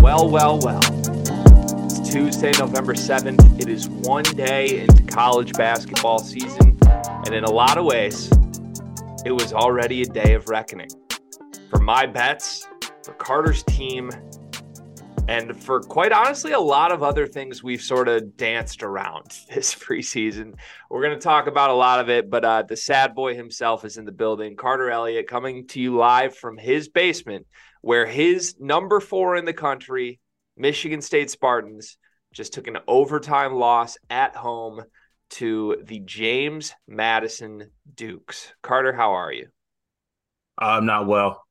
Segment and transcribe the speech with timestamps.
[0.00, 0.80] Well, well, well.
[1.84, 3.60] It's Tuesday, November 7th.
[3.60, 8.28] It is one day into college basketball season, and in a lot of ways,
[9.24, 10.90] it was already a day of reckoning.
[11.70, 12.66] For my bets,
[13.04, 14.10] for Carter's team,
[15.28, 19.74] and for quite honestly, a lot of other things we've sort of danced around this
[19.74, 20.54] preseason.
[20.88, 23.84] We're going to talk about a lot of it, but uh, the sad boy himself
[23.84, 24.56] is in the building.
[24.56, 27.46] Carter Elliott coming to you live from his basement,
[27.82, 30.20] where his number four in the country,
[30.56, 31.98] Michigan State Spartans,
[32.32, 34.82] just took an overtime loss at home
[35.28, 38.52] to the James Madison Dukes.
[38.62, 39.48] Carter, how are you?
[40.58, 41.44] I'm not well.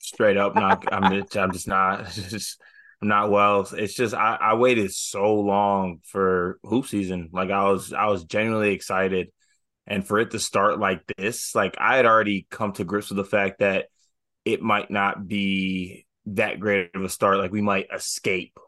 [0.00, 0.92] Straight up, not.
[0.92, 1.12] I'm.
[1.12, 2.10] Just, I'm just not.
[2.28, 2.60] Just
[3.00, 3.68] not well.
[3.72, 7.30] It's just I, I waited so long for hoop season.
[7.32, 9.28] Like I was I was genuinely excited.
[9.86, 13.16] And for it to start like this, like I had already come to grips with
[13.16, 13.86] the fact that
[14.44, 17.38] it might not be that great of a start.
[17.38, 18.58] Like we might escape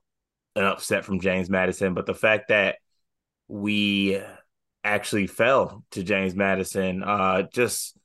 [0.56, 1.92] an upset from James Madison.
[1.94, 2.76] But the fact that
[3.48, 4.20] we
[4.82, 7.98] actually fell to James Madison, uh, just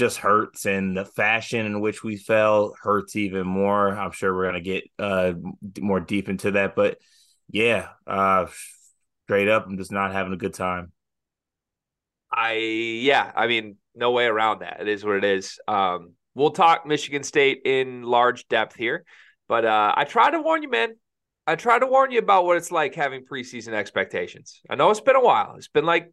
[0.00, 3.90] just hurts and the fashion in which we fell hurts even more.
[3.90, 5.34] I'm sure we're going to get uh
[5.78, 6.96] more deep into that but
[7.50, 8.46] yeah uh
[9.26, 10.90] straight up i'm just not having a good time.
[12.32, 14.80] I yeah i mean no way around that.
[14.80, 15.58] It is what it is.
[15.68, 19.04] Um we'll talk michigan state in large depth here
[19.48, 20.94] but uh i try to warn you man.
[21.46, 24.60] I try to warn you about what it's like having preseason expectations.
[24.70, 25.56] I know it's been a while.
[25.56, 26.12] It's been like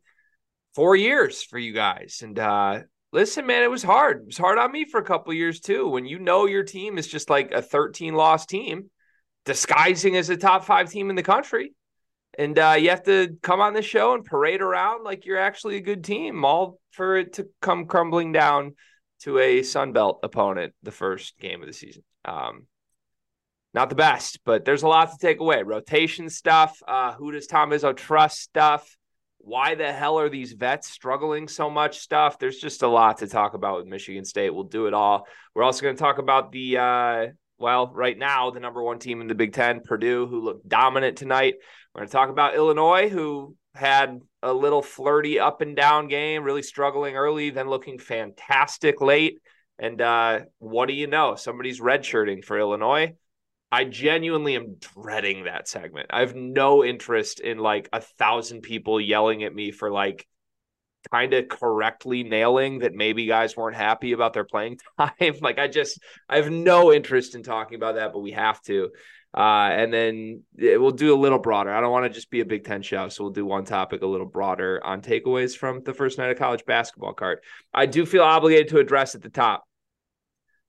[0.76, 4.22] four years for you guys and uh listen, man, it was hard.
[4.22, 5.88] It was hard on me for a couple years too.
[5.88, 8.90] When you know your team is just like a 13 loss team,
[9.46, 11.74] disguising as a top five team in the country.
[12.38, 15.78] And uh, you have to come on the show and parade around like you're actually
[15.78, 18.76] a good team, all for it to come crumbling down
[19.22, 22.04] to a Sun Belt opponent the first game of the season.
[22.26, 22.68] Um,
[23.74, 25.64] not the best, but there's a lot to take away.
[25.64, 28.96] Rotation stuff, uh, who does Tom Izzo trust stuff,
[29.40, 32.40] why the hell are these vets struggling so much stuff?
[32.40, 34.50] There's just a lot to talk about with michigan state.
[34.50, 35.28] We'll do it all.
[35.54, 37.28] We're also going to talk about the uh,
[37.58, 41.18] well right now the number one team in the big ten purdue who looked dominant
[41.18, 41.56] tonight.
[41.94, 46.44] We're going to talk about illinois who had a little flirty up and down game
[46.44, 49.40] really struggling early then looking fantastic late.
[49.80, 51.36] And uh, what do you know?
[51.36, 53.14] Somebody's redshirting for illinois
[53.72, 56.08] I genuinely am dreading that segment.
[56.10, 60.26] I have no interest in like a thousand people yelling at me for like
[61.12, 65.36] kind of correctly nailing that maybe guys weren't happy about their playing time.
[65.42, 68.90] like I just I have no interest in talking about that, but we have to.
[69.36, 71.72] Uh, and then we'll do a little broader.
[71.72, 74.02] I don't want to just be a Big Ten show, so we'll do one topic
[74.02, 77.40] a little broader on takeaways from the first night of college basketball card.
[77.74, 79.67] I do feel obligated to address at the top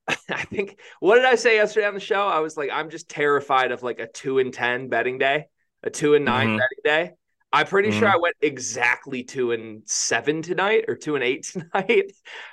[0.28, 2.26] I think what did I say yesterday on the show?
[2.26, 5.46] I was like, I'm just terrified of like a two and ten betting day,
[5.82, 6.56] a two and 9 mm-hmm.
[6.56, 7.12] betting day.
[7.52, 7.98] I'm pretty mm-hmm.
[7.98, 12.12] sure I went exactly two and seven tonight or two and eight tonight.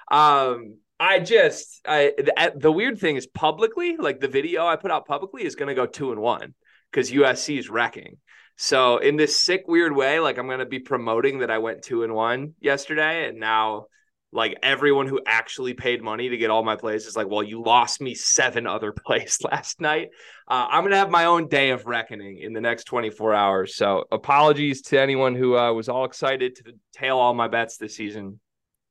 [0.10, 4.92] Um, I just I the, the weird thing is publicly, like the video I put
[4.92, 6.54] out publicly is going to go two and one
[6.92, 8.18] because USC is wrecking.
[8.58, 11.82] So in this sick weird way, like I'm going to be promoting that I went
[11.82, 13.88] two and one yesterday, and now
[14.36, 17.64] like everyone who actually paid money to get all my plays is like, well, you
[17.64, 20.10] lost me seven other plays last night.
[20.48, 23.76] Uh, I'm gonna have my own day of reckoning in the next 24 hours.
[23.76, 27.96] So apologies to anyone who uh, was all excited to tail all my bets this
[27.96, 28.42] season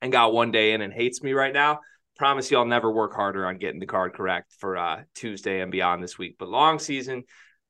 [0.00, 1.80] and got one day in and hates me right now.
[2.16, 5.70] Promise you, I'll never work harder on getting the card correct for uh, Tuesday and
[5.70, 6.36] beyond this week.
[6.38, 7.24] But long season.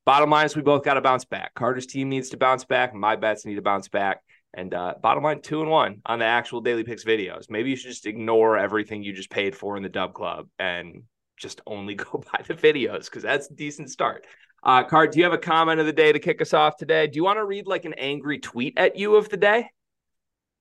[0.07, 1.55] Bottom line is we both got to bounce back.
[1.55, 2.95] Carter's team needs to bounce back.
[2.95, 4.21] My bets need to bounce back.
[4.57, 7.51] And uh, bottom line, two and one on the actual daily picks videos.
[7.51, 11.03] Maybe you should just ignore everything you just paid for in the Dub Club and
[11.37, 14.27] just only go by the videos because that's a decent start.
[14.63, 17.07] Uh, Card, do you have a comment of the day to kick us off today?
[17.07, 19.69] Do you want to read like an angry tweet at you of the day?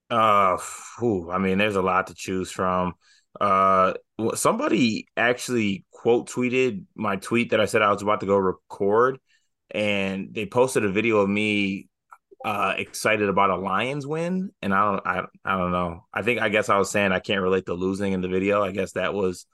[0.10, 0.58] Uh,
[1.00, 2.96] whew, I mean, there's a lot to choose from.
[3.40, 3.94] Uh,
[4.36, 9.20] somebody actually quote tweeted my tweet that I said I was about to go record,
[9.72, 11.88] and they posted a video of me
[12.44, 16.06] uh excited about a Lions win, and I don't I I don't know.
[16.14, 18.64] I think I guess I was saying I can't relate to losing in the video.
[18.64, 19.46] I guess that was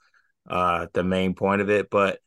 [0.48, 1.90] uh the main point of it.
[1.90, 2.20] But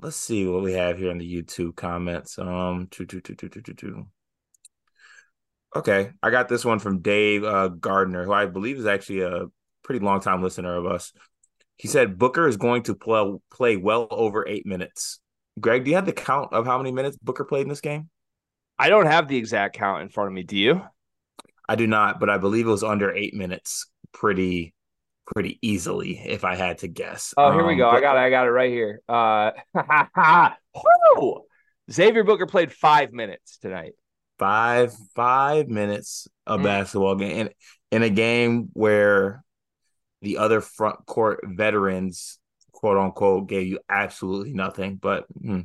[0.00, 2.38] let's see what we have here in the YouTube comments.
[2.38, 4.06] Um, two two two two two two two.
[5.76, 9.46] Okay, I got this one from Dave uh, Gardner, who I believe is actually a
[9.82, 11.12] pretty long time listener of us.
[11.76, 15.20] He said Booker is going to play play well over eight minutes.
[15.60, 18.08] Greg, do you have the count of how many minutes Booker played in this game?
[18.78, 20.42] I don't have the exact count in front of me.
[20.42, 20.82] Do you?
[21.68, 23.86] I do not, but I believe it was under eight minutes.
[24.12, 24.74] pretty
[25.34, 27.34] pretty easily if I had to guess.
[27.36, 27.90] Oh, here um, we go.
[27.90, 28.20] But, I got it.
[28.20, 29.02] I got it right here.
[29.08, 29.50] Uh,
[31.92, 33.92] Xavier Booker played five minutes tonight.
[34.38, 36.64] Five five minutes of mm.
[36.64, 37.50] basketball game in,
[37.90, 39.44] in a game where
[40.22, 42.38] the other front court veterans,
[42.72, 44.96] quote unquote, gave you absolutely nothing.
[44.96, 45.62] But hmm,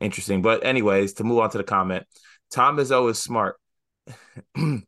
[0.00, 0.40] interesting.
[0.40, 2.06] But anyways, to move on to the comment,
[2.52, 3.56] Tom Izzo is smart.
[4.54, 4.84] he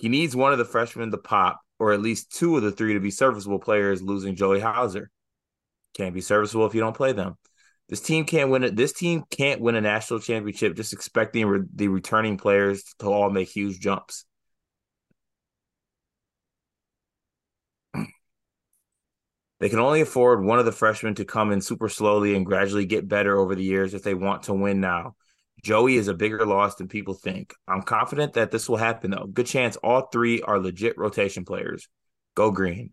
[0.00, 3.00] needs one of the freshmen to pop, or at least two of the three to
[3.00, 4.02] be serviceable players.
[4.02, 5.10] Losing Joey Hauser
[5.94, 7.36] can't be serviceable if you don't play them.
[7.88, 8.76] This team can't win it.
[8.76, 13.30] This team can't win a national championship just expecting re- the returning players to all
[13.30, 14.24] make huge jumps.
[19.58, 22.84] They can only afford one of the freshmen to come in super slowly and gradually
[22.84, 25.16] get better over the years if they want to win now.
[25.66, 27.52] Joey is a bigger loss than people think.
[27.66, 29.26] I'm confident that this will happen, though.
[29.26, 31.88] Good chance all three are legit rotation players.
[32.36, 32.90] Go green.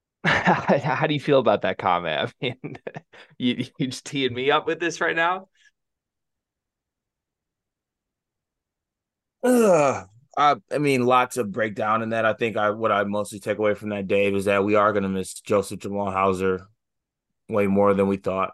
[0.24, 2.32] How do you feel about that comment?
[2.40, 2.76] I mean,
[3.38, 5.48] you you just teeing me up with this right now?
[9.42, 10.06] Ugh.
[10.38, 12.24] I, I mean, lots of breakdown in that.
[12.24, 14.92] I think I what I mostly take away from that, Dave, is that we are
[14.92, 16.68] going to miss Joseph Jamal Hauser
[17.48, 18.52] way more than we thought.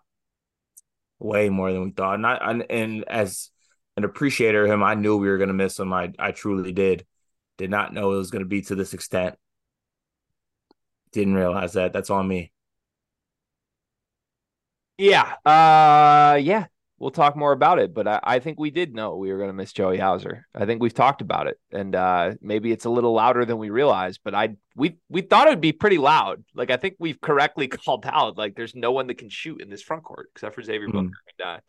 [1.18, 2.14] Way more than we thought.
[2.14, 3.50] And I, and, and as
[3.96, 5.92] an appreciator of him, I knew we were going to miss him.
[5.92, 7.04] I I truly did.
[7.56, 9.36] Did not know it was going to be to this extent.
[11.12, 11.92] Didn't realize that.
[11.92, 12.52] That's on me.
[14.98, 15.34] Yeah.
[15.44, 16.66] Uh yeah
[16.98, 17.94] we'll talk more about it.
[17.94, 20.46] But I, I think we did know we were going to miss Joey Hauser.
[20.54, 23.70] I think we've talked about it, and uh, maybe it's a little louder than we
[23.70, 24.20] realized.
[24.24, 26.44] But I we we thought it would be pretty loud.
[26.54, 29.70] Like I think we've correctly called out like there's no one that can shoot in
[29.70, 31.06] this front court except for Xavier mm-hmm.
[31.06, 31.18] Booker.
[31.38, 31.60] And, uh,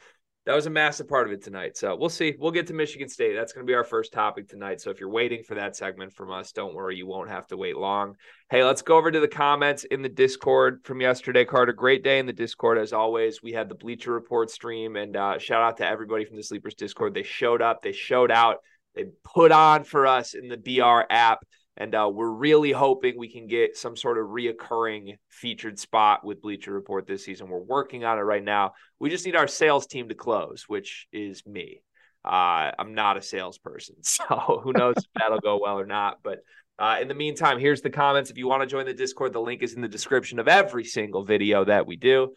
[0.50, 1.78] that was a massive part of it tonight.
[1.78, 2.34] So we'll see.
[2.40, 3.36] We'll get to Michigan State.
[3.36, 4.82] That's going to be our first topic tonight.
[4.82, 6.96] So if you're waiting for that segment from us, don't worry.
[6.96, 8.16] You won't have to wait long.
[8.50, 11.72] Hey, let's go over to the comments in the Discord from yesterday, Carter.
[11.72, 13.44] Great day in the Discord as always.
[13.44, 16.74] We had the Bleacher Report stream, and uh, shout out to everybody from the Sleepers
[16.74, 17.14] Discord.
[17.14, 18.58] They showed up, they showed out,
[18.96, 21.46] they put on for us in the BR app.
[21.80, 26.42] And uh, we're really hoping we can get some sort of reoccurring featured spot with
[26.42, 27.48] Bleacher Report this season.
[27.48, 28.74] We're working on it right now.
[29.00, 31.82] We just need our sales team to close, which is me.
[32.26, 36.20] Uh, I'm not a salesperson, so who knows if that'll go well or not.
[36.22, 36.40] But
[36.78, 38.30] uh, in the meantime, here's the comments.
[38.30, 40.84] If you want to join the Discord, the link is in the description of every
[40.84, 42.34] single video that we do.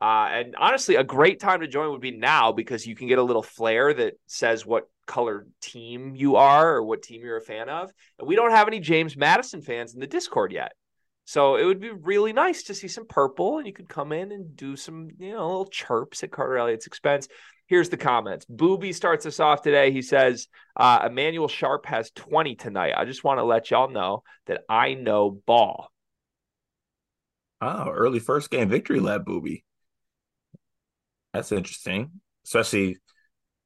[0.00, 3.18] Uh, and honestly, a great time to join would be now because you can get
[3.18, 7.42] a little flair that says what color team you are or what team you're a
[7.42, 7.90] fan of.
[8.18, 10.72] And we don't have any James Madison fans in the Discord yet.
[11.24, 14.30] So it would be really nice to see some purple and you could come in
[14.30, 17.26] and do some, you know, little chirps at Carter Elliott's expense.
[17.66, 18.46] Here's the comments.
[18.48, 19.90] Booby starts us off today.
[19.90, 20.46] He says,
[20.76, 22.94] uh, Emmanuel Sharp has 20 tonight.
[22.96, 25.90] I just want to let y'all know that I know ball.
[27.60, 29.64] Oh, early first game victory lap, Booby.
[31.36, 32.12] That's interesting.
[32.46, 32.96] Especially,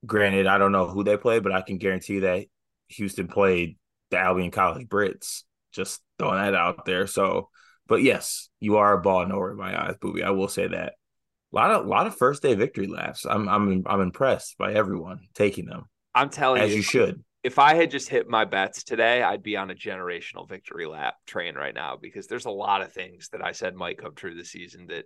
[0.05, 2.46] granted, I don't know who they played, but I can guarantee that
[2.88, 3.78] Houston played
[4.11, 5.44] the Albion College Brits.
[5.72, 7.06] Just throwing that out there.
[7.06, 7.49] So,
[7.87, 10.25] but yes, you are a ball knower in my eyes, Booby.
[10.25, 10.94] I will say that.
[11.52, 13.25] A lot of lot of first day victory laps.
[13.25, 15.84] I'm I'm I'm impressed by everyone taking them.
[16.12, 17.23] I'm telling as you, you should.
[17.44, 21.14] If I had just hit my bets today, I'd be on a generational victory lap
[21.26, 24.35] train right now because there's a lot of things that I said might come true
[24.35, 25.04] this season that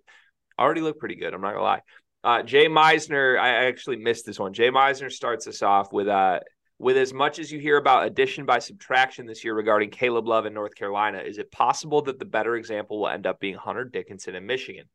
[0.59, 1.35] already look pretty good.
[1.35, 1.83] I'm not gonna lie.
[2.25, 4.55] Uh, Jay Meisner, I actually missed this one.
[4.55, 6.41] Jay Meisner starts us off with uh,
[6.79, 10.47] with as much as you hear about addition by subtraction this year regarding Caleb Love
[10.47, 13.85] in North Carolina, is it possible that the better example will end up being Hunter
[13.85, 14.87] Dickinson in Michigan?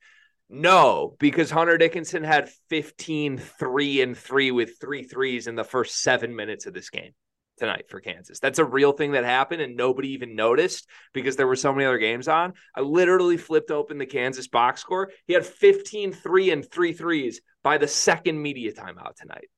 [0.50, 6.02] No, because Hunter Dickinson had 15 3 and 3 with three threes in the first
[6.02, 7.12] seven minutes of this game
[7.60, 8.40] tonight for Kansas.
[8.40, 11.86] That's a real thing that happened and nobody even noticed because there were so many
[11.86, 12.54] other games on.
[12.76, 15.12] I literally flipped open the Kansas box score.
[15.28, 19.50] He had 15 3 and three threes by the second media timeout tonight.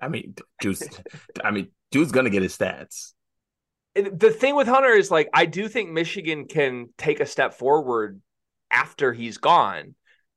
[0.00, 0.86] I mean, dude's,
[1.42, 3.12] I mean, dude's gonna get his stats.
[3.94, 8.20] The thing with Hunter is like, I do think Michigan can take a step forward
[8.70, 9.94] after he's gone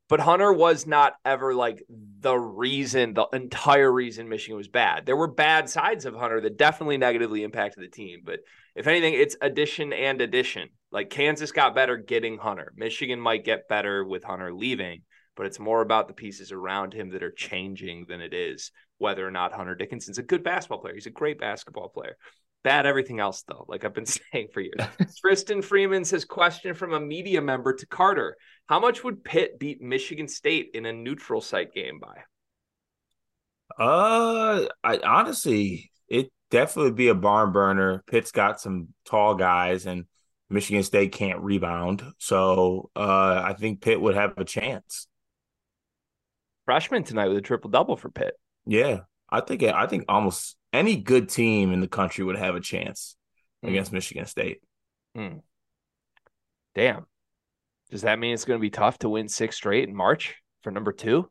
[0.09, 1.83] but Hunter was not ever like
[2.19, 5.05] the reason, the entire reason Michigan was bad.
[5.05, 8.21] There were bad sides of Hunter that definitely negatively impacted the team.
[8.25, 8.39] But
[8.75, 10.69] if anything, it's addition and addition.
[10.91, 12.73] Like Kansas got better getting Hunter.
[12.75, 15.03] Michigan might get better with Hunter leaving,
[15.35, 19.25] but it's more about the pieces around him that are changing than it is whether
[19.25, 20.93] or not Hunter Dickinson's a good basketball player.
[20.93, 22.17] He's a great basketball player.
[22.63, 24.79] Bad everything else, though, like I've been saying for years.
[25.21, 28.35] Tristan Freeman says, question from a media member to Carter
[28.67, 32.17] How much would Pitt beat Michigan State in a neutral site game by?
[33.77, 38.03] Uh, I honestly, it definitely be a barn burner.
[38.07, 40.05] Pitt's got some tall guys, and
[40.49, 45.07] Michigan State can't rebound, so uh, I think Pitt would have a chance.
[46.65, 48.33] Freshman tonight with a triple double for Pitt.
[48.65, 52.59] Yeah, I think I think almost any good team in the country would have a
[52.59, 53.15] chance
[53.63, 53.69] mm.
[53.69, 54.61] against Michigan State.
[55.17, 55.41] Mm.
[56.75, 57.05] Damn.
[57.91, 60.71] Does that mean it's going to be tough to win six straight in March for
[60.71, 61.29] number 2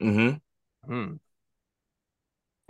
[0.00, 0.30] Hmm.
[0.86, 1.14] Hmm.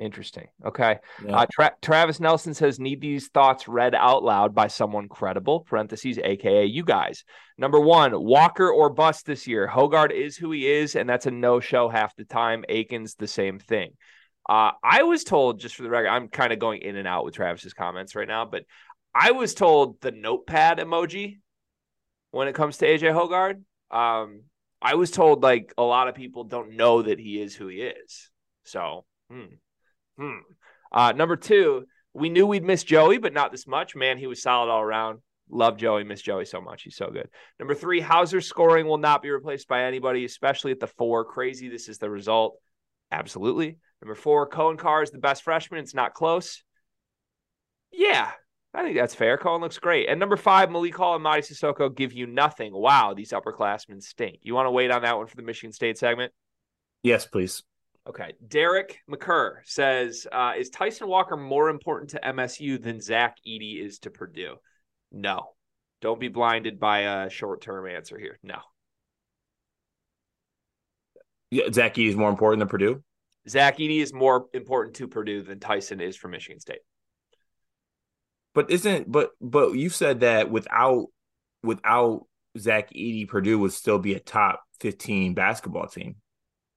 [0.01, 0.49] Interesting.
[0.65, 0.99] Okay.
[1.25, 1.37] Yeah.
[1.37, 6.19] Uh, Tra- Travis Nelson says, need these thoughts read out loud by someone credible, parentheses,
[6.19, 7.23] AKA you guys.
[7.59, 9.69] Number one, Walker or bust this year.
[9.69, 12.65] Hoggard is who he is, and that's a no show half the time.
[12.69, 13.93] Akins, the same thing.
[14.51, 17.25] Uh, I was told, just for the record, I'm kind of going in and out
[17.25, 18.65] with Travis's comments right now, but
[19.15, 21.39] I was told the notepad emoji
[22.33, 23.63] when it comes to AJ Hoggard.
[23.97, 24.43] Um,
[24.83, 27.77] I was told like a lot of people don't know that he is who he
[27.77, 28.29] is.
[28.65, 29.55] So, hmm.
[30.19, 30.39] Hmm.
[30.91, 33.95] Uh, number two, we knew we'd miss Joey, but not this much.
[33.95, 35.21] Man, he was solid all around.
[35.49, 36.83] Love Joey, miss Joey so much.
[36.83, 37.29] He's so good.
[37.61, 41.25] Number three, Hauser's scoring will not be replaced by anybody, especially at the four.
[41.25, 41.69] Crazy.
[41.69, 42.57] This is the result.
[43.13, 43.77] Absolutely.
[44.03, 45.81] Number four, Coen Carr is the best freshman.
[45.81, 46.63] It's not close.
[47.93, 48.31] Yeah,
[48.73, 49.37] I think that's fair.
[49.37, 50.09] Coen looks great.
[50.09, 52.73] And number five, Malik Hall and Mady Sissoko give you nothing.
[52.73, 54.39] Wow, these upperclassmen stink.
[54.43, 56.33] You want to wait on that one for the Michigan State segment?
[57.03, 57.63] Yes, please.
[58.09, 58.33] Okay.
[58.47, 63.99] Derek McCurr says, uh, is Tyson Walker more important to MSU than Zach Edey is
[64.01, 64.57] to Purdue?
[65.13, 65.51] No.
[66.01, 68.39] Don't be blinded by a short term answer here.
[68.43, 68.59] No.
[71.51, 73.03] Yeah, Zach Edey is more important than Purdue?
[73.49, 76.81] Zach Edey is more important to Purdue than Tyson is for Michigan State.
[78.55, 81.07] But isn't but but you said that without
[81.63, 82.27] without
[82.59, 86.17] Zach Edey, Purdue would still be a top 15 basketball team.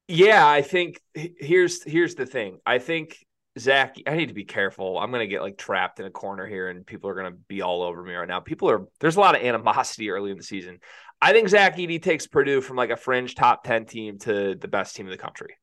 [0.07, 2.59] Yeah, I think here's here's the thing.
[2.65, 3.17] I think
[3.57, 4.97] Zach, I need to be careful.
[4.97, 7.81] I'm gonna get like trapped in a corner here, and people are gonna be all
[7.81, 8.39] over me right now.
[8.39, 10.79] People are there's a lot of animosity early in the season.
[11.21, 14.67] I think Zach Edey takes Purdue from like a fringe top 10 team to the
[14.67, 15.55] best team in the country.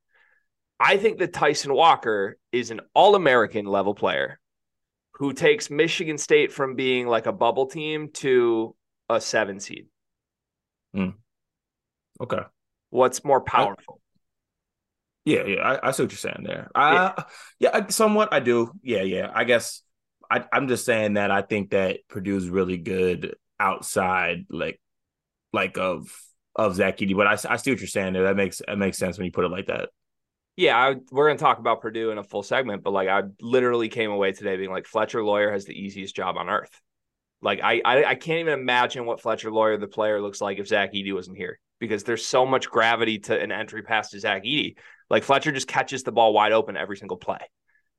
[0.81, 4.41] I think that Tyson Walker is an all American level player
[5.13, 8.75] who takes Michigan State from being like a bubble team to
[9.11, 9.89] a seven seed.
[10.97, 11.15] Mm.
[12.19, 12.41] Okay.
[12.89, 14.01] What's more powerful?
[15.27, 16.71] Yeah, yeah, I, I see what you're saying there.
[16.75, 17.13] Uh,
[17.59, 17.71] yeah.
[17.75, 18.73] yeah, somewhat I do.
[18.83, 19.31] Yeah, yeah.
[19.33, 19.83] I guess
[20.31, 24.81] I, I'm just saying that I think that Purdue's really good outside, like,
[25.53, 26.11] like of
[26.57, 27.15] of Zach Edey.
[27.15, 28.25] But I, I see what you're saying there.
[28.25, 29.91] That makes that makes sense when you put it like that.
[30.61, 33.23] Yeah, I, we're going to talk about Purdue in a full segment, but like I
[33.41, 36.83] literally came away today being like Fletcher Loyer has the easiest job on earth.
[37.41, 40.69] Like I, I, I can't even imagine what Fletcher Loyer the player looks like if
[40.69, 44.45] Zach Edey wasn't here because there's so much gravity to an entry pass to Zach
[44.45, 44.75] Edey.
[45.09, 47.41] Like Fletcher just catches the ball wide open every single play.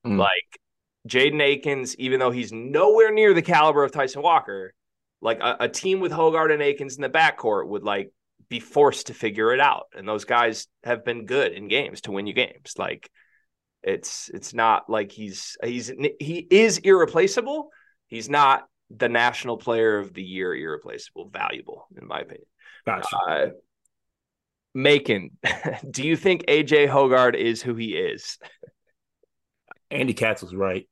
[0.06, 0.20] Mm.
[0.20, 0.60] Like
[1.08, 4.72] Jaden Akins, even though he's nowhere near the caliber of Tyson Walker,
[5.20, 8.12] like a, a team with Hoggard and Akins in the backcourt would like
[8.52, 9.86] be forced to figure it out.
[9.96, 12.74] And those guys have been good in games to win you games.
[12.78, 13.10] Like
[13.82, 15.90] it's it's not like he's he's
[16.20, 17.70] he is irreplaceable.
[18.08, 22.46] He's not the national player of the year irreplaceable valuable in my opinion.
[22.86, 23.16] Gotcha.
[23.16, 23.48] Uh,
[24.74, 25.32] Macon,
[25.90, 28.38] do you think AJ Hoggard is who he is?
[29.90, 30.90] Andy Katz was right.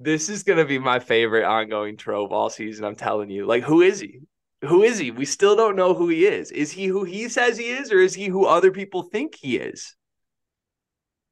[0.00, 2.84] This is going to be my favorite ongoing trope all season.
[2.84, 3.46] I'm telling you.
[3.46, 4.20] Like, who is he?
[4.66, 5.10] Who is he?
[5.10, 6.50] We still don't know who he is.
[6.50, 9.56] Is he who he says he is, or is he who other people think he
[9.56, 9.94] is?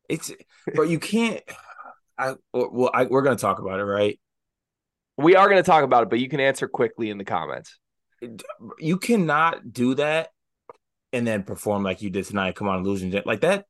[0.08, 0.32] It's,
[0.74, 1.42] but you can't.
[2.16, 4.20] I well, I, we're going to talk about it, right?
[5.16, 7.78] We are going to talk about it, but you can answer quickly in the comments
[8.78, 10.30] you cannot do that
[11.12, 12.56] and then perform like you did tonight.
[12.56, 13.66] Come on, illusion, like that.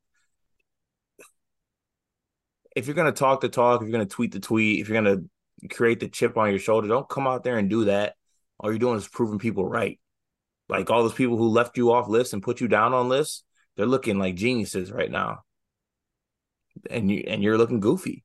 [2.75, 5.23] If you're gonna talk the talk, if you're gonna tweet the tweet, if you're gonna
[5.71, 8.15] create the chip on your shoulder, don't come out there and do that.
[8.65, 10.01] All you're doing is proving people right.
[10.71, 13.45] Like all those people who left you off lists and put you down on lists,
[13.77, 15.41] they're looking like geniuses right now.
[16.89, 18.25] And you and you're looking goofy.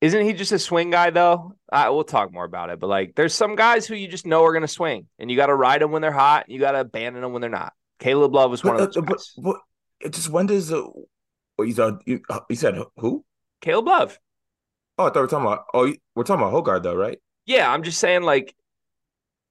[0.00, 1.54] Isn't he just a swing guy though?
[1.72, 4.44] I, we'll talk more about it, but like, there's some guys who you just know
[4.44, 6.46] are going to swing, and you got to ride them when they're hot.
[6.46, 7.72] And you got to abandon them when they're not.
[8.00, 9.04] Caleb Love was one but, of those.
[9.04, 9.56] But, but,
[10.00, 10.82] but just when does uh,
[11.60, 13.24] you said you, you said who?
[13.60, 14.18] Caleb Love.
[14.98, 15.66] Oh, I thought we are talking about.
[15.72, 17.20] Oh, we're talking about Hoggard though, right?
[17.46, 18.56] Yeah, I'm just saying like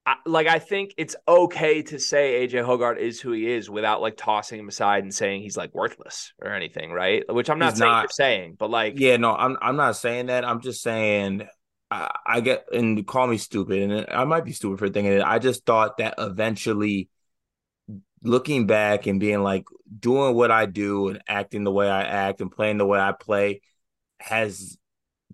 [0.09, 4.01] I, like I think it's okay to say AJ Hoggard is who he is without
[4.01, 7.23] like tossing him aside and saying he's like worthless or anything, right?
[7.31, 10.25] Which I'm not he's saying not, saying, but like yeah, no, I'm I'm not saying
[10.25, 10.43] that.
[10.43, 11.47] I'm just saying
[11.91, 15.21] I, I get and call me stupid, and I might be stupid for thinking it.
[15.21, 17.09] I just thought that eventually
[18.23, 19.65] looking back and being like
[19.99, 23.11] doing what I do and acting the way I act and playing the way I
[23.11, 23.61] play
[24.17, 24.75] has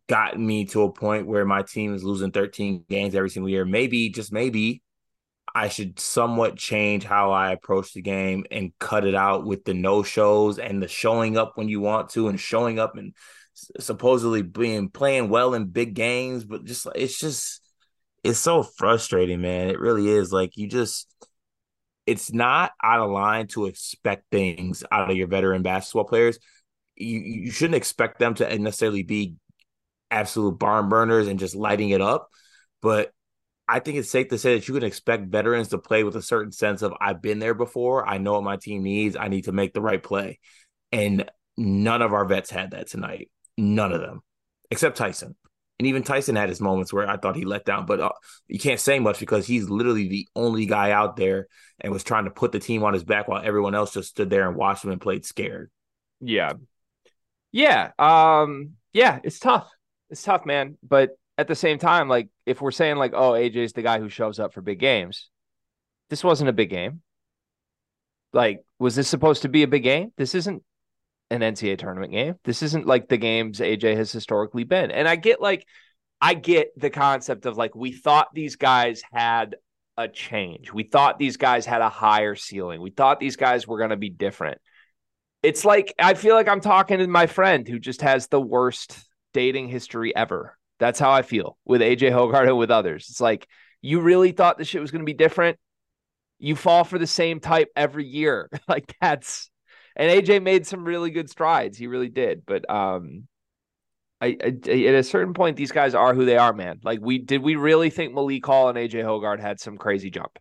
[0.08, 3.66] gotten me to a point where my team is losing 13 games every single year.
[3.66, 4.82] Maybe, just maybe,
[5.54, 9.74] I should somewhat change how I approach the game and cut it out with the
[9.74, 13.14] no shows and the showing up when you want to and showing up and
[13.80, 17.62] supposedly being playing well in big games, but just it's just
[18.24, 19.70] it's so frustrating, man.
[19.70, 20.34] It really is.
[20.34, 21.08] Like you just
[22.06, 26.38] it's not out of line to expect things out of your veteran basketball players.
[26.96, 29.36] You you shouldn't expect them to necessarily be
[30.12, 32.30] absolute barn burners and just lighting it up.
[32.82, 33.12] But
[33.68, 36.22] I think it's safe to say that you can expect veterans to play with a
[36.22, 38.08] certain sense of I've been there before.
[38.08, 39.16] I know what my team needs.
[39.16, 40.40] I need to make the right play.
[40.92, 43.32] And none of our vets had that tonight.
[43.58, 44.22] None of them,
[44.70, 45.36] except Tyson.
[45.80, 48.12] And even Tyson had his moments where I thought he let down, but uh,
[48.48, 51.48] you can't say much because he's literally the only guy out there
[51.82, 54.30] and was trying to put the team on his back while everyone else just stood
[54.30, 55.70] there and watched him and played scared.
[56.22, 56.54] Yeah.
[57.52, 57.92] Yeah.
[58.00, 59.70] Um, yeah, it's tough.
[60.10, 60.78] It's tough, man.
[60.84, 64.10] But at the same time, like if we're saying like, oh, AJ's the guy who
[64.10, 65.30] shows up for big games,
[66.10, 67.02] this wasn't a big game.
[68.34, 70.12] Like, was this supposed to be a big game?
[70.18, 70.64] This isn't
[71.32, 72.36] an NCAA tournament game.
[72.44, 74.92] This isn't like the games AJ has historically been.
[74.92, 75.66] And I get like,
[76.22, 79.56] I get the concept of like, we thought these guys had
[79.98, 80.72] a change.
[80.72, 82.82] We thought these guys had a higher ceiling.
[82.82, 84.60] We thought these guys were going to be different.
[85.42, 89.08] It's like, I feel like I'm talking to my friend who just has the worst
[89.36, 90.58] dating history ever.
[90.80, 93.08] That's how I feel with AJ Hoggard and with others.
[93.10, 93.46] It's like,
[93.82, 95.58] you really thought this shit was going to be different.
[96.39, 98.50] You fall for the same type every year.
[98.70, 99.51] like that's
[99.98, 101.77] and AJ made some really good strides.
[101.77, 102.44] He really did.
[102.46, 103.27] But um,
[104.22, 106.80] I, I, at a certain point, these guys are who they are, man.
[106.82, 110.39] Like we did, we really think Malik Hall and AJ Hoggard had some crazy jump?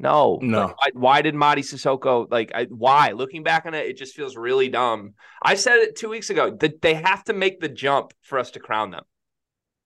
[0.00, 0.60] No, no.
[0.60, 2.52] Like, why, why, did Mady Sissoko like?
[2.54, 3.12] I, why?
[3.12, 5.14] Looking back on it, it just feels really dumb.
[5.42, 8.50] I said it two weeks ago that they have to make the jump for us
[8.52, 9.04] to crown them.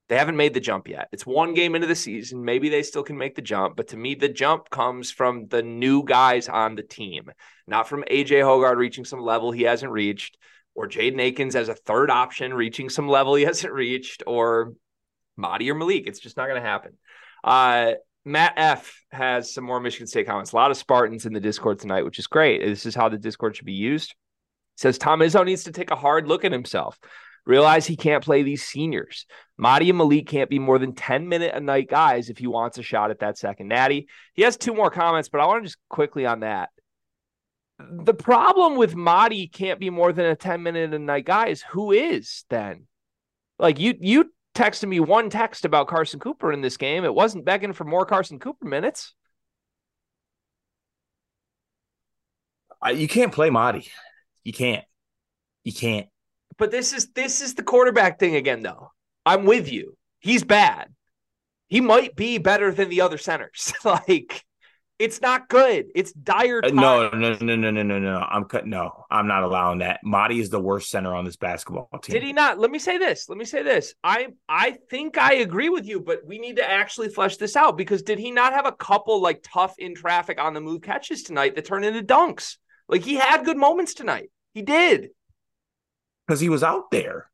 [0.08, 1.08] They haven't made the jump yet.
[1.12, 2.42] It's one game into the season.
[2.42, 3.76] Maybe they still can make the jump.
[3.76, 7.30] But to me, the jump comes from the new guys on the team,
[7.66, 10.38] not from AJ Hoggard reaching some level he hasn't reached,
[10.74, 14.72] or Jaden Akins as a third option reaching some level he hasn't reached, or
[15.38, 16.06] Mady or Malik.
[16.06, 16.94] It's just not going to happen.
[17.44, 17.92] Uh,
[18.28, 20.52] Matt F has some more Michigan State comments.
[20.52, 22.60] A lot of Spartans in the Discord tonight, which is great.
[22.60, 24.14] This is how the Discord should be used.
[24.76, 26.98] says Tom Izzo needs to take a hard look at himself.
[27.46, 29.24] Realize he can't play these seniors.
[29.58, 32.76] Mady and Malik can't be more than 10 minute a night guys if he wants
[32.76, 34.06] a shot at that second natty.
[34.34, 36.68] He has two more comments, but I want to just quickly on that.
[37.78, 41.62] The problem with Mady can't be more than a 10 minute a night guy is
[41.62, 42.86] who is then?
[43.58, 47.04] Like you you texted me one text about Carson Cooper in this game.
[47.04, 49.14] It wasn't begging for more Carson Cooper minutes.
[52.94, 53.88] you can't play Mady.
[54.44, 54.84] You can't.
[55.64, 56.08] You can't.
[56.58, 58.90] But this is this is the quarterback thing again, though.
[59.24, 59.96] I'm with you.
[60.20, 60.88] He's bad.
[61.68, 63.72] He might be better than the other centers.
[63.84, 64.44] like
[64.98, 65.86] it's not good.
[65.94, 66.60] It's dire.
[66.64, 68.18] Uh, no, no, no, no, no, no, no.
[68.18, 68.66] I'm cut.
[68.66, 70.00] No, I'm not allowing that.
[70.04, 72.14] Mady is the worst center on this basketball team.
[72.14, 72.58] Did he not?
[72.58, 73.28] Let me say this.
[73.28, 73.94] Let me say this.
[74.02, 77.76] I I think I agree with you, but we need to actually flesh this out
[77.76, 81.22] because did he not have a couple like tough in traffic on the move catches
[81.22, 82.56] tonight that turned into dunks?
[82.88, 84.30] Like he had good moments tonight.
[84.52, 85.10] He did
[86.26, 87.30] because he was out there.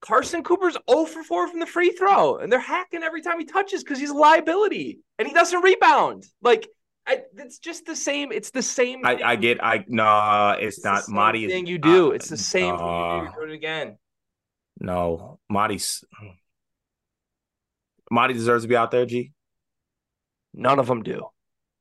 [0.00, 3.44] Carson Cooper's 0 for 4 from the free throw, and they're hacking every time he
[3.44, 6.24] touches because he's a liability and he doesn't rebound.
[6.40, 6.68] Like,
[7.08, 8.32] I, it's just the same.
[8.32, 9.06] It's the same.
[9.06, 9.64] I, I, get.
[9.64, 11.04] I no, it's, it's not.
[11.04, 12.10] Mady thing you do.
[12.10, 13.46] Uh, it's the same uh, thing you do.
[13.46, 13.98] Do it again.
[14.78, 16.04] No, Mady's.
[18.12, 19.06] Mady deserves to be out there.
[19.06, 19.32] G.
[20.52, 21.22] None of them do.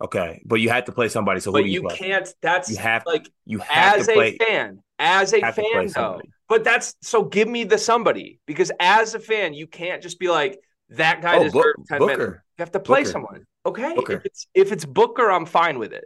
[0.02, 1.42] Okay, but you had to play somebody.
[1.42, 2.28] So but you, you can't.
[2.42, 4.80] That's you have like you have as to play, a fan.
[4.98, 7.24] As a fan, though, but that's so.
[7.24, 10.58] Give me the somebody because as a fan, you can't just be like
[10.90, 12.18] that guy oh, deserves Book, ten Booker.
[12.18, 12.42] minutes.
[12.58, 13.12] You have to play Booker.
[13.12, 13.46] someone.
[13.68, 14.14] Okay, Booker.
[14.14, 16.06] if it's if it's Booker, I'm fine with it.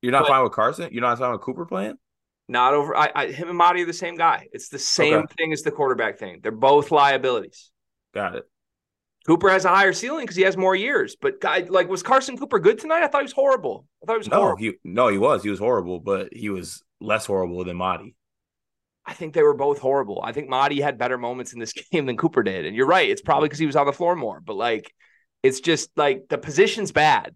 [0.00, 0.88] You're not but, fine with Carson.
[0.90, 1.98] You're not fine with Cooper playing.
[2.48, 2.96] Not over.
[2.96, 4.46] I, I him and Mady are the same guy.
[4.52, 5.34] It's the same okay.
[5.36, 6.40] thing as the quarterback thing.
[6.42, 7.70] They're both liabilities.
[8.14, 8.44] Got it.
[9.26, 11.14] Cooper has a higher ceiling because he has more years.
[11.20, 13.02] But guy, like, was Carson Cooper good tonight?
[13.02, 13.86] I thought he was horrible.
[14.02, 14.58] I thought he was no, horrible.
[14.58, 15.42] he no, he was.
[15.42, 18.14] He was horrible, but he was less horrible than Mady.
[19.04, 20.22] I think they were both horrible.
[20.24, 22.64] I think Mady had better moments in this game than Cooper did.
[22.64, 23.10] And you're right.
[23.10, 23.50] It's probably mm-hmm.
[23.50, 24.40] because he was on the floor more.
[24.40, 24.90] But like,
[25.42, 27.34] it's just like the position's bad.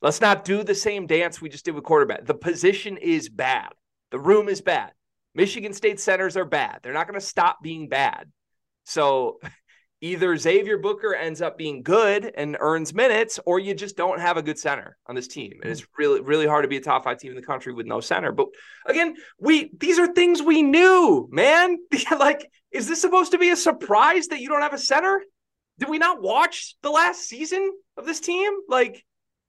[0.00, 2.26] Let's not do the same dance we just did with quarterback.
[2.26, 3.70] The position is bad.
[4.10, 4.92] The room is bad.
[5.34, 6.80] Michigan State centers are bad.
[6.82, 8.30] They're not going to stop being bad.
[8.84, 9.40] So
[10.00, 14.36] either Xavier Booker ends up being good and earns minutes, or you just don't have
[14.36, 15.54] a good center on this team.
[15.62, 16.02] And it's mm-hmm.
[16.02, 18.30] really, really hard to be a top five team in the country with no center.
[18.30, 18.48] But
[18.86, 21.78] again, we these are things we knew, man.
[22.18, 25.22] like, is this supposed to be a surprise that you don't have a center?
[25.78, 28.52] Did we not watch the last season of this team?
[28.68, 29.04] Like,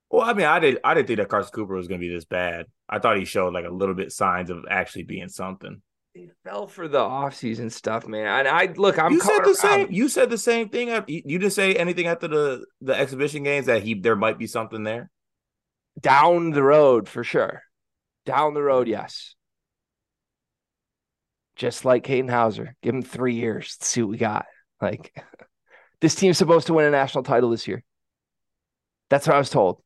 [0.10, 2.26] well, I mean, I did I didn't think that Carson Cooper was gonna be this
[2.26, 2.66] bad.
[2.88, 5.82] I thought he showed like a little bit signs of actually being something
[6.16, 8.26] he fell for the offseason stuff, man.
[8.26, 9.92] And I look, I'm you said the same.
[9.92, 10.88] You said the same thing.
[11.08, 14.84] You didn't say anything after the the exhibition games that he there might be something
[14.84, 15.12] there.
[16.00, 17.62] Down the road for sure.
[18.26, 19.36] Down the road, yes.
[21.58, 23.78] Just like Katin Hauser, give him three years.
[23.80, 24.46] Let's see what we got.
[24.82, 25.14] Like
[26.02, 27.84] this team's supposed to win a national title this year.
[29.10, 29.82] That's what I was told.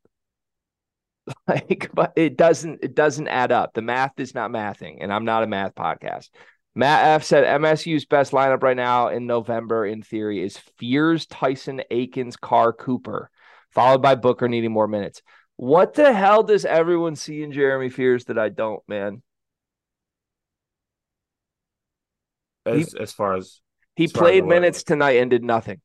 [1.47, 3.73] like but it doesn't it doesn't add up.
[3.73, 6.29] The math is not mathing and i'm not a math podcast.
[6.75, 11.81] Matt f said msu's best lineup right now in november in theory is fears tyson
[11.91, 13.29] akins carr cooper
[13.71, 15.21] followed by booker needing more minutes.
[15.57, 19.21] What the hell does everyone see in jeremy fears that i don't man?
[22.65, 23.61] As, he, as far as
[23.95, 25.81] he as played minutes tonight and did nothing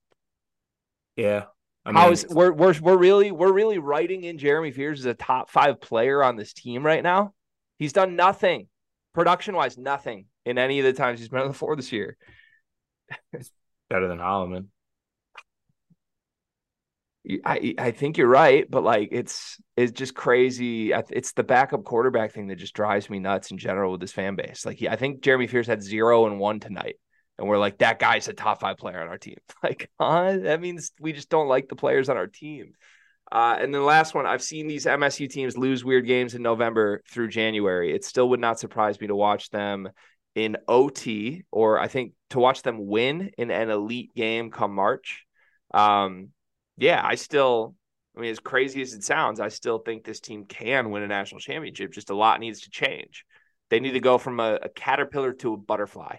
[1.16, 1.44] yeah
[1.86, 5.06] I mean, How is we're we're we're really we're really writing in Jeremy Fears as
[5.06, 7.34] a top five player on this team right now.
[7.78, 8.68] He's done nothing
[9.12, 12.16] production wise, nothing in any of the times he's been on the floor this year.
[13.32, 13.50] it's
[13.90, 14.66] better than Holloman.
[17.44, 20.92] I I think you're right, but like it's it's just crazy.
[20.92, 24.36] It's the backup quarterback thing that just drives me nuts in general with this fan
[24.36, 24.66] base.
[24.66, 26.96] Like I think Jeremy Fears had zero and one tonight
[27.38, 29.36] and we're like, that guy's a top five player on our team.
[29.62, 30.36] Like, huh?
[30.42, 32.74] That means we just don't like the players on our team.
[33.32, 36.42] Uh, and then the last one, I've seen these MSU teams lose weird games in
[36.42, 37.94] November through January.
[37.94, 39.88] It still would not surprise me to watch them
[40.34, 45.24] in OT, or I think to watch them win in an elite game come March.
[45.72, 46.28] Um,
[46.76, 47.74] yeah, I still,
[48.16, 51.08] I mean, as crazy as it sounds, I still think this team can win a
[51.08, 51.92] national championship.
[51.92, 53.24] Just a lot needs to change.
[53.70, 56.16] They need to go from a, a caterpillar to a butterfly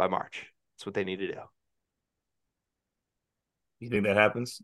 [0.00, 0.46] by March.
[0.74, 1.40] That's what they need to do.
[3.80, 4.62] You think that happens?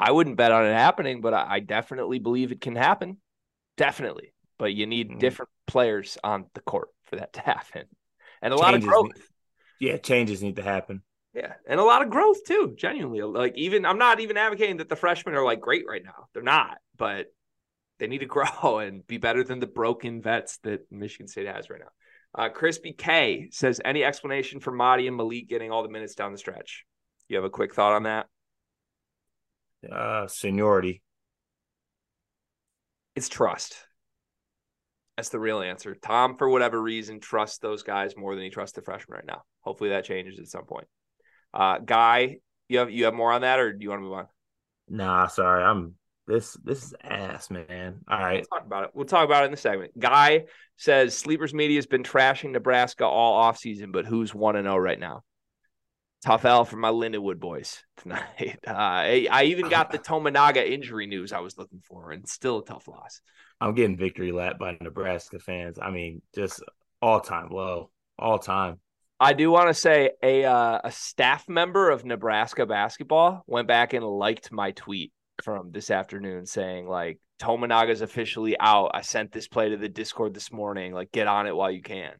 [0.00, 3.18] I wouldn't bet on it happening, but I, definitely believe it can happen.
[3.76, 4.34] Definitely.
[4.58, 5.18] But you need mm-hmm.
[5.20, 7.84] different players on the court for that to happen.
[8.42, 9.14] And a changes lot of growth.
[9.14, 11.02] Need, yeah, changes need to happen.
[11.32, 11.52] Yeah.
[11.68, 13.22] And a lot of growth too, genuinely.
[13.22, 16.26] Like even I'm not even advocating that the freshmen are like great right now.
[16.32, 17.26] They're not, but
[18.00, 21.70] they need to grow and be better than the broken vets that Michigan State has
[21.70, 21.90] right now.
[22.36, 26.32] Uh, Crispy K says, any explanation for Mady and Malik getting all the minutes down
[26.32, 26.84] the stretch?
[27.28, 28.26] You have a quick thought on that?
[29.90, 31.02] Uh, seniority.
[33.14, 33.76] It's trust.
[35.16, 35.94] That's the real answer.
[35.94, 39.42] Tom, for whatever reason, trusts those guys more than he trusts the freshmen right now.
[39.60, 40.88] Hopefully that changes at some point.
[41.52, 44.14] Uh, Guy, you have you have more on that, or do you want to move
[44.14, 44.26] on?
[44.88, 45.94] Nah, sorry, I'm
[46.26, 48.00] this this is ass, man.
[48.08, 48.46] All right.
[48.50, 48.90] We'll talk about it.
[48.94, 49.98] We'll talk about it in the segment.
[49.98, 50.44] Guy
[50.76, 55.22] says Sleepers Media has been trashing Nebraska all offseason, but who's 1 0 right now?
[56.24, 58.58] Tough L for my Lindenwood boys tonight.
[58.66, 62.58] Uh, I, I, even got the Tominaga injury news I was looking for, and still
[62.58, 63.20] a tough loss.
[63.60, 65.78] I'm getting victory lap by Nebraska fans.
[65.80, 66.62] I mean, just
[67.02, 68.80] all time low, all time.
[69.20, 73.92] I do want to say a uh, a staff member of Nebraska basketball went back
[73.92, 78.92] and liked my tweet from this afternoon saying like Tominaga's officially out.
[78.94, 80.92] I sent this play to the Discord this morning.
[80.92, 82.12] Like, get on it while you can.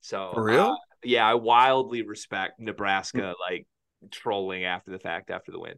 [0.00, 3.66] So for real, uh, yeah, I wildly respect Nebraska like
[4.10, 5.74] trolling after the fact after the win.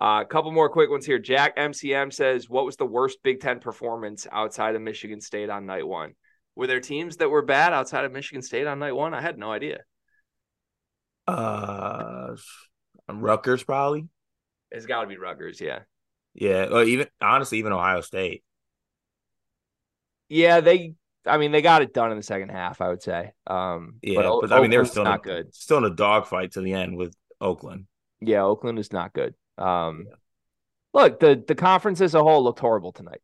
[0.00, 1.18] Uh, a couple more quick ones here.
[1.18, 5.66] Jack MCM says, "What was the worst Big Ten performance outside of Michigan State on
[5.66, 6.14] night one?
[6.54, 9.14] Were there teams that were bad outside of Michigan State on night one?
[9.14, 9.80] I had no idea."
[11.26, 12.36] Uh,
[13.08, 14.08] Rutgers probably.
[14.70, 15.80] It's got to be Rutgers, yeah.
[16.38, 18.44] Yeah, or even honestly, even Ohio State.
[20.28, 20.94] Yeah, they.
[21.26, 22.80] I mean, they got it done in the second half.
[22.80, 23.32] I would say.
[23.46, 25.54] Um, yeah, but, but I mean, they're still not a, good.
[25.54, 27.86] Still in a dogfight to the end with Oakland.
[28.20, 29.34] Yeah, Oakland is not good.
[29.58, 30.14] Um, yeah.
[30.94, 33.20] look the the conference as a whole looked horrible tonight,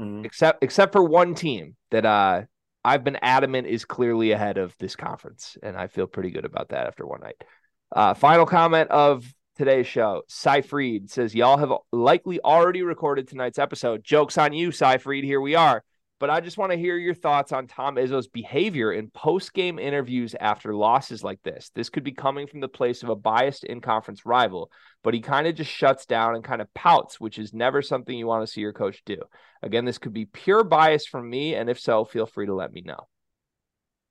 [0.00, 0.24] mm-hmm.
[0.24, 2.42] except except for one team that uh
[2.84, 6.68] I've been adamant is clearly ahead of this conference, and I feel pretty good about
[6.68, 7.42] that after one night.
[7.90, 9.24] Uh, final comment of
[9.58, 10.22] today's show.
[10.28, 14.04] Cy Freed says, Y'all have likely already recorded tonight's episode.
[14.04, 15.24] Joke's on you, Cy Freed.
[15.24, 15.82] Here we are.
[16.20, 19.78] But I just want to hear your thoughts on Tom Izzo's behavior in post game
[19.78, 21.70] interviews after losses like this.
[21.74, 24.70] This could be coming from the place of a biased in conference rival,
[25.04, 28.16] but he kind of just shuts down and kind of pouts, which is never something
[28.16, 29.18] you want to see your coach do.
[29.62, 31.54] Again, this could be pure bias from me.
[31.54, 33.06] And if so, feel free to let me know.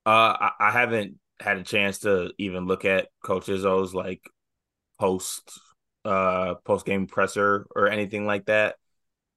[0.06, 4.22] Uh, I haven't had a chance to even look at Coach Izzo's like
[5.00, 5.60] post
[6.06, 8.76] uh post game presser or anything like that.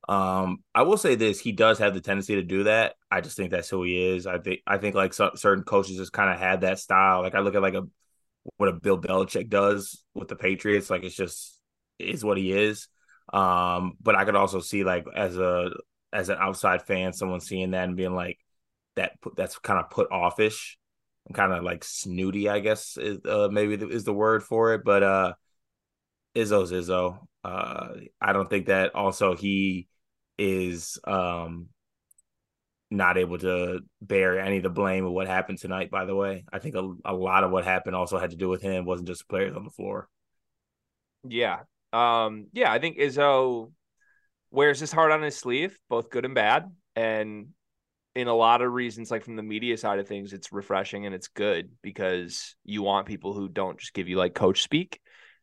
[0.09, 2.97] Um, I will say this: he does have the tendency to do that.
[3.11, 4.27] I just think that's who he is.
[4.27, 7.23] I think I think like certain coaches just kind of had that style.
[7.23, 7.87] Like I look at like a
[8.57, 10.91] what a Bill Belichick does with the Patriots.
[10.91, 11.59] Like it's just
[11.99, 12.89] is what he is.
[13.33, 15.71] Um, but I could also see like as a
[16.13, 18.39] as an outside fan, someone seeing that and being like
[18.97, 20.79] that that's kind of put offish
[21.27, 24.83] and kind of like snooty, I guess is uh, maybe is the word for it.
[24.85, 25.35] But uh,
[26.35, 27.19] Izzo's Izzo.
[27.43, 27.89] Uh,
[28.21, 29.89] I don't think that also he
[30.39, 31.69] is um
[32.91, 35.91] not able to bear any of the blame of what happened tonight.
[35.91, 38.49] By the way, I think a, a lot of what happened also had to do
[38.49, 38.85] with him.
[38.85, 40.09] Wasn't just players on the floor.
[41.29, 41.61] Yeah,
[41.93, 42.73] um, yeah.
[42.73, 43.71] I think Izzo
[44.51, 46.65] wears his heart on his sleeve, both good and bad,
[46.97, 47.49] and
[48.15, 51.15] in a lot of reasons, like from the media side of things, it's refreshing and
[51.15, 55.01] it's good because you want people who don't just give you like coach speak.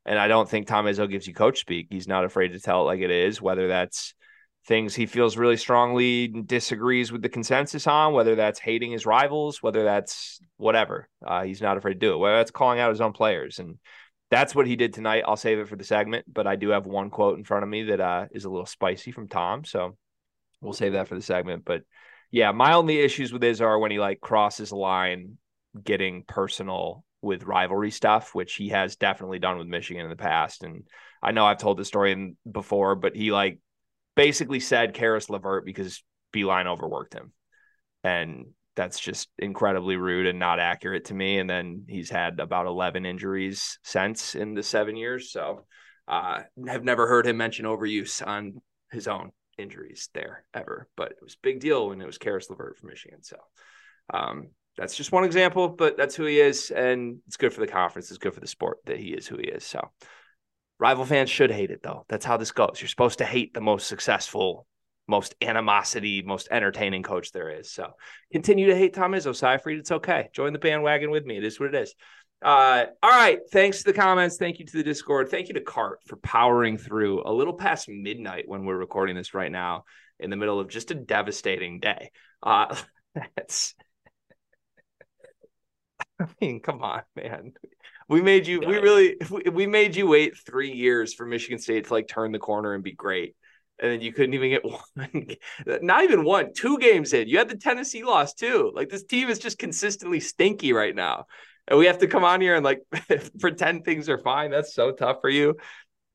[0.08, 1.88] And I don't think Tom Izzo gives you coach speak.
[1.90, 4.14] He's not afraid to tell it like it is, whether that's
[4.66, 9.62] things he feels really strongly disagrees with the consensus on, whether that's hating his rivals,
[9.62, 11.10] whether that's whatever.
[11.26, 13.60] Uh, he's not afraid to do it, whether that's calling out his own players.
[13.60, 13.78] And
[14.32, 15.24] that's what he did tonight.
[15.26, 17.70] I'll save it for the segment, but I do have one quote in front of
[17.70, 19.64] me that uh, is a little spicy from Tom.
[19.66, 19.98] So
[20.62, 21.64] we'll save that for the segment.
[21.66, 21.84] But
[22.32, 25.38] yeah, my only issues with his are when he like crosses a line
[25.82, 30.64] getting personal with rivalry stuff, which he has definitely done with Michigan in the past.
[30.64, 30.88] And
[31.22, 33.60] I know I've told this story before, but he like
[34.16, 37.34] basically said Caris LeVert because Beilein overworked him.
[38.04, 41.40] And that's just incredibly rude and not accurate to me.
[41.40, 45.32] And then he's had about 11 injuries since in the seven years.
[45.32, 45.66] So
[46.08, 48.62] uh, have never heard him mention overuse on
[48.92, 52.50] his own injuries there ever, but it was a big deal when it was Caris
[52.50, 53.24] LeVert from Michigan.
[53.24, 53.38] So
[54.14, 56.70] um, that's just one example, but that's who he is.
[56.70, 58.10] And it's good for the conference.
[58.10, 59.64] It's good for the sport that he is who he is.
[59.64, 59.92] So
[60.80, 62.06] Rival fans should hate it though.
[62.08, 62.78] That's how this goes.
[62.80, 64.68] You're supposed to hate the most successful,
[65.08, 67.72] most animosity, most entertaining coach there is.
[67.72, 67.94] So
[68.32, 69.80] continue to hate Tom Izzo, Seyfried.
[69.80, 70.30] It's okay.
[70.34, 71.38] Join the bandwagon with me.
[71.38, 71.96] It is what it is.
[72.44, 73.40] Uh, all right.
[73.52, 74.38] Thanks to the comments.
[74.38, 75.30] Thank you to the Discord.
[75.30, 79.34] Thank you to Cart for powering through a little past midnight when we're recording this
[79.34, 79.86] right now
[80.20, 82.12] in the middle of just a devastating day.
[82.44, 82.76] Uh,
[83.36, 83.74] that's
[86.22, 87.54] I mean, come on, man.
[88.10, 88.60] We made you.
[88.60, 89.18] We really.
[89.52, 92.84] We made you wait three years for Michigan State to like turn the corner and
[92.84, 93.36] be great,
[93.80, 95.28] and then you couldn't even get one.
[95.82, 96.54] Not even one.
[96.54, 97.28] Two games in.
[97.28, 98.72] You had the Tennessee loss too.
[98.74, 101.26] Like this team is just consistently stinky right now,
[101.68, 102.82] and we have to come on here and like
[103.40, 104.52] pretend things are fine.
[104.52, 105.56] That's so tough for you,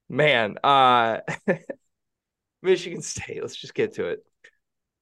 [0.08, 0.56] man.
[0.64, 1.18] Uh,
[2.62, 3.42] Michigan State.
[3.42, 4.24] Let's just get to it.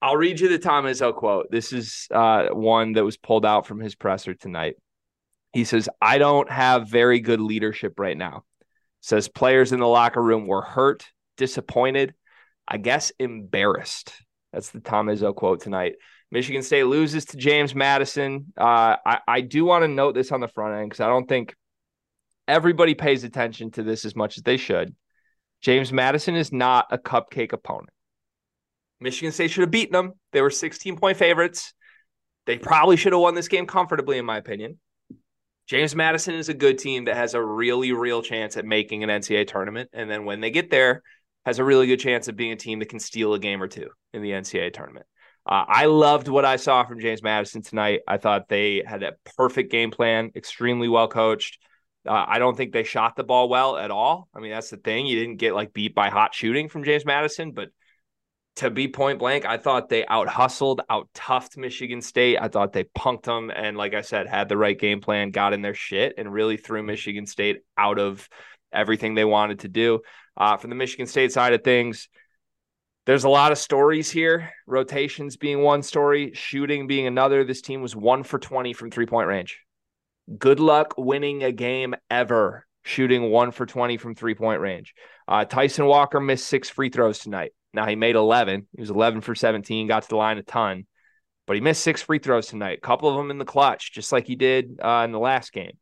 [0.03, 1.51] I'll read you the Tom Izzo quote.
[1.51, 4.77] This is uh, one that was pulled out from his presser tonight.
[5.53, 8.45] He says, I don't have very good leadership right now.
[9.01, 12.15] Says players in the locker room were hurt, disappointed,
[12.69, 14.13] I guess embarrassed.
[14.53, 15.95] That's the Tom Izzo quote tonight.
[16.31, 18.53] Michigan State loses to James Madison.
[18.57, 21.29] Uh, I, I do want to note this on the front end because I don't
[21.29, 21.57] think
[22.47, 24.95] everybody pays attention to this as much as they should.
[25.61, 27.91] James Madison is not a cupcake opponent.
[29.01, 30.13] Michigan State should have beaten them.
[30.33, 31.73] They were 16 point favorites.
[32.47, 34.79] They probably should have won this game comfortably, in my opinion.
[35.71, 39.09] James Madison is a good team that has a really real chance at making an
[39.09, 39.89] NCAA tournament.
[39.93, 41.05] And then when they get there,
[41.47, 43.69] has a really good chance of being a team that can steal a game or
[43.69, 45.07] two in the NCAA tournament.
[45.47, 48.01] Uh, I loved what I saw from James Madison tonight.
[48.09, 51.61] I thought they had a perfect game plan, extremely well coached.
[52.05, 54.29] Uh, I don't think they shot the ball well at all.
[54.35, 55.07] I mean, that's the thing.
[55.07, 57.69] You didn't get like beat by hot shooting from James Madison, but
[58.57, 62.39] to be point blank, I thought they out hustled, out toughed Michigan State.
[62.41, 65.53] I thought they punked them and, like I said, had the right game plan, got
[65.53, 68.29] in their shit, and really threw Michigan State out of
[68.73, 70.01] everything they wanted to do.
[70.37, 72.09] Uh, from the Michigan State side of things,
[73.07, 74.53] there's a lot of stories here.
[74.67, 77.45] Rotations being one story, shooting being another.
[77.45, 79.61] This team was one for 20 from three point range.
[80.39, 84.95] Good luck winning a game ever shooting one for 20 from three point range.
[85.27, 87.53] Uh, Tyson Walker missed six free throws tonight.
[87.73, 88.67] Now he made 11.
[88.75, 90.87] He was 11 for 17, got to the line a ton,
[91.47, 92.79] but he missed six free throws tonight.
[92.79, 95.53] A couple of them in the clutch, just like he did uh, in the last
[95.53, 95.73] game.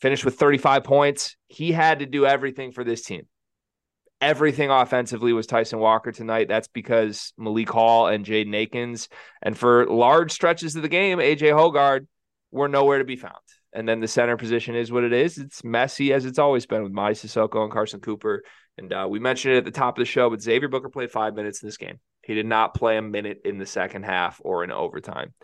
[0.00, 1.36] Finished with 35 points.
[1.48, 3.22] He had to do everything for this team.
[4.20, 6.48] Everything offensively was Tyson Walker tonight.
[6.48, 9.08] That's because Malik Hall and Jaden Akins,
[9.42, 12.06] and for large stretches of the game, AJ Hoggard
[12.50, 13.34] were nowhere to be found.
[13.72, 15.38] And then the center position is what it is.
[15.38, 18.42] It's messy as it's always been with Mady Sissoko and Carson Cooper.
[18.78, 21.10] And uh, we mentioned it at the top of the show, but Xavier Booker played
[21.10, 21.98] five minutes in this game.
[22.22, 25.34] He did not play a minute in the second half or in overtime.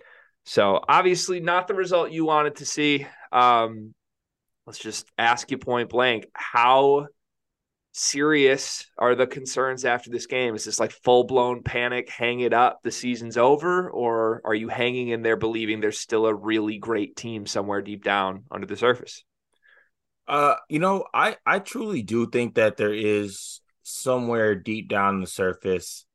[0.45, 3.07] So obviously not the result you wanted to see.
[3.33, 3.95] Um,
[4.67, 7.09] let's just ask you point blank how
[7.93, 10.55] serious are the concerns after this game?
[10.55, 13.89] Is this like full blown panic, hang it up, the season's over?
[13.91, 18.05] Or are you hanging in there believing there's still a really great team somewhere deep
[18.05, 19.25] down under the surface?
[20.27, 25.27] Uh, you know, I I truly do think that there is somewhere deep down the
[25.27, 26.07] surface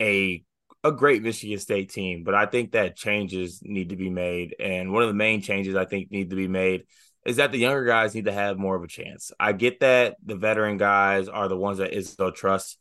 [0.00, 0.44] a
[0.82, 4.54] a great Michigan State team, but I think that changes need to be made.
[4.60, 6.84] And one of the main changes I think need to be made
[7.24, 9.32] is that the younger guys need to have more of a chance.
[9.40, 12.76] I get that the veteran guys are the ones that Izzo trusts.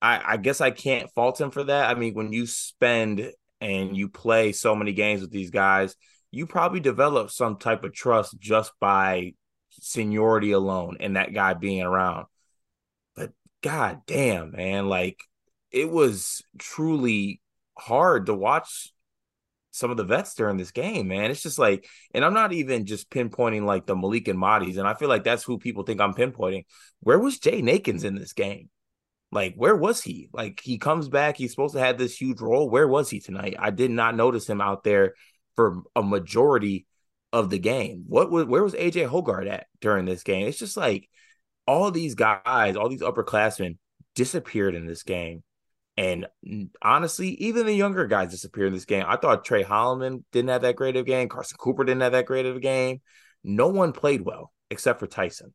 [0.00, 1.90] I, I guess I can't fault him for that.
[1.90, 5.96] I mean, when you spend and you play so many games with these guys,
[6.30, 9.32] you probably develop some type of trust just by
[9.80, 12.26] seniority alone and that guy being around.
[13.16, 13.32] But
[13.62, 15.20] god damn, man, like
[15.70, 17.40] it was truly
[17.76, 18.92] hard to watch
[19.72, 21.32] some of the vets during this game, man.
[21.32, 24.86] It's just like, and I'm not even just pinpointing like the Malik and Madis, and
[24.86, 26.64] I feel like that's who people think I'm pinpointing.
[27.00, 28.70] Where was Jay Akins in this game?
[29.32, 30.28] Like, where was he?
[30.32, 32.70] Like, he comes back, he's supposed to have this huge role.
[32.70, 33.56] Where was he tonight?
[33.58, 35.14] I did not notice him out there
[35.56, 36.86] for a majority
[37.34, 38.04] of the game.
[38.06, 40.46] What was where was AJ Hoggard at during this game?
[40.46, 41.08] It's just like
[41.66, 43.76] all these guys, all these upperclassmen
[44.14, 45.42] disappeared in this game.
[45.96, 46.26] And
[46.80, 49.04] honestly, even the younger guys disappeared in this game.
[49.06, 51.28] I thought Tre Holloman didn't have that great of a game.
[51.28, 53.00] Carson Cooper didn't have that great of a game.
[53.42, 55.52] No one played well except for Tyson.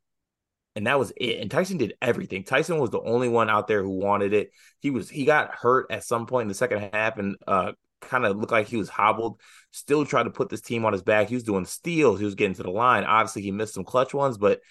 [0.75, 1.39] And that was it.
[1.39, 2.43] And Tyson did everything.
[2.43, 4.51] Tyson was the only one out there who wanted it.
[4.81, 8.25] He was he got hurt at some point in the second half and uh kind
[8.25, 9.39] of looked like he was hobbled.
[9.71, 11.29] Still tried to put this team on his back.
[11.29, 12.19] He was doing steals.
[12.19, 13.03] He was getting to the line.
[13.03, 14.62] Obviously, he missed some clutch ones, but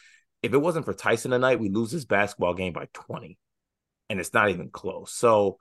[0.42, 3.38] if it wasn't for Tyson tonight, we lose this basketball game by 20
[4.08, 5.12] and it's not even close.
[5.12, 5.58] So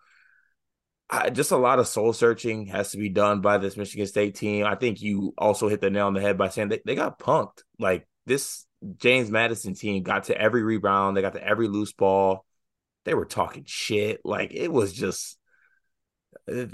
[1.09, 4.35] I, just a lot of soul searching has to be done by this Michigan State
[4.35, 4.65] team.
[4.65, 7.19] I think you also hit the nail on the head by saying they, they got
[7.19, 7.63] punked.
[7.79, 8.65] Like this
[8.97, 12.45] James Madison team got to every rebound, they got to every loose ball.
[13.05, 14.21] They were talking shit.
[14.25, 15.37] Like it was just
[16.51, 16.65] uh,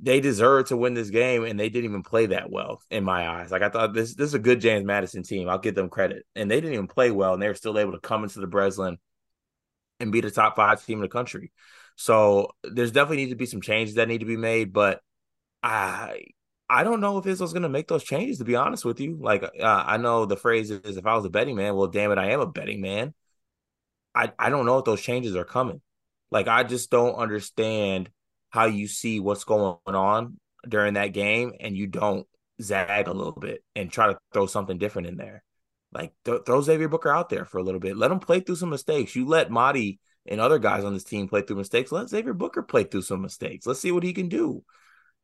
[0.00, 3.28] they deserve to win this game and they didn't even play that well in my
[3.28, 3.50] eyes.
[3.50, 5.48] Like I thought this this is a good James Madison team.
[5.48, 6.26] I'll give them credit.
[6.34, 8.46] And they didn't even play well and they were still able to come into the
[8.46, 8.98] Breslin
[10.00, 11.52] and be the top five team in the country.
[11.96, 15.00] So there's definitely need to be some changes that need to be made, but
[15.62, 16.24] I
[16.68, 18.38] I don't know if Izzo's going to make those changes.
[18.38, 21.24] To be honest with you, like uh, I know the phrase is, "If I was
[21.24, 23.14] a betting man, well, damn it, I am a betting man."
[24.14, 25.80] I I don't know if those changes are coming.
[26.30, 28.10] Like I just don't understand
[28.54, 30.38] how you see what's going on
[30.68, 32.24] during that game and you don't
[32.62, 35.42] zag a little bit and try to throw something different in there.
[35.92, 37.96] Like th- throw Xavier Booker out there for a little bit.
[37.96, 39.16] Let him play through some mistakes.
[39.16, 41.90] You let Mady and other guys on this team play through mistakes.
[41.90, 43.66] Let Xavier Booker play through some mistakes.
[43.66, 44.62] Let's see what he can do.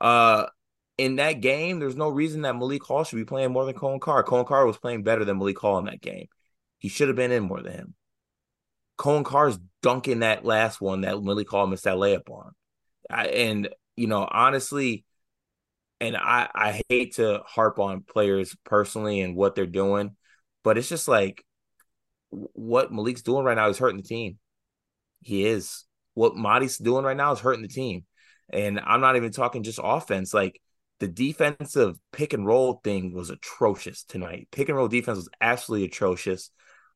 [0.00, 0.46] Uh,
[0.98, 4.00] in that game, there's no reason that Malik Hall should be playing more than Coen
[4.00, 4.24] Carr.
[4.24, 6.26] Coen Carr was playing better than Malik Hall in that game.
[6.78, 7.94] He should have been in more than him.
[8.98, 12.54] Coen Carr's dunking that last one that Malik Hall missed that layup on.
[13.10, 15.04] I, and you know, honestly,
[16.00, 20.16] and I I hate to harp on players personally and what they're doing,
[20.64, 21.44] but it's just like
[22.30, 24.38] what Malik's doing right now is hurting the team.
[25.20, 25.84] He is.
[26.14, 28.04] What Mady's doing right now is hurting the team.
[28.50, 30.34] And I'm not even talking just offense.
[30.34, 30.60] Like
[30.98, 34.48] the defensive pick and roll thing was atrocious tonight.
[34.50, 36.50] Pick and roll defense was absolutely atrocious.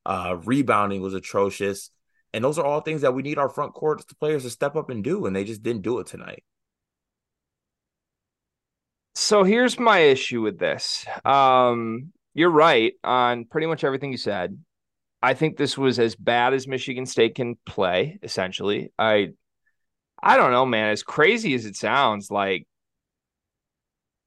[0.07, 1.90] Uh, rebounding was atrocious.
[2.35, 4.90] And those are all things that we need our front court players to step up
[4.90, 5.25] and do.
[5.25, 6.42] And they just didn't do it tonight.
[9.14, 11.07] So here's my issue with this.
[11.25, 14.59] Um, you're right on pretty much everything you said.
[15.23, 18.92] I think this was as bad as Michigan State can play, essentially.
[18.99, 19.29] I
[20.20, 20.90] I don't know, man.
[20.90, 22.66] As crazy as it sounds, like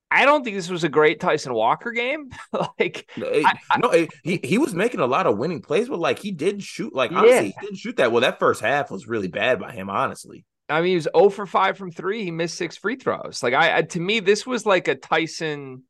[0.10, 2.30] I don't think this was a great Tyson Walker game.
[2.80, 5.90] like no, it, I, no it, he he was making a lot of winning plays,
[5.90, 6.94] but like he didn't shoot.
[6.94, 7.42] Like honestly, yeah.
[7.42, 8.22] he didn't shoot that well.
[8.22, 10.46] That first half was really bad by him, honestly.
[10.70, 12.26] I mean, he was 0 for 5 from three.
[12.26, 13.42] He missed six free throws.
[13.42, 15.84] Like I, I to me, this was like a Tyson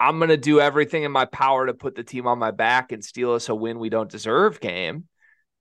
[0.00, 2.92] I'm going to do everything in my power to put the team on my back
[2.92, 5.04] and steal us a win we don't deserve game.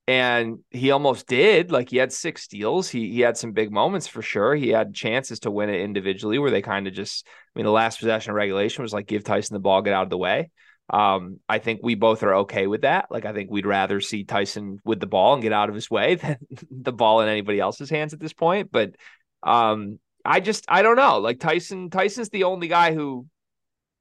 [0.07, 1.71] And he almost did.
[1.71, 2.89] Like he had six steals.
[2.89, 4.53] He he had some big moments for sure.
[4.53, 7.71] He had chances to win it individually where they kind of just, I mean, the
[7.71, 10.51] last possession of regulation was like give Tyson the ball, get out of the way.
[10.89, 13.07] Um, I think we both are okay with that.
[13.09, 15.89] Like I think we'd rather see Tyson with the ball and get out of his
[15.89, 16.37] way than
[16.69, 18.71] the ball in anybody else's hands at this point.
[18.71, 18.95] But
[19.41, 21.19] um, I just I don't know.
[21.19, 23.27] Like Tyson, Tyson's the only guy who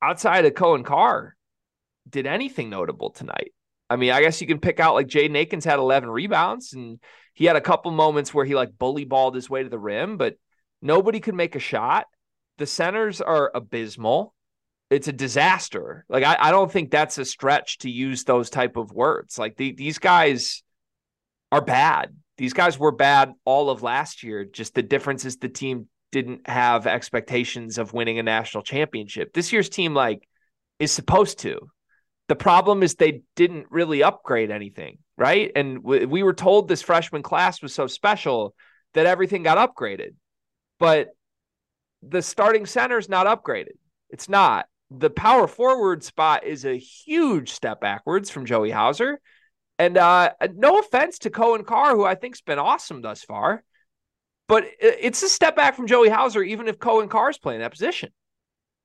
[0.02, 1.36] outside of Coen Carr,
[2.10, 3.52] did anything notable tonight.
[3.92, 6.98] I mean, I guess you can pick out like Jaden Akins had 11 rebounds and
[7.34, 10.16] he had a couple moments where he like bully balled his way to the rim,
[10.16, 10.36] but
[10.80, 12.06] nobody could make a shot.
[12.56, 14.34] The centers are abysmal.
[14.88, 16.04] it's a disaster.
[16.08, 19.38] Like I, I don't think that's a stretch to use those type of words.
[19.38, 20.62] Like the, these guys
[21.50, 22.16] are bad.
[22.38, 24.44] These guys were bad all of last year.
[24.44, 29.34] Just the difference is the team didn't have expectations of winning a national championship.
[29.34, 30.26] This year's team like
[30.78, 31.71] is supposed to.
[32.32, 35.52] The problem is they didn't really upgrade anything, right?
[35.54, 38.54] And w- we were told this freshman class was so special
[38.94, 40.14] that everything got upgraded.
[40.78, 41.08] But
[42.02, 43.76] the starting center is not upgraded.
[44.08, 49.20] It's not the power forward spot is a huge step backwards from Joey Hauser.
[49.78, 53.62] And uh, no offense to Coen Carr, who I think's been awesome thus far,
[54.48, 57.72] but it's a step back from Joey Hauser, even if Coen Carr is playing that
[57.72, 58.08] position.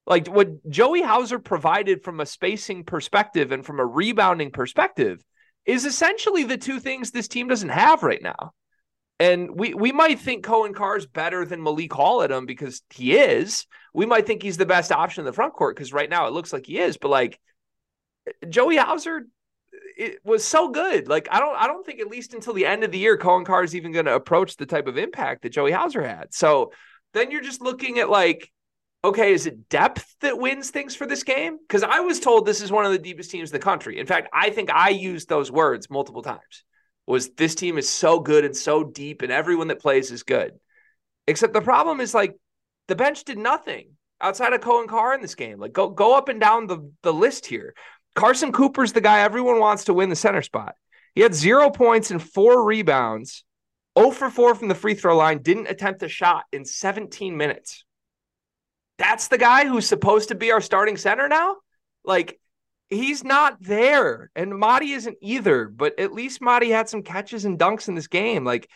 [0.08, 5.24] Like what Joey Hauser provided from a spacing perspective and from a rebounding perspective
[5.66, 8.54] is essentially the two things this team doesn't have right now.
[9.20, 12.82] And we we might think Coen Carr is better than Malik Hall at him because
[12.94, 13.66] he is.
[13.94, 16.34] We might think he's the best option in the front court because right now it
[16.34, 16.98] looks like he is.
[16.98, 17.40] But like
[18.48, 19.28] Joey Hauser,
[19.98, 21.08] it was so good.
[21.08, 23.46] Like I don't I don't think at least until the end of the year Coen
[23.46, 26.34] Carr is even going to approach the type of impact that Joey Hauser had.
[26.34, 26.72] So
[27.14, 28.52] then you're just looking at like,
[29.04, 31.58] okay, is it depth that wins things for this game?
[31.58, 34.00] Because I was told this is one of the deepest teams in the country.
[34.00, 36.64] In fact, I think I used those words multiple times
[37.06, 40.52] was this team is so good and so deep, and everyone that plays is good.
[41.26, 42.36] Except the problem is like
[42.88, 45.60] the bench did nothing outside of Coen Carr in this game.
[45.60, 47.74] Like go go up and down the, the list here.
[48.16, 50.76] Carson Cooper's the guy everyone wants to win the center spot.
[51.16, 53.44] He had zero points and four rebounds,
[53.98, 57.84] 0 for 4 from the free throw line, didn't attempt a shot in 17 minutes.
[58.98, 61.58] That's the guy who's supposed to be our starting center now?
[62.04, 62.40] Like
[62.90, 64.32] he's not there.
[64.36, 68.08] And Mady isn't either, but at least Mady had some catches and dunks in this
[68.08, 68.44] game.
[68.44, 68.70] Like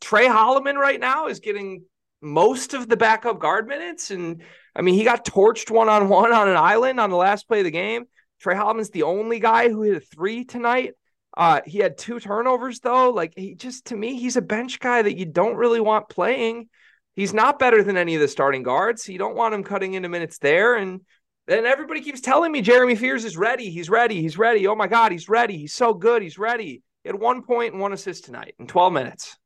[0.00, 1.84] Tre Holloman right now is getting
[2.20, 4.10] most of the backup guard minutes.
[4.10, 4.42] And
[4.74, 7.60] I mean, he got torched one on one on an island on the last play
[7.60, 8.04] of the game.
[8.40, 10.94] Tre Holloman's the only guy who hit a three tonight.
[11.34, 13.10] Uh, he had two turnovers though.
[13.10, 16.68] Like he just to me, he's a bench guy that you don't really want playing.
[17.14, 19.08] He's not better than any of the starting guards.
[19.08, 20.76] You don't want him cutting into minutes there.
[20.76, 21.02] And
[21.46, 23.70] then everybody keeps telling me Jeremy Fears is ready.
[23.70, 24.20] He's ready.
[24.20, 24.66] He's ready.
[24.66, 25.58] Oh my God, he's ready.
[25.58, 26.22] He's so good.
[26.22, 26.82] He's ready.
[27.02, 29.36] He had one point and one assist tonight in 12 minutes.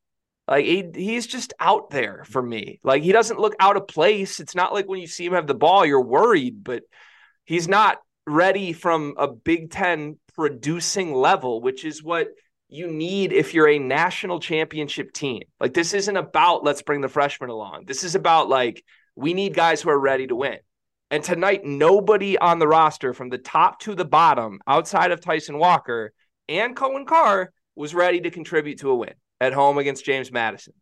[0.47, 2.79] Like he, he's just out there for me.
[2.85, 4.39] Like he doesn't look out of place.
[4.39, 6.85] It's not like when you see him have the ball, you're worried, but
[7.45, 12.29] he's not ready from a Big Ten producing level, which is what
[12.69, 15.43] you need if you're a national championship team.
[15.61, 17.85] Like this isn't about let's bring the freshmen along.
[17.87, 20.59] This is about like we need guys who are ready to win.
[21.11, 25.59] And tonight, nobody on the roster from the top to the bottom, outside of Tyson
[25.59, 26.13] Walker
[26.49, 30.75] and Coen Carr, was ready to contribute to a win at home against James Madison.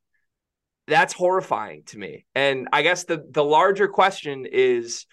[0.87, 2.25] That's horrifying to me.
[2.35, 5.07] And I guess the the larger question is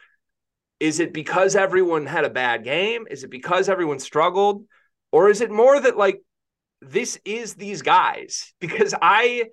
[0.80, 3.05] is it because everyone had a bad game?
[3.11, 4.65] Is it because everyone struggled?
[5.11, 6.22] Or is it more that like
[6.82, 8.53] this is these guys?
[8.59, 9.45] Because I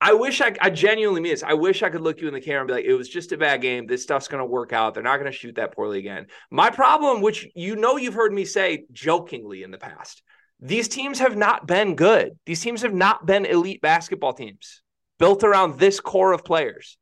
[0.00, 1.42] I wish I, I genuinely mean this.
[1.42, 3.32] I wish I could look you in the camera and be like, it was just
[3.32, 3.86] a bad game.
[3.86, 4.92] This stuff's going to work out.
[4.92, 6.26] They're not going to shoot that poorly again.
[6.50, 10.22] My problem, which you know you've heard me say jokingly in the past,
[10.60, 12.38] these teams have not been good.
[12.44, 14.82] These teams have not been elite basketball teams
[15.18, 16.98] built around this core of players.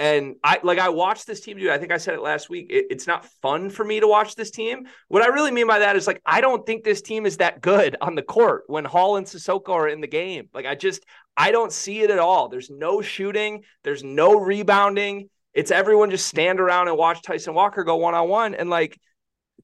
[0.00, 1.72] And I like I watched this team do.
[1.72, 2.68] I think I said it last week.
[2.70, 4.86] It, it's not fun for me to watch this team.
[5.08, 7.60] What I really mean by that is like I don't think this team is that
[7.60, 10.48] good on the court when Hall and Sissoko are in the game.
[10.54, 11.04] Like I just
[11.36, 12.48] I don't see it at all.
[12.48, 13.64] There's no shooting.
[13.82, 15.30] There's no rebounding.
[15.52, 18.54] It's everyone just stand around and watch Tyson Walker go one on one.
[18.54, 18.96] And like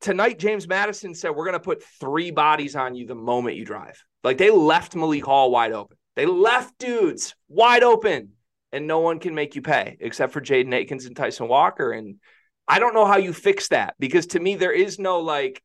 [0.00, 4.02] tonight, James Madison said we're gonna put three bodies on you the moment you drive.
[4.24, 5.96] Like they left Malik Hall wide open.
[6.16, 8.30] They left dudes wide open
[8.74, 11.92] and no one can make you pay except for Jaden Akins and Tyson Walker.
[11.92, 12.16] And
[12.66, 15.62] I don't know how you fix that because to me, there is no like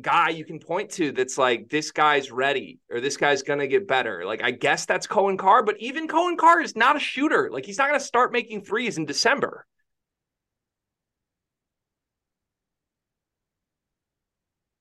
[0.00, 3.66] guy you can point to that's like, this guy's ready or this guy's going to
[3.66, 4.24] get better.
[4.24, 7.50] Like, I guess that's Coen Carr, but even Coen Carr is not a shooter.
[7.50, 9.66] Like, he's not going to start making threes in December.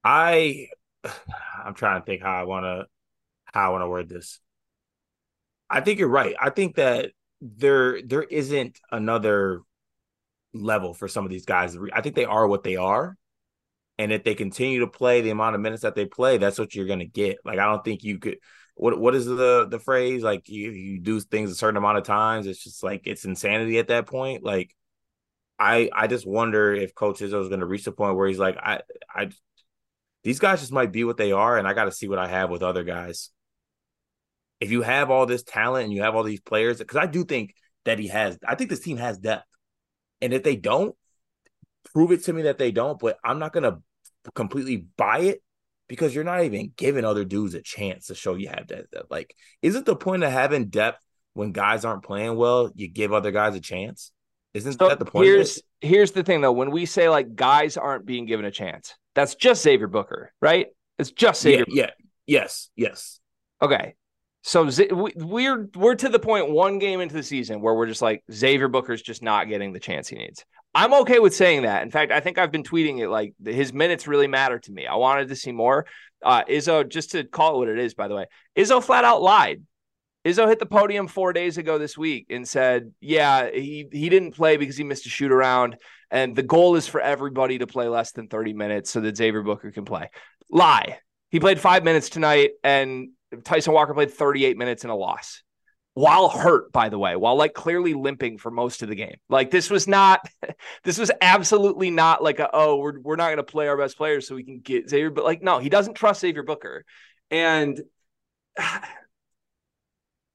[0.04, 0.68] I,
[1.66, 2.86] I'm trying to think how I want to,
[3.46, 4.40] how I want to word this.
[5.70, 6.36] I think you're right.
[6.40, 7.12] I think that
[7.42, 9.62] there there isn't another
[10.54, 11.78] level for some of these guys.
[11.94, 13.18] I think they are what they are.
[14.00, 16.76] And if they continue to play the amount of minutes that they play, that's what
[16.76, 17.38] you're gonna get.
[17.46, 18.38] Like I don't think you could
[18.76, 20.24] what what is the the phrase?
[20.24, 23.80] Like you you do things a certain amount of times, it's just like it's insanity
[23.80, 24.44] at that point.
[24.44, 24.76] Like
[25.60, 28.58] I I just wonder if Coach Izzo is gonna reach the point where he's like,
[28.58, 28.82] I
[29.14, 29.30] I
[30.24, 32.50] these guys just might be what they are, and I gotta see what I have
[32.50, 33.32] with other guys
[34.60, 37.24] if you have all this talent and you have all these players, because I do
[37.24, 37.54] think
[37.86, 39.46] that he has, I think this team has depth.
[40.22, 40.96] And if they don't,
[41.94, 43.80] prove it to me that they don't, but I'm not gonna
[44.36, 45.44] completely buy it
[45.88, 49.12] because you're not even giving other dudes a chance to show you have that, that.
[49.12, 51.04] Like, isn't the point of having depth
[51.34, 52.72] when guys aren't playing well?
[52.76, 54.12] You give other guys a chance.
[54.54, 55.28] Isn't so that the point?
[55.28, 56.52] Here's here's the thing though.
[56.52, 60.68] When we say like guys aren't being given a chance, that's just Xavier Booker, right?
[60.98, 61.66] It's just Xavier.
[61.68, 61.92] Yeah, yeah.
[62.26, 62.70] Yes.
[62.76, 63.20] Yes.
[63.62, 63.96] Okay.
[64.44, 64.70] So
[65.16, 68.68] we're we're to the point one game into the season where we're just like Xavier
[68.70, 70.46] Booker's just not getting the chance he needs.
[70.74, 71.84] I'm okay with saying that.
[71.84, 74.86] In fact, I think I've been tweeting it like his minutes really matter to me.
[74.86, 75.86] I wanted to see more.
[76.24, 78.26] Uh, Izzo, just to call it what it is, by the way,
[78.56, 79.64] Izzo flat out lied.
[80.26, 84.34] Izzo hit the podium four days ago this week and said, "Yeah, he he didn't
[84.34, 85.78] play because he missed a shoot around,
[86.12, 89.42] and the goal is for everybody to play less than 30 minutes so that Xavier
[89.42, 90.10] Booker can play."
[90.50, 91.00] Lie.
[91.30, 93.10] He played five minutes tonight, and
[93.44, 95.44] Tyson Walker played 38 minutes in a loss
[95.98, 99.16] while hurt, by the way, while like clearly limping for most of the game.
[99.30, 100.20] Like this was not,
[100.84, 103.98] this was absolutely not like a, oh, we're, we're not going to play our best
[103.98, 105.10] players so we can get Xavier.
[105.10, 106.86] But like, no, he doesn't trust Xavier Booker.
[107.32, 107.82] And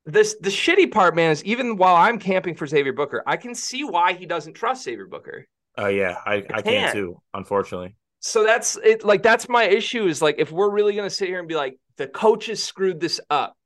[0.04, 3.54] this, the shitty part, man, is even while I'm camping for Xavier Booker, I can
[3.54, 5.46] see why he doesn't trust Xavier Booker.
[5.78, 7.94] Oh, uh, yeah, I, I, I can too, unfortunately.
[8.18, 9.04] So that's it.
[9.04, 11.54] Like, that's my issue is like, if we're really going to sit here and be
[11.54, 13.56] like, the coaches screwed this up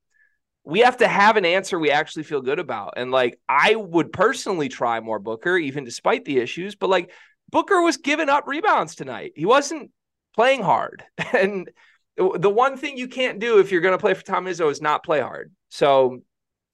[0.67, 2.95] we have to have an answer we actually feel good about.
[2.97, 6.75] And like, I would personally try more Booker, even despite the issues.
[6.75, 7.13] But like,
[7.51, 9.33] Booker was giving up rebounds tonight.
[9.37, 9.93] He wasn't
[10.35, 11.05] playing hard.
[11.33, 11.71] And
[12.17, 14.81] the one thing you can't do if you're going to play for Tom Izzo is
[14.81, 15.53] not play hard.
[15.69, 16.21] So,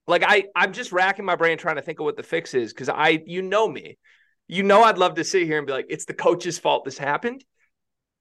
[0.06, 2.72] like, I I'm just racking my brain trying to think of what the fix is
[2.72, 3.98] because I you know me,
[4.46, 6.96] you know I'd love to sit here and be like, it's the coach's fault this
[6.96, 7.44] happened.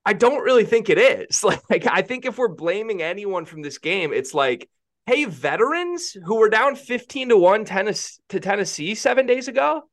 [0.06, 1.44] I don't really think it is.
[1.70, 4.70] Like, I think if we're blaming anyone from this game, it's like
[5.06, 9.84] hey, veterans who were down 15 to 1 tennis to Tennessee seven days ago.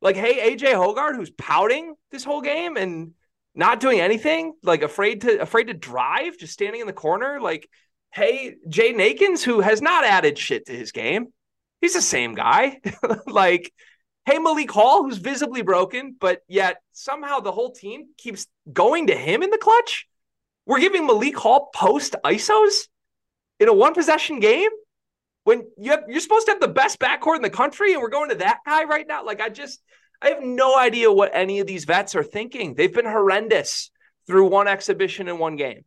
[0.00, 3.12] Like, hey, AJ Hoggard, who's pouting this whole game and
[3.54, 7.40] not doing anything, like afraid to afraid to drive, just standing in the corner.
[7.40, 7.68] Like,
[8.12, 11.26] hey, Jay Akins, who has not added shit to his game.
[11.80, 12.80] He's the same guy.
[13.26, 13.72] like,
[14.30, 19.16] hey, Malik Hall, who's visibly broken, but yet somehow the whole team keeps going to
[19.16, 20.06] him in the clutch.
[20.66, 22.86] We're giving Malik Hall post ISOs
[23.58, 24.70] in a one possession game
[25.42, 28.08] when you have, you're supposed to have the best backcourt in the country and we're
[28.08, 29.24] going to that guy right now.
[29.24, 29.82] Like, I just,
[30.22, 32.74] I have no idea what any of these vets are thinking.
[32.74, 33.90] They've been horrendous
[34.28, 35.84] through one exhibition in one game.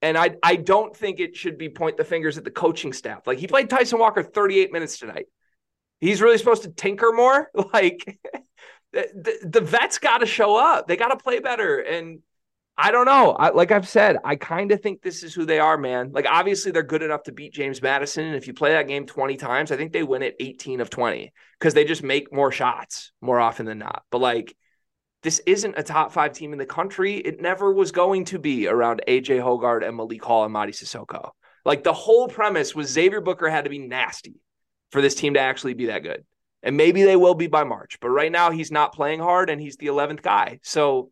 [0.00, 3.26] And I, I don't think it should be point the fingers at the coaching staff.
[3.26, 5.26] Like he played Tyson Walker 38 minutes tonight.
[6.00, 7.50] He's really supposed to tinker more.
[7.72, 8.18] Like
[8.92, 10.88] the, the, vets got to show up.
[10.88, 11.78] They got to play better.
[11.78, 12.20] And
[12.76, 13.32] I don't know.
[13.32, 16.10] I, like I've said, I kind of think this is who they are, man.
[16.12, 19.06] Like obviously they're good enough to beat James Madison, and if you play that game
[19.06, 22.50] twenty times, I think they win it eighteen of twenty because they just make more
[22.50, 24.04] shots more often than not.
[24.10, 24.56] But like,
[25.22, 27.16] this isn't a top five team in the country.
[27.16, 31.30] It never was going to be around AJ Hoggard and Malik Hall and Mady Sissoko.
[31.64, 34.40] Like the whole premise was Xavier Booker had to be nasty
[34.90, 36.24] for this team to actually be that good,
[36.62, 37.98] and maybe they will be by March.
[38.00, 41.10] But right now he's not playing hard, and he's the eleventh guy, so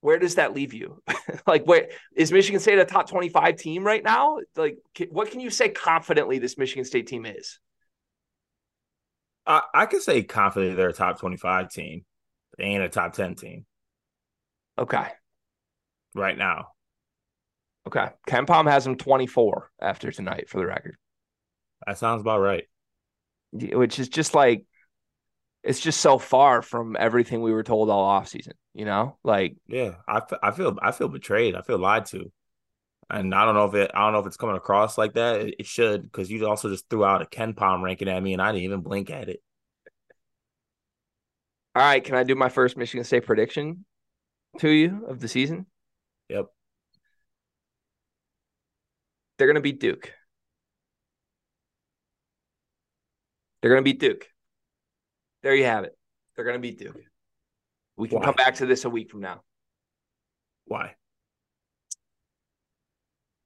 [0.00, 1.02] where does that leave you?
[1.46, 4.38] like, where is Michigan State a top 25 team right now?
[4.54, 4.78] Like,
[5.10, 7.58] what can you say confidently this Michigan State team is?
[9.46, 12.04] I, I can say confidently they're a top 25 team.
[12.56, 13.66] They ain't a top 10 team.
[14.78, 15.08] Okay.
[16.14, 16.68] Right now.
[17.86, 18.06] Okay.
[18.28, 20.96] KenPom has them 24 after tonight for the record.
[21.86, 22.64] That sounds about right.
[23.52, 24.64] Which is just like
[25.62, 29.18] it's just so far from everything we were told all off season, you know?
[29.24, 31.54] Like Yeah, I, I feel I feel betrayed.
[31.54, 32.30] I feel lied to.
[33.08, 35.40] And I don't know if it I don't know if it's coming across like that.
[35.40, 38.42] It, it should because you also just threw out a KenPom ranking at me and
[38.42, 39.42] I didn't even blink at it.
[41.74, 43.84] All right, can I do my first Michigan State prediction
[44.60, 45.66] to you of the season?
[46.30, 46.46] Yep.
[49.36, 50.12] They're going to beat Duke.
[53.60, 54.26] They're going to beat Duke.
[55.42, 55.96] There you have it.
[56.34, 57.00] They're going to beat Duke.
[57.96, 58.24] We can Why?
[58.26, 59.42] come back to this a week from now.
[60.66, 60.94] Why?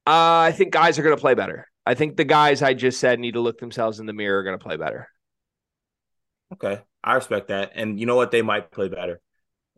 [0.06, 1.68] Uh, I think guys are going to play better.
[1.86, 4.42] I think the guys I just said need to look themselves in the mirror are
[4.42, 5.08] going to play better.
[6.52, 6.80] Okay.
[7.02, 7.72] I respect that.
[7.74, 8.30] And you know what?
[8.30, 9.20] They might play better.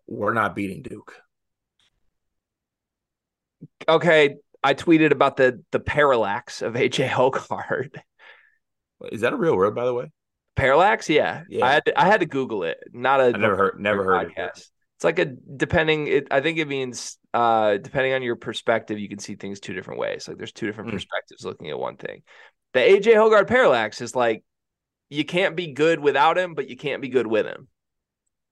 [0.06, 1.14] We're not beating Duke.
[3.88, 4.36] Okay.
[4.64, 7.96] I tweeted about the the parallax of AJ Hoggard.
[9.10, 10.12] Is that a real word, by the way?
[10.54, 11.44] Parallax, yeah.
[11.48, 11.64] yeah.
[11.64, 12.78] I had to, I had to Google it.
[12.92, 14.58] Not a I never heard never heard podcast.
[14.58, 14.66] It.
[14.96, 16.06] It's like a depending.
[16.06, 19.72] It, I think it means uh, depending on your perspective, you can see things two
[19.72, 20.28] different ways.
[20.28, 20.94] Like there's two different mm.
[20.94, 22.22] perspectives looking at one thing.
[22.74, 24.44] The AJ Hoggard parallax is like
[25.08, 27.68] you can't be good without him, but you can't be good with him.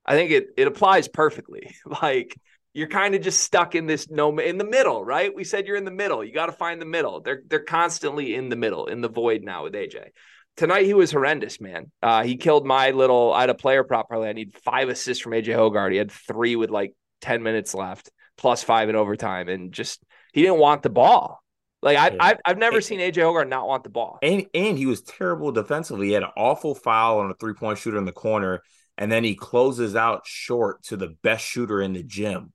[0.04, 1.74] I think it it applies perfectly.
[2.02, 2.36] Like
[2.72, 5.34] you're kind of just stuck in this no in the middle, right?
[5.34, 6.24] We said you're in the middle.
[6.24, 7.20] You got to find the middle.
[7.20, 10.08] They're they're constantly in the middle, in the void now with AJ.
[10.56, 11.90] Tonight he was horrendous, man.
[12.02, 13.32] Uh, he killed my little.
[13.32, 14.28] I had a player prop probably.
[14.28, 15.92] I need five assists from AJ Hoggard.
[15.92, 20.42] He had three with like ten minutes left, plus five in overtime, and just he
[20.42, 21.42] didn't want the ball.
[21.82, 22.16] Like I, yeah.
[22.20, 24.18] I've, I've never and, seen AJ Hoggard not want the ball.
[24.22, 26.08] And and he was terrible defensively.
[26.08, 28.62] He had an awful foul on a three point shooter in the corner,
[28.98, 32.52] and then he closes out short to the best shooter in the gym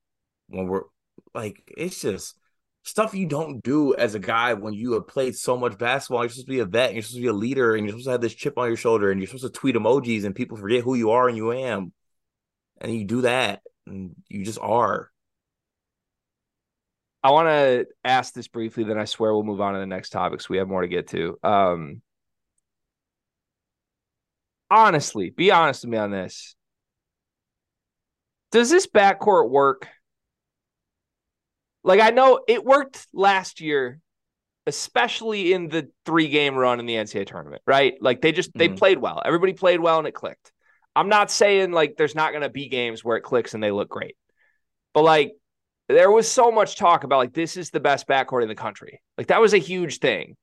[0.47, 0.83] when we're
[1.33, 2.35] like it's just
[2.85, 6.21] stuff you don't do as a guy when you have played so much basketball.
[6.21, 7.93] You're supposed to be a vet, and you're supposed to be a leader, and you're
[7.93, 10.35] supposed to have this chip on your shoulder, and you're supposed to tweet emojis, and
[10.35, 11.91] people forget who you are and you am,
[12.79, 15.11] and you do that, and you just are.
[17.23, 20.11] I want to ask this briefly, then I swear we'll move on to the next
[20.11, 20.47] topics.
[20.47, 21.39] We have more to get to.
[21.41, 22.03] Um,
[24.69, 26.55] honestly, be honest with me on this.
[28.51, 29.87] Does this backcourt work?
[31.85, 33.99] Like I know it worked last year,
[34.65, 37.93] especially in the three game run in the NCAA tournament, right?
[38.01, 38.75] Like they just they mm-hmm.
[38.75, 39.21] played well.
[39.23, 40.51] Everybody played well and it clicked.
[40.95, 43.71] I'm not saying like there's not going to be games where it clicks and they
[43.71, 44.17] look great.
[44.93, 45.33] But like
[45.87, 48.99] there was so much talk about like this is the best backcourt in the country.
[49.15, 50.35] Like that was a huge thing.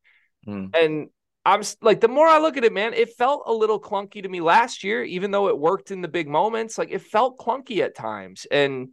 [0.47, 0.77] Mm.
[0.77, 1.09] And
[1.45, 4.29] I'm like the more I look at it, man, it felt a little clunky to
[4.29, 6.79] me last year, even though it worked in the big moments.
[6.79, 8.47] Like it felt clunky at times.
[8.49, 8.91] And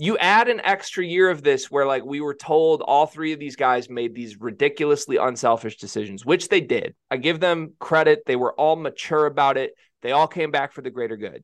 [0.00, 3.40] you add an extra year of this where like we were told all three of
[3.40, 6.94] these guys made these ridiculously unselfish decisions which they did.
[7.10, 8.22] I give them credit.
[8.24, 9.72] They were all mature about it.
[10.02, 11.42] They all came back for the greater good.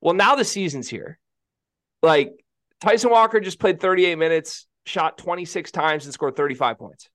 [0.00, 1.18] Well now the season's here.
[2.02, 2.32] Like
[2.80, 7.08] tyson walker just played 38 minutes shot 26 times and scored 35 points.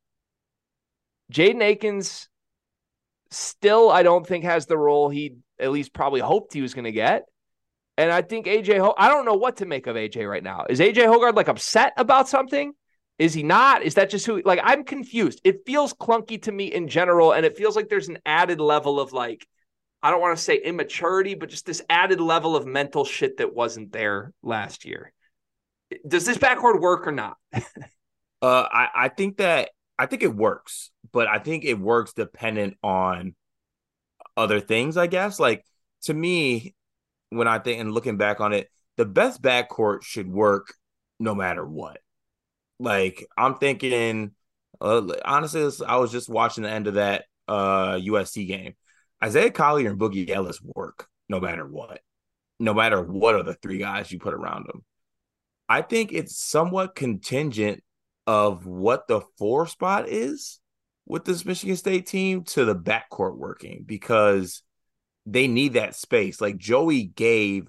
[1.32, 2.28] Jaden akins
[3.34, 6.84] still i don't think has the role he at least probably hoped he was going
[6.84, 7.24] to get
[8.02, 10.66] and I think AJ, Ho- I don't know what to make of AJ right now.
[10.68, 12.74] Is AJ Hoggard like upset about something?
[13.20, 13.84] Is he not?
[13.84, 14.42] Is that just who?
[14.44, 15.40] Like, I'm confused.
[15.44, 19.00] It feels clunky to me in general, and it feels like there's an added level
[19.00, 19.48] of like,
[20.02, 23.54] I don't want to say immaturity, but just this added level of mental shit that
[23.54, 25.14] wasn't there last year.
[26.08, 27.38] Does this backcourt work or not?
[27.54, 27.62] uh,
[28.42, 33.36] I, I think that I think it works, but I think it works dependent on
[34.36, 34.98] other things.
[34.98, 35.64] I guess, like
[36.06, 36.74] to me,
[37.32, 40.76] when I think and looking back on it, the best backcourt should work
[41.20, 42.00] no matter what.
[42.80, 44.32] Like I'm thinking,
[44.80, 48.76] uh, honestly, I was just watching the end of that uh USC game.
[49.24, 52.02] Isaiah Collier and Boogie Ellis work no matter what,
[52.60, 54.84] no matter what are the three guys you put around them.
[55.70, 57.82] I think it's somewhat contingent
[58.28, 60.60] of what the four spot is
[61.06, 64.64] with this Michigan State team to the backcourt working because
[65.26, 66.42] they need that space.
[66.42, 67.68] Like Joey gave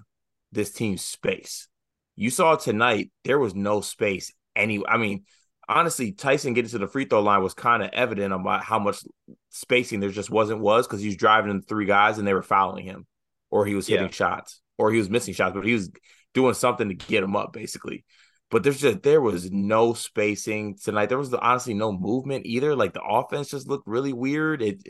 [0.51, 1.67] this team space.
[2.15, 5.23] You saw tonight, there was no space any I mean,
[5.67, 9.03] honestly, Tyson getting to the free throw line was kind of evident about how much
[9.49, 12.43] spacing there just wasn't was because he was driving in three guys and they were
[12.43, 13.05] fouling him,
[13.49, 14.11] or he was hitting yeah.
[14.11, 15.91] shots, or he was missing shots, but he was
[16.33, 18.05] doing something to get him up basically.
[18.49, 21.07] But there's just there was no spacing tonight.
[21.07, 22.75] There was honestly no movement either.
[22.75, 24.61] Like the offense just looked really weird.
[24.61, 24.87] It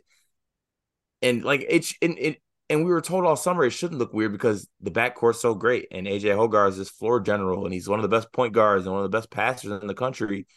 [1.22, 2.42] and like it's and it
[2.74, 5.90] and we were told all summer it shouldn't look weird because the backcourt's so great.
[5.92, 8.86] And AJ Hoggard is this floor general, and he's one of the best point guards
[8.86, 10.48] and one of the best passers in the country.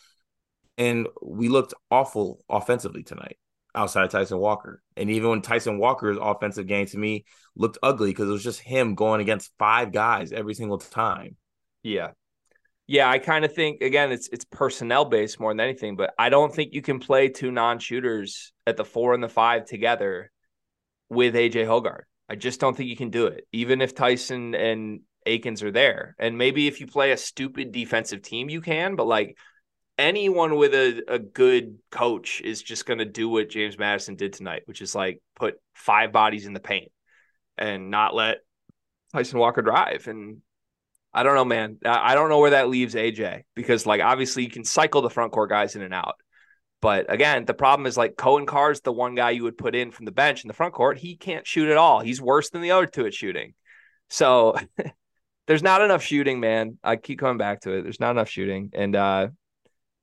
[0.78, 3.36] And we looked awful offensively tonight
[3.74, 4.82] outside of Tyson Walker.
[4.96, 8.60] And even when Tyson Walker's offensive game to me looked ugly because it was just
[8.60, 11.36] him going against five guys every single time.
[11.82, 12.12] Yeah.
[12.86, 16.30] Yeah, I kind of think again it's it's personnel based more than anything, but I
[16.30, 20.30] don't think you can play two non-shooters at the 4 and the 5 together
[21.08, 22.02] with AJ Hoggard.
[22.28, 26.16] I just don't think you can do it, even if Tyson and Akins are there.
[26.18, 29.36] And maybe if you play a stupid defensive team, you can, but like
[29.98, 34.32] anyone with a, a good coach is just going to do what James Madison did
[34.32, 36.90] tonight, which is like put five bodies in the paint
[37.56, 38.38] and not let
[39.12, 40.06] Tyson Walker drive.
[40.06, 40.38] And
[41.14, 41.78] I don't know, man.
[41.84, 45.32] I don't know where that leaves AJ because, like, obviously you can cycle the front
[45.32, 46.16] court guys in and out.
[46.80, 49.90] But again, the problem is like Coen Carr's the one guy you would put in
[49.90, 50.98] from the bench in the front court.
[50.98, 52.00] He can't shoot at all.
[52.00, 53.54] He's worse than the other two at shooting.
[54.08, 54.56] So
[55.46, 56.78] there's not enough shooting, man.
[56.84, 57.82] I keep coming back to it.
[57.82, 58.70] There's not enough shooting.
[58.74, 59.28] And uh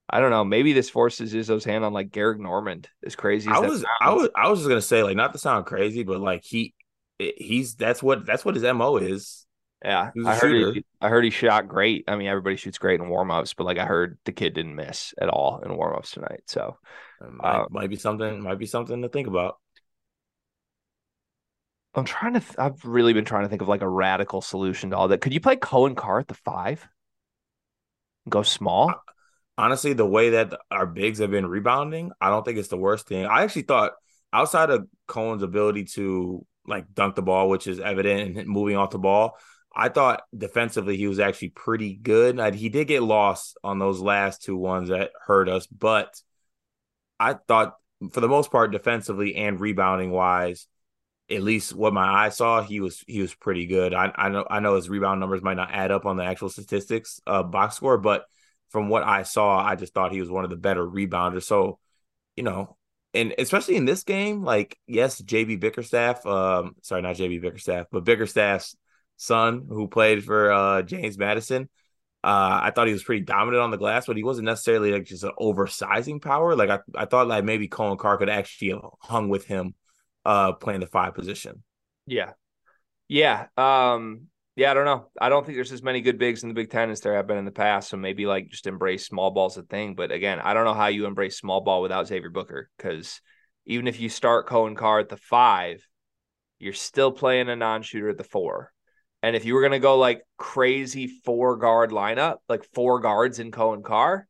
[0.10, 0.44] I don't know.
[0.44, 2.90] Maybe this forces Izzo's hand on like Gehrig Normand.
[3.06, 5.40] As crazy as I was, I was, I was just gonna say like not to
[5.40, 6.74] sound crazy, but like he,
[7.18, 9.46] he's that's what that's what his mo is.
[9.84, 12.06] Yeah, I heard he, I heard he shot great.
[12.08, 15.14] I mean, everybody shoots great in warmups, but like I heard the kid didn't miss
[15.20, 16.44] at all in warmups tonight.
[16.48, 16.78] So
[17.20, 19.58] might, uh, might be something might be something to think about.
[21.96, 22.40] I'm trying to.
[22.40, 25.22] Th- I've really been trying to think of like a radical solution to all that.
[25.22, 26.88] Could you play Coen Carr at the five?
[28.30, 28.96] Go small.
[29.58, 33.08] Honestly, the way that our bigs have been rebounding, I don't think it's the worst
[33.08, 33.26] thing.
[33.26, 33.92] I actually thought
[34.32, 38.90] outside of Coen's ability to like dunk the ball, which is evident and moving off
[38.90, 39.38] the ball,
[39.76, 42.40] I thought defensively he was actually pretty good.
[42.54, 46.22] He did get lost on those last two ones that hurt us, but
[47.20, 47.76] I thought
[48.12, 50.68] for the most part, defensively and rebounding wise,
[51.30, 53.94] at least what my eye saw, he was he was pretty good.
[53.94, 56.50] I, I know I know his rebound numbers might not add up on the actual
[56.50, 58.26] statistics uh box score, but
[58.70, 61.44] from what I saw, I just thought he was one of the better rebounders.
[61.44, 61.80] So,
[62.36, 62.76] you know,
[63.14, 68.04] and especially in this game, like yes, JB Bickerstaff, um, sorry, not JB Bickerstaff, but
[68.04, 68.76] Bickerstaff's
[69.18, 71.70] son who played for uh James Madison.
[72.24, 75.04] Uh, I thought he was pretty dominant on the glass, but he wasn't necessarily like
[75.04, 76.56] just an oversizing power.
[76.56, 79.76] Like I, I thought like maybe Coen Carr could actually have hung with him
[80.26, 81.64] uh playing the five position.
[82.06, 82.32] Yeah.
[83.10, 83.48] Yeah.
[83.58, 85.08] Um yeah, I don't know.
[85.20, 87.26] I don't think there's as many good bigs in the Big Ten as there have
[87.26, 87.90] been in the past.
[87.90, 89.96] So maybe like just embrace small ball's a thing.
[89.96, 93.20] But again, I don't know how you embrace small ball without Xavier Booker because
[93.66, 95.86] even if you start Coen Carr at the five,
[96.60, 98.73] you're still playing a non-shooter at the four.
[99.24, 103.52] And if you were gonna go like crazy four guard lineup, like four guards in
[103.52, 104.28] Coen Carr,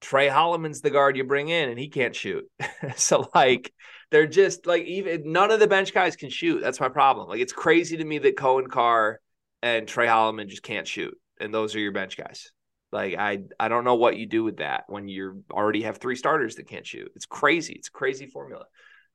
[0.00, 2.44] Tre Holloman's the guard you bring in, and he can't shoot.
[2.96, 3.72] so like
[4.10, 6.62] they're just like even none of the bench guys can shoot.
[6.62, 7.28] That's my problem.
[7.28, 9.20] Like it's crazy to me that Coen Carr
[9.62, 12.50] and Tre Holloman just can't shoot, and those are your bench guys.
[12.90, 16.16] Like I I don't know what you do with that when you already have three
[16.16, 17.12] starters that can't shoot.
[17.14, 17.74] It's crazy.
[17.74, 18.64] It's a crazy formula.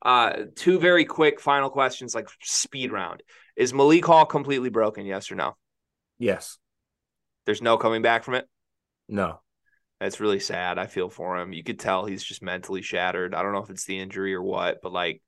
[0.04, 3.22] Uh, two very quick final questions, like speed round.
[3.56, 5.06] Is Malik Hall completely broken?
[5.06, 5.56] Yes or no?
[6.18, 6.58] Yes.
[7.46, 8.46] There's no coming back from it.
[9.08, 9.40] No.
[10.00, 10.78] That's really sad.
[10.78, 11.52] I feel for him.
[11.52, 13.34] You could tell he's just mentally shattered.
[13.34, 15.22] I don't know if it's the injury or what, but like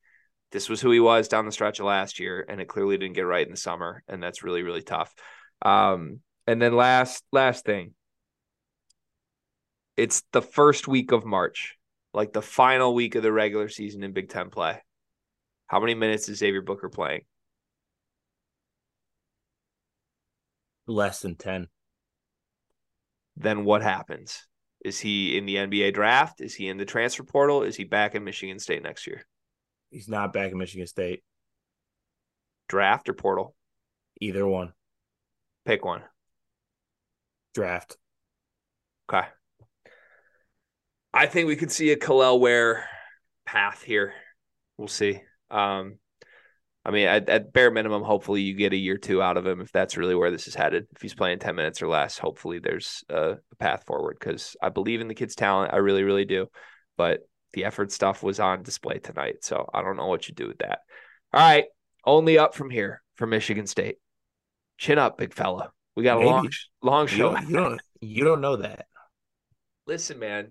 [0.53, 3.15] this was who he was down the stretch of last year, and it clearly didn't
[3.15, 5.15] get right in the summer, and that's really really tough.
[5.63, 7.95] Um, and then last last thing,
[9.97, 11.77] it's the first week of March,
[12.17, 14.81] like the final week of the regular season in Big Ten play.
[15.67, 17.27] How many minutes is Xavier Booker playing?
[20.87, 21.69] Less than ten.
[23.37, 24.49] Then what happens?
[24.83, 26.41] Is he in the NBA draft?
[26.41, 27.63] Is he in the transfer portal?
[27.63, 29.27] Is he back in Michigan State next year?
[29.91, 31.23] He's not back in Michigan State.
[32.67, 33.55] Draft or portal?
[34.23, 34.73] Either one.
[35.67, 36.03] Pick one.
[37.53, 37.99] Draft.
[39.11, 39.27] Okay.
[41.17, 42.87] I think we could see a Kel'el Ware
[43.47, 44.13] path here.
[44.77, 45.23] We'll see.
[45.51, 45.99] Um,
[46.85, 49.63] I mean, at, at, bare minimum, hopefully you get a year two out of him
[49.63, 50.87] if that's really where this is headed.
[50.95, 54.69] If he's playing 10 minutes or less, hopefully there's a, a path forward because I
[54.69, 55.73] believe in the kid's talent.
[55.73, 56.49] I really, really do.
[56.99, 57.21] But
[57.55, 59.37] the effort stuff was on display tonight.
[59.41, 60.81] So I don't know what you do with that.
[61.33, 61.65] All right.
[62.05, 63.97] Only up from here for Michigan State.
[64.77, 65.73] Chin up, big fella.
[65.97, 66.29] We got Maybe.
[66.29, 66.51] a long,
[66.83, 67.39] long show.
[67.39, 68.85] You don't, you don't know that.
[69.87, 70.51] Listen, man,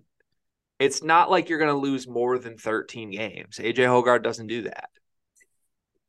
[0.79, 3.57] it's not like you're going to lose more than 13 games.
[3.57, 4.89] AJ Hoggard doesn't do that.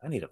[0.02, 0.28] I need a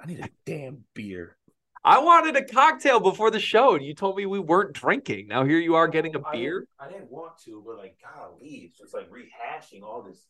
[0.00, 1.36] I need a damn beer.
[1.84, 5.28] I wanted a cocktail before the show, and you told me we weren't drinking.
[5.28, 6.66] Now here you are getting a beer.
[6.78, 10.24] I didn't, I didn't want to, but like, golly, it's just like rehashing all this.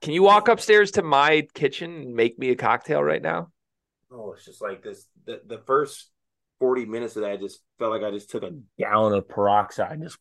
[0.00, 3.48] Can you walk upstairs to my kitchen and make me a cocktail right now?
[4.12, 5.06] Oh, it's just like this.
[5.26, 6.10] The, the first
[6.60, 9.92] 40 minutes of that, I just felt like I just took a gallon of peroxide
[9.92, 10.18] and just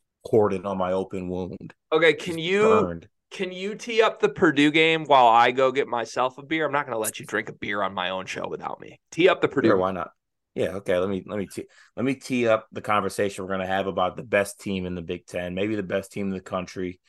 [0.54, 1.74] it on my open wound.
[1.92, 3.08] Okay, can you burned.
[3.32, 6.66] Can you tee up the Purdue game while I go get myself a beer?
[6.66, 9.00] I'm not going to let you drink a beer on my own show without me.
[9.12, 9.70] Tee up the Purdue.
[9.70, 10.12] Sure, why not?
[10.56, 10.98] Yeah, okay.
[10.98, 11.66] Let me let me tee,
[11.96, 14.96] let me tee up the conversation we're going to have about the best team in
[14.96, 17.00] the Big 10, maybe the best team in the country.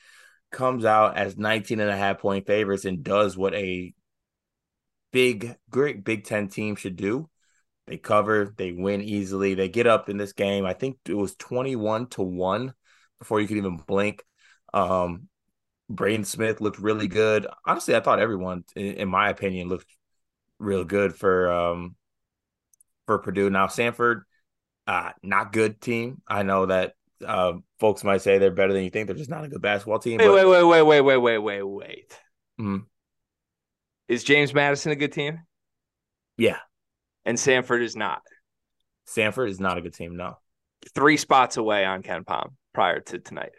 [0.52, 3.94] Comes out as 19 and a half point favorites and does what a
[5.12, 7.30] big great Big 10 team should do.
[7.86, 9.54] They cover, they win easily.
[9.54, 10.66] They get up in this game.
[10.66, 12.74] I think it was 21 to 1
[13.20, 14.24] before you could even blink.
[14.74, 15.28] Um,
[15.88, 17.46] Braden Smith looked really good.
[17.64, 19.86] Honestly, I thought everyone, in, in my opinion, looked
[20.58, 21.96] real good for um
[23.06, 23.50] for Purdue.
[23.50, 24.22] Now Samford,
[24.86, 26.22] uh, not good team.
[26.26, 26.94] I know that
[27.26, 29.06] uh, folks might say they're better than you think.
[29.06, 30.18] They're just not a good basketball team.
[30.18, 30.34] Wait, but...
[30.34, 32.18] wait, wait, wait, wait, wait, wait, wait, wait.
[32.60, 32.84] Mm-hmm.
[34.08, 35.40] Is James Madison a good team?
[36.36, 36.58] Yeah.
[37.24, 38.22] And Samford is not.
[39.06, 40.16] Samford is not a good team.
[40.16, 40.38] No.
[40.94, 43.52] Three spots away on KenPom prior to tonight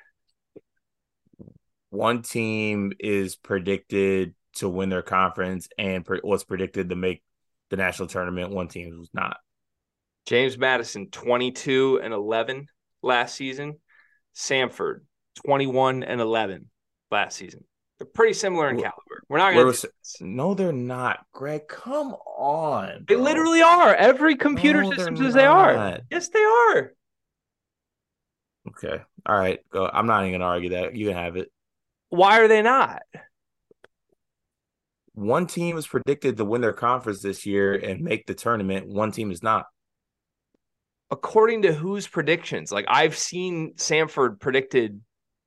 [1.92, 7.22] one team is predicted to win their conference and pre- was predicted to make
[7.70, 8.52] the national tournament.
[8.52, 9.38] One team was not.
[10.26, 12.68] James Madison, 22 and 11
[13.04, 13.78] last season.
[14.36, 15.02] Samford,
[15.46, 16.70] 21 and 11
[17.12, 17.66] last season.
[18.00, 19.24] They're pretty similar in caliber.
[19.30, 19.90] We're not going to.
[20.22, 21.20] no, they're not.
[21.34, 23.06] Greg, come on.
[23.08, 23.94] They literally are.
[23.94, 26.00] Every computer No, system says they are.
[26.10, 26.94] Yes, they are.
[28.68, 29.02] Okay.
[29.26, 29.60] All right.
[29.72, 29.90] Go.
[29.92, 30.96] I'm not even gonna argue that.
[30.96, 31.52] You can have it.
[32.10, 33.02] Why are they not?
[35.14, 38.88] One team is predicted to win their conference this year and make the tournament.
[38.88, 39.66] One team is not.
[41.10, 42.72] According to whose predictions?
[42.72, 45.02] Like I've seen Samford predicted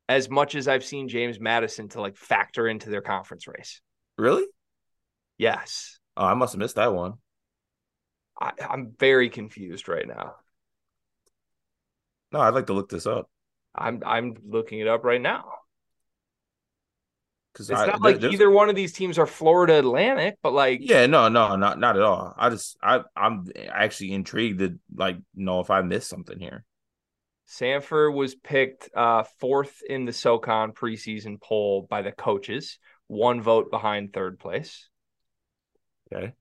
[0.08, 3.80] as much as I've seen James Madison to like factor into their conference race.
[4.18, 4.44] Really?
[5.38, 5.98] Yes.
[6.16, 7.14] Oh, I must have missed that one.
[8.40, 10.34] I, I'm very confused right now.
[12.34, 13.30] No, I'd like to look this up
[13.74, 15.44] I'm I'm looking it up right now.
[17.52, 21.06] because It's not like either one of these teams are Florida Atlantic, but like Yeah,
[21.06, 22.34] no, no, not not at all.
[22.36, 26.64] I just I I'm actually intrigued to like know if I missed something here.
[27.48, 33.70] Samford was picked uh, fourth in the SoCon preseason poll by the coaches, one vote
[33.70, 34.88] behind third place.
[36.12, 36.32] Okay.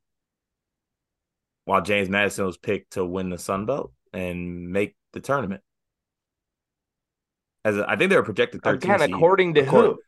[1.65, 5.61] While James Madison was picked to win the Sun Belt and make the tournament.
[7.65, 9.15] As a, I think they were projected 13 Again, seed.
[9.15, 9.99] according to who?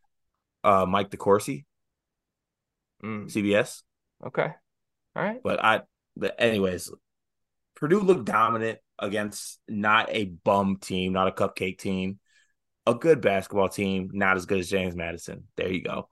[0.64, 1.66] uh Mike DeCourcy,
[3.04, 3.84] Mm, CBS.
[4.26, 4.50] okay.
[5.16, 5.42] All right.
[5.44, 5.82] But I
[6.18, 6.92] but anyways,
[7.76, 12.20] Purdue looked dominant against not a bum team, not a cupcake team,
[12.86, 15.44] a good basketball team, not as good as James Madison.
[15.58, 16.08] There you go.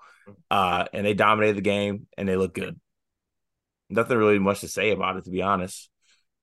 [0.52, 2.80] Uh, and they dominated the game and they looked good.
[3.90, 5.90] Nothing really much to say about it, to be honest.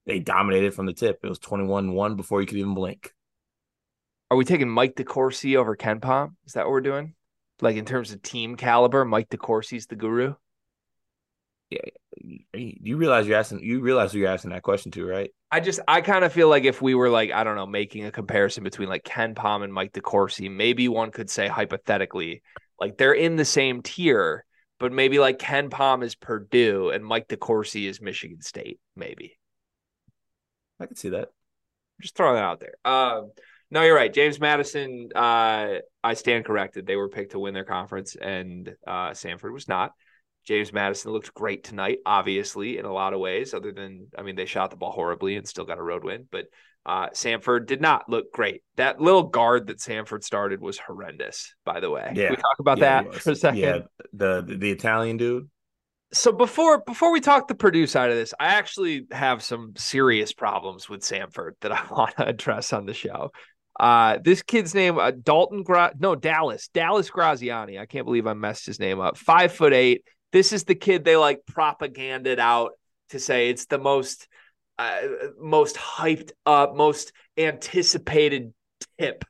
[0.06, 1.20] They dominated from the tip.
[1.22, 3.12] It was 21 1 before you could even blink.
[4.30, 6.34] Are we taking Mike DeCourcy over KenPom?
[6.46, 7.14] Is that what we're doing?
[7.60, 10.34] Like in terms of team caliber, Mike DeCourcy's the guru.
[11.70, 11.80] Yeah,
[12.52, 15.30] you realize you're asking you realize who you're asking that question to, right?
[15.52, 18.06] I just I kind of feel like if we were like I don't know making
[18.06, 22.42] a comparison between like KenPom and Mike DeCourcy, maybe one could say hypothetically
[22.80, 24.44] like they're in the same tier,
[24.78, 28.80] but maybe like KenPom is Purdue and Mike DeCourcy is Michigan State.
[28.96, 29.38] Maybe
[30.80, 31.28] I can see that.
[32.00, 32.74] just throwing that out there.
[32.84, 33.30] Um,
[33.70, 34.12] no, you're right.
[34.12, 36.86] James Madison, uh, I stand corrected.
[36.86, 39.92] They were picked to win their conference, and uh, Samford was not.
[40.44, 44.36] James Madison looked great tonight, obviously, in a lot of ways, other than, I mean,
[44.36, 46.26] they shot the ball horribly and still got a road win.
[46.30, 46.46] But
[46.86, 48.62] uh, Samford did not look great.
[48.76, 52.10] That little guard that Samford started was horrendous, by the way.
[52.14, 52.28] Yeah.
[52.28, 53.60] Can we talk about Yeah, that for a second?
[53.60, 53.78] Yeah,
[54.12, 55.48] the, the the Italian dude.
[56.12, 60.32] so before before we talk the Purdue side of this, I actually have some serious
[60.32, 63.30] problems with Samford that I want to address on the show.
[63.80, 67.78] Uh, this kid's name, uh, Dalton Gra- no Dallas Dallas Graziani.
[67.78, 69.16] I can't believe I messed his name up.
[69.16, 70.04] Five foot eight.
[70.32, 72.72] This is the kid they like propaganded out
[73.08, 74.28] to say it's the most
[74.78, 75.00] uh,
[75.40, 78.52] most hyped up, most anticipated
[78.98, 79.24] tip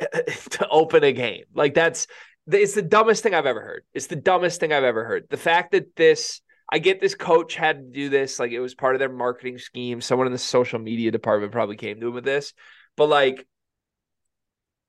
[0.00, 1.44] to open a game.
[1.54, 2.06] Like that's
[2.50, 3.84] it's the dumbest thing I've ever heard.
[3.92, 5.26] It's the dumbest thing I've ever heard.
[5.28, 6.40] The fact that this,
[6.70, 9.58] I get this coach had to do this, like it was part of their marketing
[9.58, 10.00] scheme.
[10.00, 12.54] Someone in the social media department probably came to him with this,
[12.96, 13.46] but like,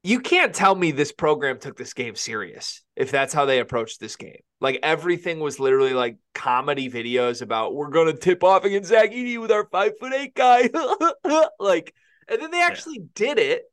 [0.03, 3.99] you can't tell me this program took this game serious if that's how they approached
[3.99, 4.41] this game.
[4.59, 9.39] Like everything was literally like comedy videos about we're gonna tip off against Zach Edey
[9.39, 10.69] with our five foot eight guy,
[11.59, 11.93] like,
[12.27, 13.63] and then they actually did it,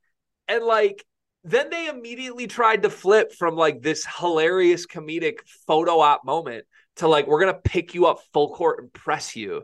[0.47, 1.05] and like
[1.43, 6.65] then they immediately tried to flip from like this hilarious comedic photo op moment
[6.97, 9.63] to like we're gonna pick you up full court and press you.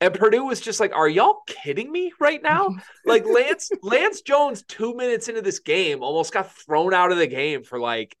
[0.00, 2.76] And Purdue was just like, "Are y'all kidding me right now?"
[3.06, 7.26] like Lance Lance Jones, two minutes into this game, almost got thrown out of the
[7.26, 8.16] game for like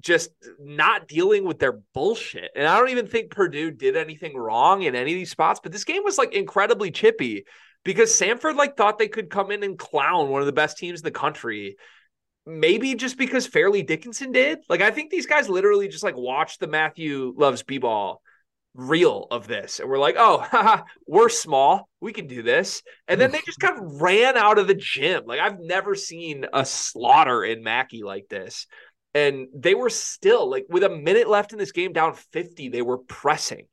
[0.00, 2.50] just not dealing with their bullshit.
[2.54, 5.72] And I don't even think Purdue did anything wrong in any of these spots, but
[5.72, 7.44] this game was like incredibly chippy
[7.84, 11.00] because Samford like thought they could come in and clown one of the best teams
[11.00, 11.76] in the country
[12.46, 14.58] maybe just because Fairleigh Dickinson did.
[14.68, 18.20] Like I think these guys literally just like watched the Matthew Loves B-ball
[18.74, 22.82] reel of this and we're like, oh, haha, we're small, we can do this.
[23.08, 25.24] And then they just kind of ran out of the gym.
[25.26, 28.66] Like I've never seen a slaughter in Mackey like this.
[29.14, 32.82] And they were still like with a minute left in this game, down 50, they
[32.82, 33.66] were pressing.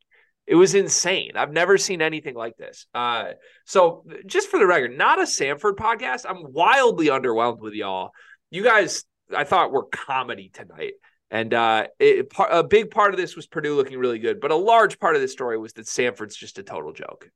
[0.47, 1.31] It was insane.
[1.35, 2.85] I've never seen anything like this.
[2.93, 3.31] Uh,
[3.65, 6.25] so just for the record, not a samford podcast.
[6.27, 8.11] I'm wildly underwhelmed with y'all
[8.51, 9.03] you guys
[9.35, 10.93] I thought were comedy tonight.
[11.31, 14.55] And uh, it, a big part of this was Purdue looking really good, but a
[14.55, 17.29] large part of this story was that Samford's just a total joke.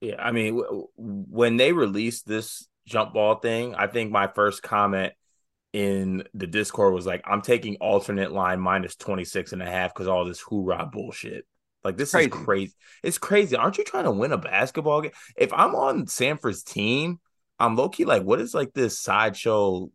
[0.00, 4.64] Yeah, I mean, w- when they released this jump ball thing, I think my first
[4.64, 5.12] comment
[5.72, 10.08] in the Discord was like, I'm taking alternate line minus 26 and a half because
[10.08, 11.46] all this hoorah bullshit.
[11.84, 12.26] Like, this Crazy.
[12.26, 12.74] is crazy.
[13.04, 13.54] It's crazy.
[13.56, 15.12] Aren't you trying to win a basketball game?
[15.36, 17.20] If I'm on Samford's team,
[17.60, 19.90] I'm low key like, what is like this sideshow,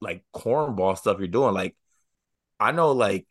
[0.00, 1.54] like cornball stuff you're doing?
[1.54, 1.76] Like,
[2.58, 3.26] I know like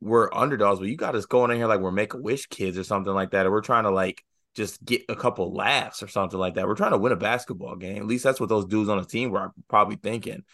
[0.00, 2.78] we're underdogs, but you got us going in here like we're make a wish kids
[2.78, 4.22] or something like that, or we're trying to like
[4.54, 6.66] just get a couple laughs or something like that.
[6.66, 7.98] We're trying to win a basketball game.
[7.98, 10.44] At least that's what those dudes on the team were probably thinking.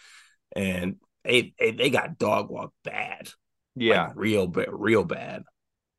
[0.54, 3.30] And they they, they got dog walk bad.
[3.74, 5.44] Yeah, like real bad, real bad.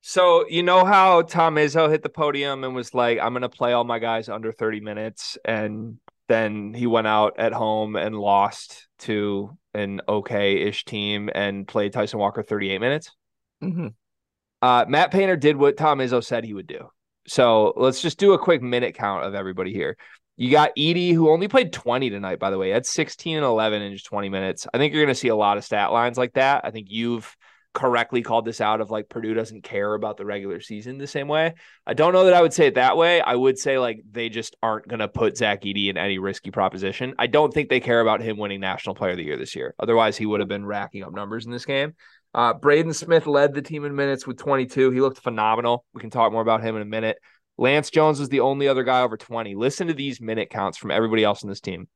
[0.02, 3.50] So you know how Tom Izzo hit the podium and was like, "I'm going to
[3.50, 5.98] play all my guys under 30 minutes," and
[6.28, 12.20] then he went out at home and lost to an okay-ish team and played Tyson
[12.20, 13.12] Walker 38 minutes.
[13.64, 13.88] Mm-hmm.
[14.62, 16.88] Uh, Matt Painter did what Tom Izzo said he would do.
[17.28, 19.98] So let's just do a quick minute count of everybody here.
[20.36, 22.72] You got Edey, who only played 20 tonight, by the way.
[22.72, 24.68] That's 16 and 11 in just 20 minutes.
[24.74, 26.66] I think you're going to see a lot of stat lines like that.
[26.66, 27.36] I think you've
[27.74, 31.28] correctly called this out of like Purdue doesn't care about the regular season the same
[31.28, 31.56] way.
[31.86, 33.20] I don't know that I would say it that way.
[33.20, 36.52] I would say like they just aren't going to put Zach Edey in any risky
[36.52, 37.16] proposition.
[37.18, 39.74] I don't think they care about him winning National Player of the Year this year.
[39.80, 41.96] Otherwise, he would have been racking up numbers in this game.
[42.34, 44.92] Uh, Braden Smith led the team in minutes with 22.
[44.92, 45.86] He looked phenomenal.
[45.94, 47.18] We can talk more about him in a minute.
[47.58, 49.54] Lance Jones was the only other guy over 20.
[49.56, 51.88] Listen to these minute counts from everybody else in this team.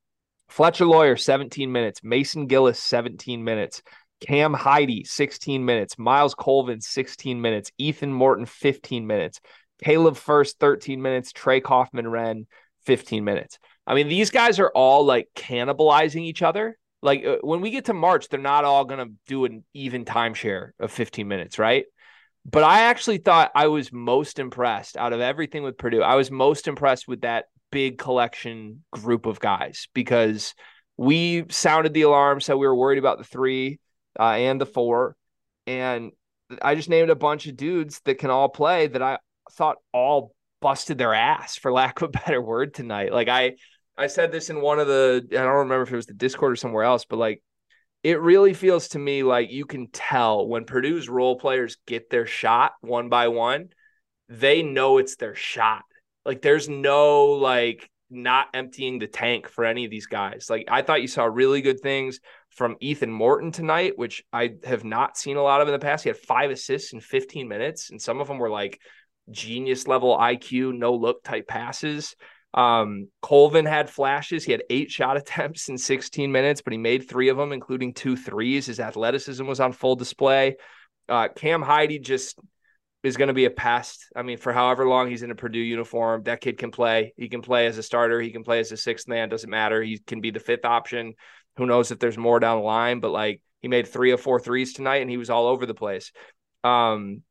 [0.48, 2.02] Fletcher Loyer, 17 minutes.
[2.02, 3.82] Mason Gillis, 17 minutes.
[4.20, 5.98] Cam Heide, 16 minutes.
[5.98, 7.70] Myles Colvin, 16 minutes.
[7.78, 9.40] Ethan Morton, 15 minutes.
[9.82, 11.32] Caleb Furst, 13 minutes.
[11.32, 12.46] Trey Kaufman-Renn,
[12.86, 13.58] 15 minutes.
[13.86, 16.76] I mean, these guys are all like cannibalizing each other.
[17.00, 20.04] Like uh, when we get to March, they're not all going to do an even
[20.04, 21.84] timeshare of 15 minutes, right?
[22.44, 26.02] But I actually thought I was most impressed out of everything with Purdue.
[26.02, 30.54] I was most impressed with that big collection group of guys because
[30.96, 33.78] we sounded the alarm, so we were worried about the three
[34.18, 35.16] uh, and the four,
[35.66, 36.12] and
[36.62, 39.18] I just named a bunch of dudes that can all play that I
[39.52, 43.12] thought all busted their ass, for lack of a better word, tonight.
[43.12, 43.52] Like I,
[43.96, 46.52] I said this in one of the I don't remember if it was the Discord
[46.52, 47.42] or somewhere else, but like
[48.02, 52.26] it really feels to me like you can tell when Purdue's role players get their
[52.26, 53.70] shot one by one,
[54.28, 55.82] they know it's their shot.
[56.24, 60.46] Like there's no like not emptying the tank for any of these guys.
[60.48, 62.20] Like I thought you saw really good things
[62.58, 66.02] from Ethan Morton tonight, which I have not seen a lot of in the past.
[66.02, 68.80] He had five assists in 15 minutes, and some of them were like
[69.30, 72.16] genius level IQ, no look type passes.
[72.54, 74.44] Um, Colvin had flashes.
[74.44, 77.94] He had eight shot attempts in 16 minutes, but he made three of them, including
[77.94, 78.66] two threes.
[78.66, 80.56] His athleticism was on full display.
[81.08, 82.38] Uh, Cam Heide just
[83.04, 84.06] is going to be a pest.
[84.16, 87.14] I mean, for however long he's in a Purdue uniform, that kid can play.
[87.16, 88.20] He can play as a starter.
[88.20, 89.28] He can play as a sixth man.
[89.28, 89.80] Doesn't matter.
[89.80, 91.14] He can be the fifth option.
[91.58, 93.00] Who knows if there's more down the line?
[93.00, 95.74] But like he made three or four threes tonight, and he was all over the
[95.74, 96.12] place.
[96.64, 97.22] Um,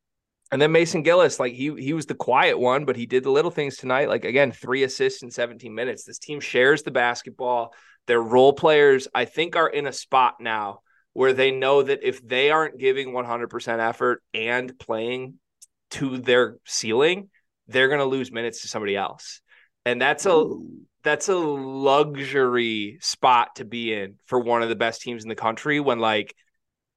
[0.52, 3.32] and then Mason Gillis, like he he was the quiet one, but he did the
[3.32, 4.10] little things tonight.
[4.10, 6.04] Like again, three assists in 17 minutes.
[6.04, 7.74] This team shares the basketball.
[8.06, 10.82] Their role players, I think, are in a spot now
[11.14, 15.34] where they know that if they aren't giving 100% effort and playing
[15.90, 17.30] to their ceiling,
[17.68, 19.42] they're going to lose minutes to somebody else.
[19.86, 20.87] And that's a Ooh.
[21.08, 25.36] That's a luxury spot to be in for one of the best teams in the
[25.36, 26.36] country when like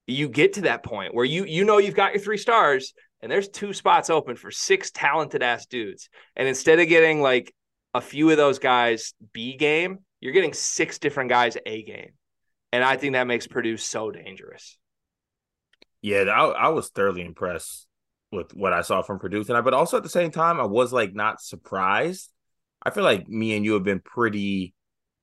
[0.06, 2.92] you get to that point where you you know you've got your three stars
[3.22, 6.08] and there's two spots open for six talented ass dudes.
[6.36, 7.54] And instead of getting like
[7.92, 12.12] a few of those guys B game, you're getting six different guys A game.
[12.72, 14.78] And I think that makes Purdue so dangerous.
[16.02, 17.86] Yeah, I, I was thoroughly impressed
[18.32, 20.92] with what I saw from Purdue tonight, but also at the same time, I was
[20.92, 22.30] like not surprised.
[22.82, 24.74] I feel like me and you have been pretty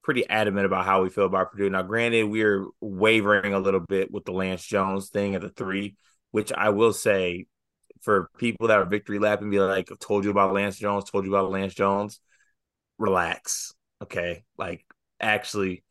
[0.03, 1.69] pretty adamant about how we feel about Purdue.
[1.69, 5.97] Now, granted, we're wavering a little bit with the Lance Jones thing at the three,
[6.31, 7.45] which I will say
[8.01, 11.35] for people that are victory lapping, be like, told you about Lance Jones, told you
[11.35, 12.21] about Lance Jones.
[12.97, 13.73] Relax.
[14.01, 14.45] Okay.
[14.57, 14.85] Like
[15.19, 15.83] actually,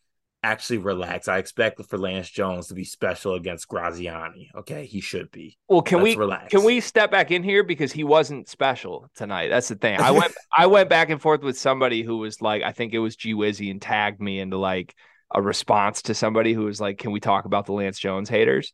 [0.46, 1.28] actually relax.
[1.28, 4.50] I expect for Lance Jones to be special against Graziani.
[4.54, 4.86] Okay.
[4.86, 5.58] He should be.
[5.68, 6.50] Well, can Let's we relax?
[6.50, 7.62] Can we step back in here?
[7.62, 9.48] Because he wasn't special tonight.
[9.48, 10.00] That's the thing.
[10.00, 12.98] I went I went back and forth with somebody who was like, I think it
[12.98, 14.94] was G Wizzy and tagged me into like
[15.34, 18.72] a response to somebody who was like, Can we talk about the Lance Jones haters?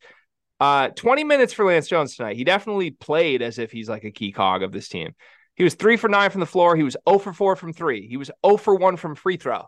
[0.60, 2.36] Uh, 20 minutes for Lance Jones tonight.
[2.36, 5.14] He definitely played as if he's like a key cog of this team.
[5.54, 6.76] He was three for nine from the floor.
[6.76, 8.06] He was 0 for 4 from three.
[8.06, 9.66] He was 0 for 1 from free throw.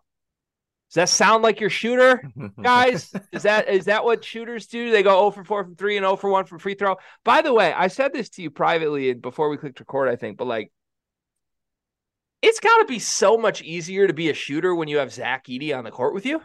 [0.95, 2.22] Does that sound like your shooter,
[2.62, 3.12] guys?
[3.32, 4.92] is that is that what shooters do?
[4.92, 6.95] They go 0 for 4 from three and 0 for 1 from free throw.
[7.24, 10.38] By the way, I said this to you privately before we clicked record, I think,
[10.38, 10.70] but like
[12.42, 15.47] it's got to be so much easier to be a shooter when you have Zach
[15.47, 16.40] Edey on the court with you.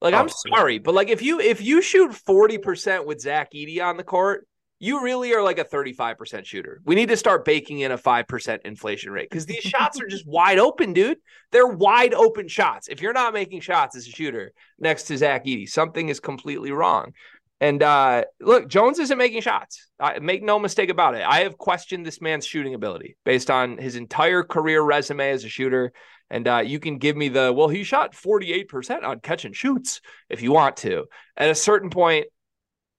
[0.00, 3.82] Like, oh, I'm sorry, but like if you if you shoot 40% with Zach Edey
[3.82, 4.46] on the court,
[4.80, 6.80] you really are like a 35% shooter.
[6.84, 10.26] We need to start baking in a 5% inflation rate because these shots are just
[10.26, 11.18] wide open, dude.
[11.52, 12.88] They're wide open shots.
[12.88, 16.72] If you're not making shots as a shooter next to Zach Edey, something is completely
[16.72, 17.12] wrong.
[17.60, 19.88] And uh, look, Jones isn't making shots.
[19.98, 21.22] I, make no mistake about it.
[21.22, 25.48] I have questioned this man's shooting ability based on his entire career resume as a
[25.48, 25.92] shooter.
[26.30, 30.00] And uh, you can give me the, well, he shot 48% on catch and shoots
[30.28, 31.06] if you want to.
[31.36, 32.26] At a certain point,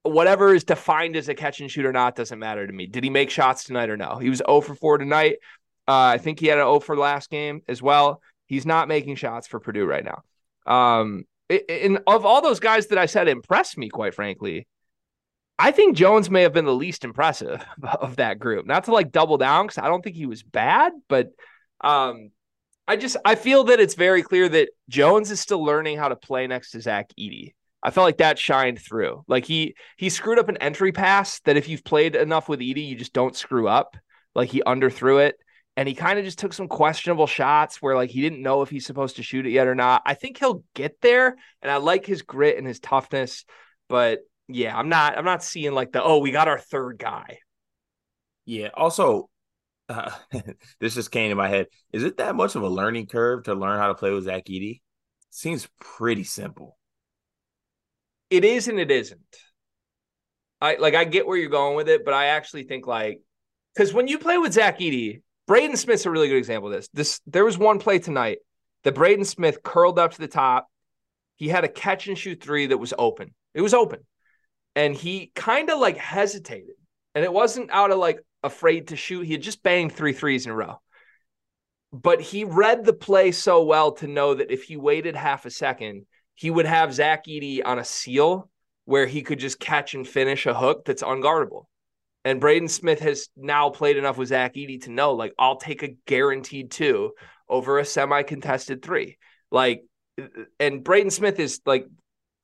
[0.06, 2.88] whatever is defined as a catch and shoot or not doesn't matter to me.
[2.88, 4.18] Did he make shots tonight or no?
[4.18, 5.38] He was 0 for 4 tonight.
[5.88, 8.22] Uh, I think he had an 0 for last game as well.
[8.45, 10.24] He's not making shots for Purdue right now.
[10.66, 14.68] Um, and of all those guys that I said impressed me, quite frankly,
[15.58, 18.66] I think Jones may have been the least impressive of that group.
[18.66, 21.32] Not to like double down because I don't think he was bad, but
[21.82, 22.32] um,
[22.88, 26.16] I just I feel that it's very clear that Jones is still learning how to
[26.16, 27.53] play next to Zach Edey.
[27.86, 29.23] I felt like that shined through.
[29.27, 32.88] Like he he screwed up an entry pass that if you've played enough with Edey,
[32.88, 33.95] you just don't screw up.
[34.33, 35.36] Like he underthrew it
[35.77, 38.71] and he kind of just took some questionable shots where like he didn't know if
[38.71, 40.01] he's supposed to shoot it yet or not.
[40.03, 43.45] I think he'll get there and I like his grit and his toughness,
[43.88, 47.38] but yeah, I'm not I'm not seeing like the oh, we got our third guy.
[48.45, 49.29] Yeah, also
[49.89, 50.09] uh,
[50.79, 51.67] this just came to my head.
[51.93, 54.45] Is it that much of a learning curve to learn how to play with Zach
[54.45, 54.81] Edey?
[55.29, 56.79] Seems pretty simple
[58.30, 59.19] it is and it isn't.
[60.61, 63.21] I like I get where you're going with it, but I actually think like
[63.76, 66.89] because when you play with Zach Edey, Braden Smith's a really good example of this.
[66.93, 68.39] This there was one play tonight
[68.84, 70.67] that Braden Smith curled up to the top.
[71.36, 73.34] He had a catch and shoot three that was open.
[73.53, 73.99] It was open.
[74.76, 76.76] And he kind of like hesitated.
[77.13, 79.26] And it wasn't out of like afraid to shoot.
[79.26, 80.82] He had just banged three threes in a row.
[81.91, 85.49] But he read the play so well to know that if he waited half a
[85.49, 86.05] second,
[86.36, 88.49] he would have Zach Edey on a seal
[88.86, 91.63] where he could just catch and finish a hook that's unguardable.
[92.23, 95.83] And Braden Smith has now played enough with Zach Edey to know, like, I'll take
[95.83, 97.13] a guaranteed two
[97.47, 99.17] over a semi contested three.
[99.51, 99.83] Like,
[100.59, 101.83] and Braden Smith is like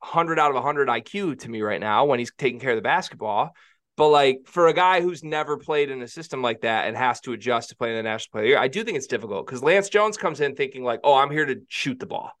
[0.00, 2.82] 100 out of 100 IQ to me right now when he's taking care of the
[2.82, 3.50] basketball.
[3.96, 7.20] But like for a guy who's never played in a system like that and has
[7.22, 10.16] to adjust to playing the national player, I do think it's difficult because Lance Jones
[10.16, 12.32] comes in thinking like, "Oh, I'm here to shoot the ball."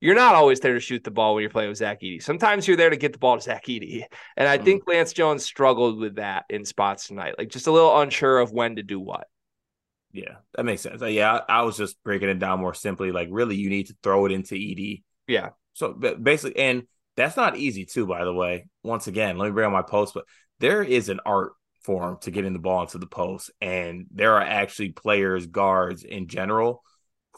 [0.00, 2.22] You're not always there to shoot the ball when you're playing with Zach Edey.
[2.22, 4.04] Sometimes you're there to get the ball to Zach Edey.
[4.36, 4.64] And I mm.
[4.64, 8.52] think Lance Jones struggled with that in spots tonight, like just a little unsure of
[8.52, 9.26] when to do what.
[10.12, 11.02] Yeah, that makes sense.
[11.02, 13.12] Yeah, I, I was just breaking it down more simply.
[13.12, 15.02] Like, really, you need to throw it into Edey.
[15.26, 15.50] Yeah.
[15.74, 16.84] So basically, and
[17.16, 18.66] that's not easy too, by the way.
[18.82, 20.24] Once again, let me bring on my post, but
[20.60, 24.42] there is an art form to getting the ball into the post, and there are
[24.42, 26.82] actually players, guards in general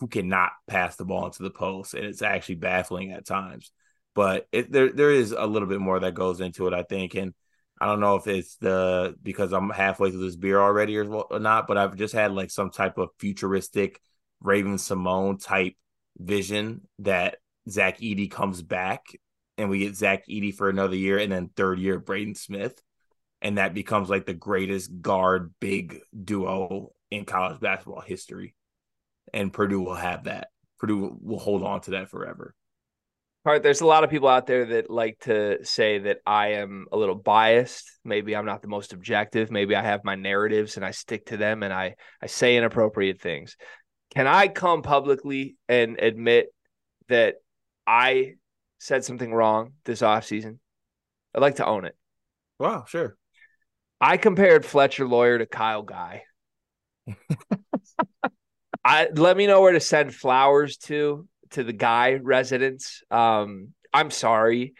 [0.01, 3.70] who cannot pass the ball into the post, and it's actually baffling at times.
[4.14, 7.14] But it, there there is a little bit more that goes into it, I think,
[7.14, 7.34] and
[7.80, 11.38] I don't know if it's the because I'm halfway through this beer already or, or
[11.38, 14.01] not, but I've just had like some type of futuristic
[14.40, 15.74] Raven-Symoné type
[16.18, 17.36] vision that
[17.68, 19.05] Zach Edey comes back
[19.59, 22.80] and we get Zach Edey for another year, and then third year Braden Smith,
[23.42, 28.55] and that becomes like the greatest guard big duo in college basketball history
[29.33, 30.49] and Purdue will have that.
[30.78, 32.55] Purdue will hold on to that forever.
[33.47, 36.49] All right, there's a lot of people out there that like to say that I
[36.55, 37.91] am a little biased.
[38.05, 39.51] Maybe I'm not the most objective.
[39.51, 43.18] Maybe I have my narratives and I stick to them and I I say inappropriate
[43.20, 43.57] things.
[44.14, 46.49] Can I come publicly and admit
[47.09, 47.37] that
[47.87, 48.35] I
[48.78, 50.59] said something wrong this offseason?
[51.35, 51.97] I'd like to own it.
[52.59, 53.16] Wow, sure.
[54.03, 56.24] I compared Fletcher Loyer to Kyle Guy.
[58.85, 63.03] I let me know where to send flowers to to the guy residents.
[63.11, 64.74] Um, I'm sorry.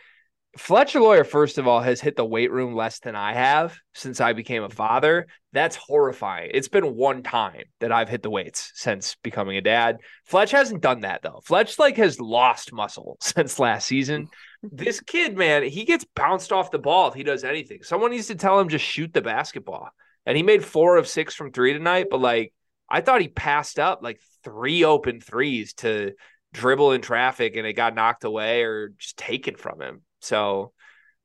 [0.59, 4.21] Fletcher Loyer, first of all, has hit the weight room less than I have since
[4.21, 5.29] I became a father.
[5.53, 6.51] That's horrifying.
[6.53, 9.99] It's been one time that I've hit the weights since becoming a dad.
[10.25, 11.41] Fletch hasn't done that though.
[11.45, 14.29] Fletch like has lost muscle since last season.
[14.63, 17.85] this kid, man, he gets bounced off the ball if he does anything.
[17.85, 19.91] Someone needs to tell him just shoot the basketball.
[20.27, 22.53] And he made four of six from three tonight, but like
[22.91, 26.13] I thought he passed up like three open threes to
[26.53, 30.03] dribble in traffic and it got knocked away or just taken from him.
[30.21, 30.73] So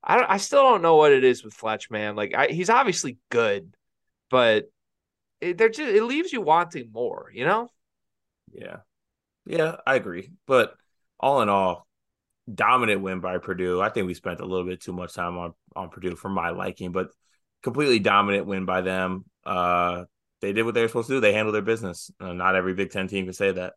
[0.04, 2.16] I don't, I still don't know what it is with Fletch, man.
[2.16, 3.74] Like I, he's obviously good,
[4.30, 4.66] but
[5.42, 7.70] it, just it leaves you wanting more, you know?
[8.54, 8.78] Yeah,
[9.46, 10.32] yeah, I agree.
[10.46, 10.76] But
[11.20, 11.88] all in all,
[12.54, 13.82] dominant win by Purdue.
[13.82, 16.52] I think we spent a little bit too much time on on Purdue for my
[16.52, 17.10] liking, but
[17.64, 19.26] completely dominant win by them.
[19.44, 20.06] Uh,
[20.46, 21.20] they did what they were supposed to do.
[21.20, 22.12] They handled their business.
[22.20, 23.74] Uh, not every Big Ten team can say that.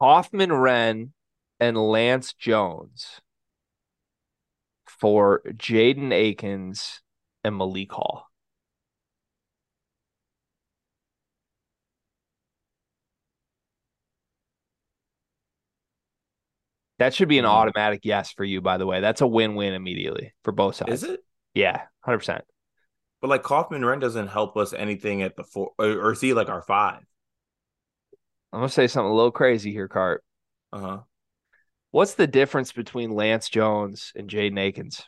[0.00, 1.10] Kaufman-Renn
[1.58, 3.20] and Lance Jones
[4.86, 7.02] for Jaden Akins
[7.42, 8.28] and Malik Hall.
[16.98, 17.48] That should be an Mhm.
[17.48, 19.00] automatic yes for you, by the way.
[19.00, 21.02] That's a win-win immediately for both sides.
[21.02, 21.24] Is it?
[21.52, 22.44] Yeah, hundred percent.
[23.24, 26.50] But like Kaufman-Renn doesn't help us anything at the four, or, or is he like
[26.50, 27.00] our five?
[28.52, 30.22] I'm gonna say something a little crazy here, Cart.
[30.70, 30.98] Uh huh.
[31.90, 35.02] What's the difference between Lance Jones and Jaden Akins?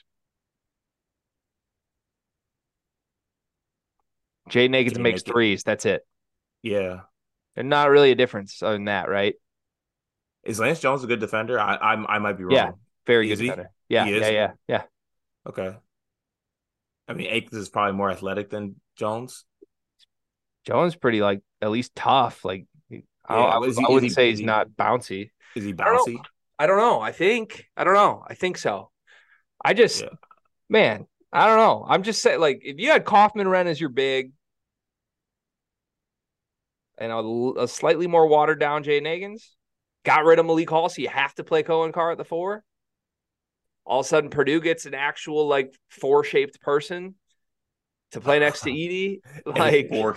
[4.48, 5.62] Jaden Akins makes threes.
[5.62, 6.00] That's it.
[6.62, 7.00] Yeah.
[7.54, 9.34] And not really a difference other than that, right?
[10.42, 11.60] Is Lance Jones a good defender?
[11.60, 12.56] I I, I might be wrong.
[12.56, 12.70] Yeah.
[13.06, 13.50] Very Is good he?
[13.50, 13.70] defender.
[13.90, 14.82] Yeah, yeah, yeah, yeah.
[15.46, 15.76] Okay.
[17.08, 19.44] I mean, Akins is probably more athletic than Jones.
[20.64, 22.44] Jones pretty like at least tough.
[22.44, 22.96] Like I,
[23.30, 25.30] Yeah, I, is he- I wouldn't he- say he's he- not bouncy.
[25.54, 26.18] Is he I don't bouncy?
[26.58, 27.00] I don't know.
[27.00, 28.24] I think I don't know.
[28.26, 28.90] I think so.
[29.64, 30.08] I just Yeah.
[30.68, 31.84] man, I don't know.
[31.88, 34.32] I'm just saying like if you had Kaufman-Renn as your big
[36.98, 39.54] and a, a slightly more watered down Jaden Akins,
[40.04, 42.64] got rid of Malik Hall, so you have to play Coen Carr at the four.
[43.86, 47.14] All of a sudden, Purdue gets an actual like four shaped person
[48.12, 49.20] to play next to Edey.
[49.44, 50.16] Like a four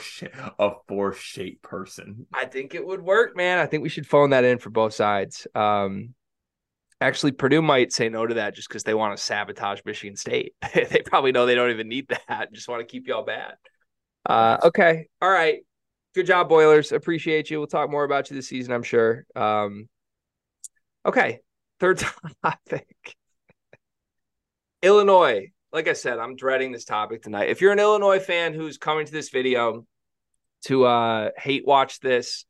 [0.58, 2.26] a four shaped person.
[2.34, 3.60] I think it would work, man.
[3.60, 5.48] I think we should phone that in for both sides.
[5.54, 6.16] Um,
[7.00, 10.56] actually, Purdue might say no to that just because they want to sabotage Michigan State.
[10.74, 12.52] they probably know they don't even need that.
[12.52, 13.54] Just want to keep y'all bad.
[14.26, 15.60] Uh, okay, all right.
[16.16, 16.92] Good job, Boilers.
[16.92, 17.60] Appreciate you.
[17.60, 19.26] We'll talk more about you this season, I'm sure.
[19.36, 19.88] Um,
[21.06, 21.42] okay,
[21.80, 22.04] third
[22.44, 23.16] topic.
[24.82, 25.52] Illinois.
[25.72, 27.50] Like I said, I'm dreading this topic tonight.
[27.50, 29.86] If you're an Illinois fan who's coming to this video
[30.66, 32.46] to uh hate watch this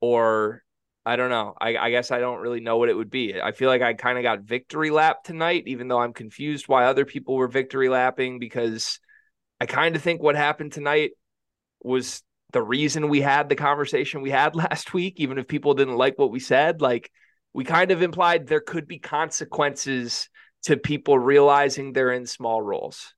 [0.00, 0.62] or
[1.04, 1.54] I don't know.
[1.60, 3.40] I, I guess I don't really know what it would be.
[3.40, 6.84] I feel like I kind of got victory lap tonight, even though I'm confused why
[6.84, 9.00] other people were victory lapping because
[9.60, 11.10] I kind of think what happened tonight
[11.80, 12.22] was
[12.52, 16.18] the reason we had the conversation we had last week, even if people didn't like
[16.18, 16.80] what we said.
[16.80, 17.10] Like
[17.52, 20.28] we kind of implied there could be consequences
[20.64, 23.14] to people realizing they're in small roles.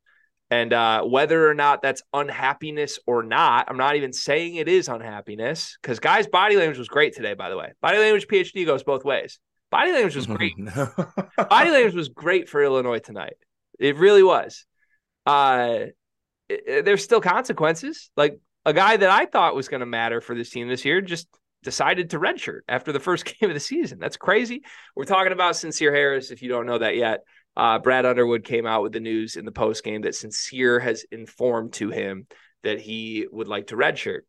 [0.51, 4.89] And uh, whether or not that's unhappiness or not, I'm not even saying it is
[4.89, 7.73] unhappiness because guys' body language was great today, by the way.
[7.81, 9.41] Body language PhD goes both ways.
[9.71, 10.53] Body language was great.
[11.49, 13.35] body language was great for Illinois tonight.
[13.81, 14.65] It really was.
[15.27, 15.87] Uh,
[16.49, 18.11] it- it- there's still consequences.
[18.16, 21.01] Like a guy that I thought was going to matter for this team this year
[21.01, 21.27] just
[21.65, 23.99] decided to redshirt after the first game of the season.
[23.99, 24.62] That's crazy.
[24.95, 26.31] We're talking about Sencire Harris.
[26.31, 27.24] If you don't know that yet,
[27.57, 31.05] uh, Brad Underwood came out with the news in the post game that Sencire has
[31.11, 32.27] informed to him
[32.62, 34.20] that he would like to redshirt.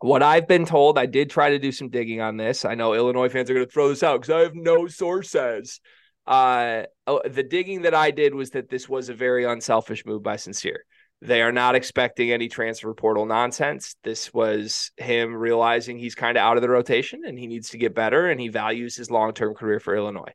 [0.00, 2.64] What I've been told, I did try to do some digging on this.
[2.64, 5.80] I know Illinois fans are going to throw this out because I have no sources.
[6.26, 10.22] Uh, oh, the digging that I did was that this was a very unselfish move
[10.22, 10.80] by Sencire.
[11.20, 13.96] They are not expecting any transfer portal nonsense.
[14.04, 17.78] This was him realizing he's kind of out of the rotation and he needs to
[17.78, 20.32] get better and he values his long term career for Illinois.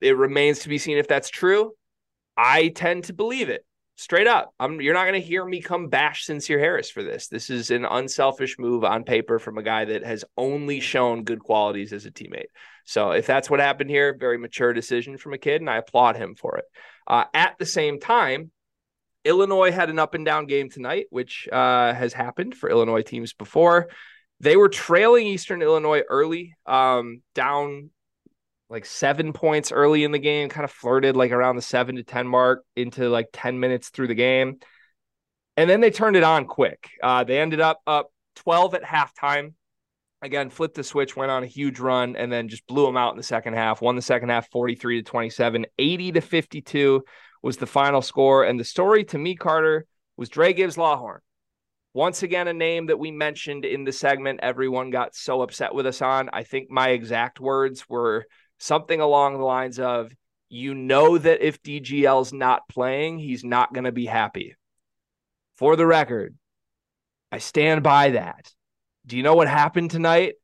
[0.00, 1.72] It remains to be seen if that's true.
[2.36, 4.54] I tend to believe it straight up.
[4.58, 7.28] I'm, you're not going to hear me come bash Sencire Harris for this.
[7.28, 11.40] This is an unselfish move on paper from a guy that has only shown good
[11.40, 12.46] qualities as a teammate.
[12.84, 16.16] So if that's what happened here, very mature decision from a kid, and I applaud
[16.16, 16.64] him for it.
[17.06, 18.50] Uh, at the same time,
[19.24, 23.32] Illinois had an up and down game tonight, which uh, has happened for Illinois teams
[23.32, 23.88] before.
[24.40, 27.90] They were trailing Eastern Illinois early, um, down
[28.68, 32.02] like seven points early in the game, kind of flirted like around the seven to
[32.02, 34.58] 10 mark into like 10 minutes through the game.
[35.56, 36.88] And then they turned it on quick.
[37.02, 39.52] Uh, they ended up up 12 at halftime.
[40.22, 43.12] Again, flipped the switch, went on a huge run, and then just blew them out
[43.12, 43.82] in the second half.
[43.82, 47.04] Won the second half 43 to 27, 80 to 52
[47.42, 48.44] was the final score.
[48.44, 49.86] And the story to me, Carter,
[50.16, 51.18] was Dra Gibbs-Lawhorn.
[51.94, 55.86] Once again, a name that we mentioned in the segment, everyone got so upset with
[55.86, 56.30] us on.
[56.32, 58.24] I think my exact words were
[58.58, 60.10] something along the lines of,
[60.48, 64.54] you know, that if DGL's not playing, he's not going to be happy.
[65.56, 66.34] For the record,
[67.30, 68.50] I stand by that.
[69.04, 70.34] Do you know what happened tonight?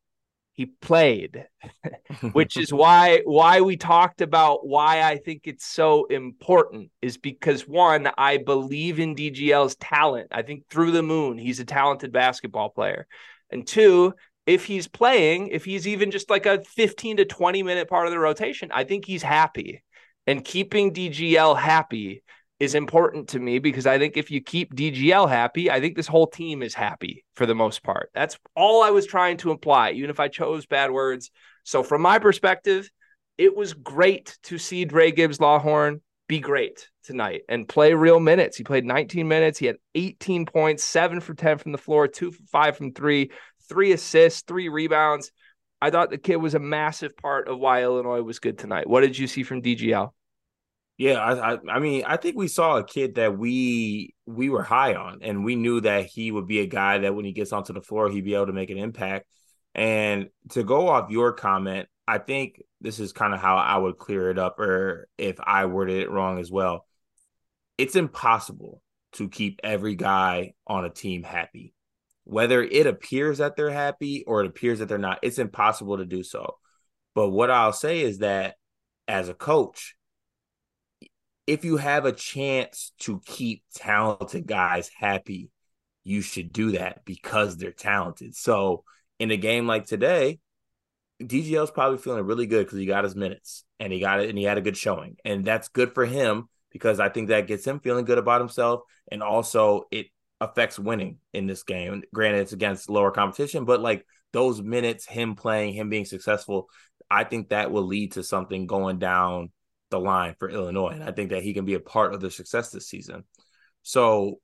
[0.58, 1.46] He played,
[2.32, 7.68] which is why why we talked about why I think it's so important is because
[7.68, 10.30] one, I believe in DGL's talent.
[10.32, 13.06] I think through the moon, he's a talented basketball player.
[13.50, 14.14] And two,
[14.46, 18.12] if he's playing, if he's even just like a 15 to 20 minute part of
[18.12, 19.84] the rotation, I think he's happy.
[20.26, 22.24] And keeping DGL happy
[22.60, 26.08] is important to me because I think if you keep DGL happy, I think this
[26.08, 28.10] whole team is happy for the most part.
[28.14, 31.30] That's all I was trying to imply, even if I chose bad words.
[31.62, 32.90] So, from my perspective,
[33.36, 38.56] it was great to see Dra Gibbs-Lawhorn be great tonight and play real minutes.
[38.56, 39.58] He played 19 minutes.
[39.58, 43.30] He had 18 points, seven for 10 from the floor, two for five from three,
[43.68, 45.30] three assists, three rebounds.
[45.80, 48.88] I thought the kid was a massive part of why Illinois was good tonight.
[48.88, 50.10] What did you see from DGL?
[50.98, 54.64] Yeah, I, I, I mean, I think we saw a kid that we we were
[54.64, 57.52] high on, and we knew that he would be a guy that when he gets
[57.52, 59.26] onto the floor, he'd be able to make an impact.
[59.76, 63.96] And to go off your comment, I think this is kind of how I would
[63.96, 66.84] clear it up, or if I worded it wrong as well.
[67.78, 71.74] It's impossible to keep every guy on a team happy,
[72.24, 75.20] whether it appears that they're happy or it appears that they're not.
[75.22, 76.56] It's impossible to do so.
[77.14, 78.56] But what I'll say is that
[79.06, 79.94] as a coach
[81.48, 85.50] if you have a chance to keep talented guys happy,
[86.04, 88.36] you should do that because they're talented.
[88.36, 88.84] So
[89.18, 90.40] in a game like today,
[91.22, 94.36] DGL's probably feeling really good because he got his minutes and he got it and
[94.36, 95.16] he had a good showing.
[95.24, 98.82] And that's good for him because I think that gets him feeling good about himself.
[99.10, 100.08] And also it
[100.42, 102.02] affects winning in this game.
[102.12, 104.04] Granted, it's against lower competition, but like
[104.34, 106.68] those minutes, him playing, him being successful,
[107.10, 109.50] I think that will lead to something going down
[109.90, 110.90] the line for Illinois.
[110.90, 113.24] And I think that he can be a part of their success this season.
[113.82, 114.40] So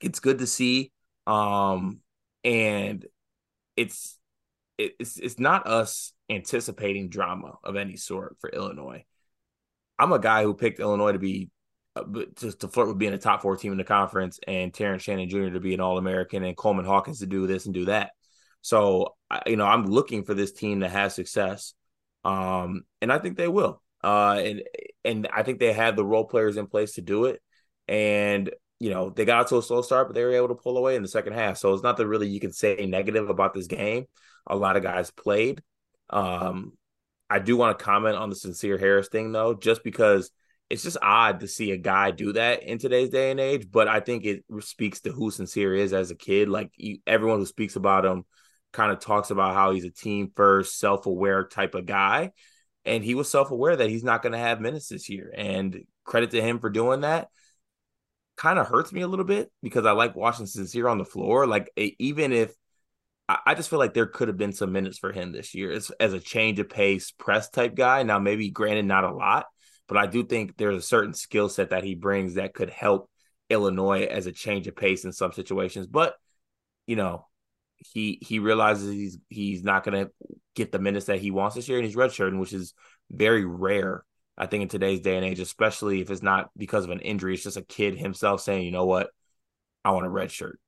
[0.00, 0.92] it's good to see.
[1.26, 2.00] Um,
[2.44, 3.04] and
[3.76, 4.18] it's
[4.78, 9.04] it's it's not us anticipating drama of any sort for Illinois.
[9.98, 11.50] I'm a guy who picked Illinois to be
[11.96, 12.04] uh,
[12.38, 15.28] just to flirt with being a top four team in the conference, and Terrence Shannon
[15.28, 15.48] Jr.
[15.50, 18.10] to be an All American, and Coleman Hawkins to do this and do that.
[18.60, 19.14] So,
[19.46, 21.74] you know, I'm looking for this team to have success,
[22.24, 23.80] um, and I think they will.
[24.06, 24.62] Uh, and
[25.04, 27.42] and I think they had the role players in place to do it.
[27.88, 30.78] And you know they got to a slow start, but they were able to pull
[30.78, 31.58] away in the second half.
[31.58, 34.04] So it's not that really you can say negative about this game.
[34.46, 35.60] A lot of guys played.
[36.08, 36.74] Um,
[37.28, 40.30] I do want to comment on the Sencire Harris thing though, just because
[40.70, 43.68] it's just odd to see a guy do that in today's day and age.
[43.68, 46.48] But I think it speaks to who Sencire is as a kid.
[46.48, 48.24] Like you, everyone who speaks about him
[48.72, 52.30] kind of talks about how he's a team first, self aware type of guy
[52.86, 55.32] and he was self-aware that he's not going to have minutes this year.
[55.36, 57.28] And credit to him for doing that.
[58.36, 61.46] Kind of hurts me a little bit because i like watching Sencire on the floor.
[61.46, 62.54] Like even if
[63.28, 65.90] i just feel like there could have been some minutes for him this year as,
[65.98, 68.02] as a change of pace press type guy.
[68.02, 69.46] Now maybe granted not a lot
[69.88, 73.10] but i do think there's a certain skill set that he brings that could help
[73.50, 75.86] illinois as a change of pace in some situations.
[75.86, 76.14] But
[76.86, 77.26] you know
[77.78, 80.12] he he realizes he's he's not going to
[80.54, 82.74] get the minutes that he wants this year, and he's redshirting, which is
[83.10, 84.04] very rare.
[84.38, 87.34] I think in today's day and age, especially if it's not because of an injury,
[87.34, 89.10] it's just a kid himself saying, "You know what,
[89.84, 90.58] I want a red shirt."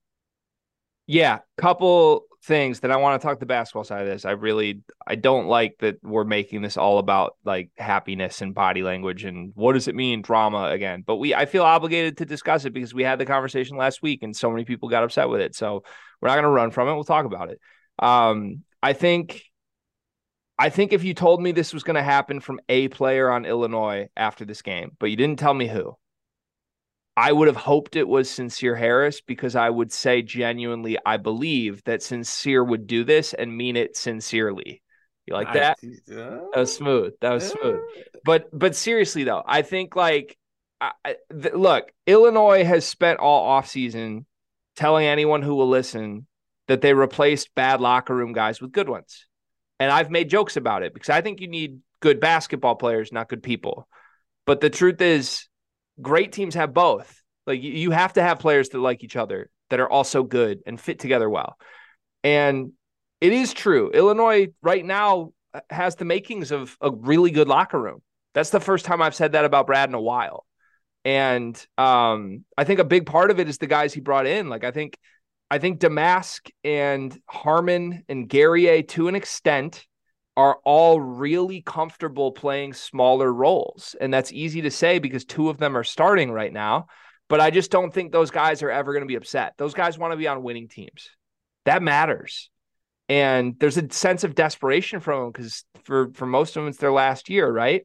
[1.06, 4.24] Yeah, couple things that I want to talk the basketball side of this.
[4.24, 8.82] I really I don't like that we're making this all about like happiness and body
[8.82, 11.02] language and what does it mean drama again.
[11.06, 14.22] But we I feel obligated to discuss it because we had the conversation last week
[14.22, 15.54] and so many people got upset with it.
[15.54, 15.82] So
[16.20, 16.94] we're not going to run from it.
[16.94, 17.60] We'll talk about it.
[17.98, 19.42] Um, I think
[20.58, 23.44] I think if you told me this was going to happen from a player on
[23.44, 25.96] Illinois after this game, but you didn't tell me who,
[27.18, 31.82] I would have hoped it was Sencire Harris because I would say genuinely, I believe
[31.84, 34.82] that Sencire would do this and mean it sincerely.
[35.26, 35.78] You like that?
[35.82, 37.14] I, uh, that was smooth.
[37.20, 37.80] That was smooth.
[38.24, 40.38] But but seriously though, I think like,
[40.80, 44.24] I, th- look, Illinois has spent all offseason
[44.76, 46.28] telling anyone who will listen
[46.68, 49.26] that they replaced bad locker room guys with good ones.
[49.80, 53.28] And I've made jokes about it because I think you need good basketball players, not
[53.28, 53.88] good people.
[54.46, 55.48] But the truth is,
[56.00, 57.22] great teams have both.
[57.46, 60.80] Like you have to have players that like each other, that are also good and
[60.80, 61.56] fit together well.
[62.22, 62.72] And
[63.20, 63.90] it is true.
[63.90, 65.32] Illinois right now
[65.70, 68.02] has the makings of a really good locker room.
[68.34, 70.44] That's the first time I've said that about Brad in a while.
[71.04, 74.48] And um, I think a big part of it is the guys he brought in.
[74.48, 74.98] Like I think
[75.50, 79.86] I think Domask and Harmon and Guerrier, to an extent,
[80.38, 83.96] are all really comfortable playing smaller roles.
[84.00, 86.86] And that's easy to say because two of them are starting right now.
[87.28, 89.54] But I just don't think those guys are ever going to be upset.
[89.58, 91.10] Those guys want to be on winning teams.
[91.64, 92.50] That matters.
[93.08, 96.78] And there's a sense of desperation from them because for, for most of them, it's
[96.78, 97.84] their last year, right?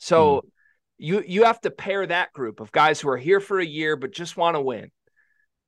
[0.00, 0.48] So mm.
[0.98, 3.94] you you have to pair that group of guys who are here for a year
[3.94, 4.90] but just want to win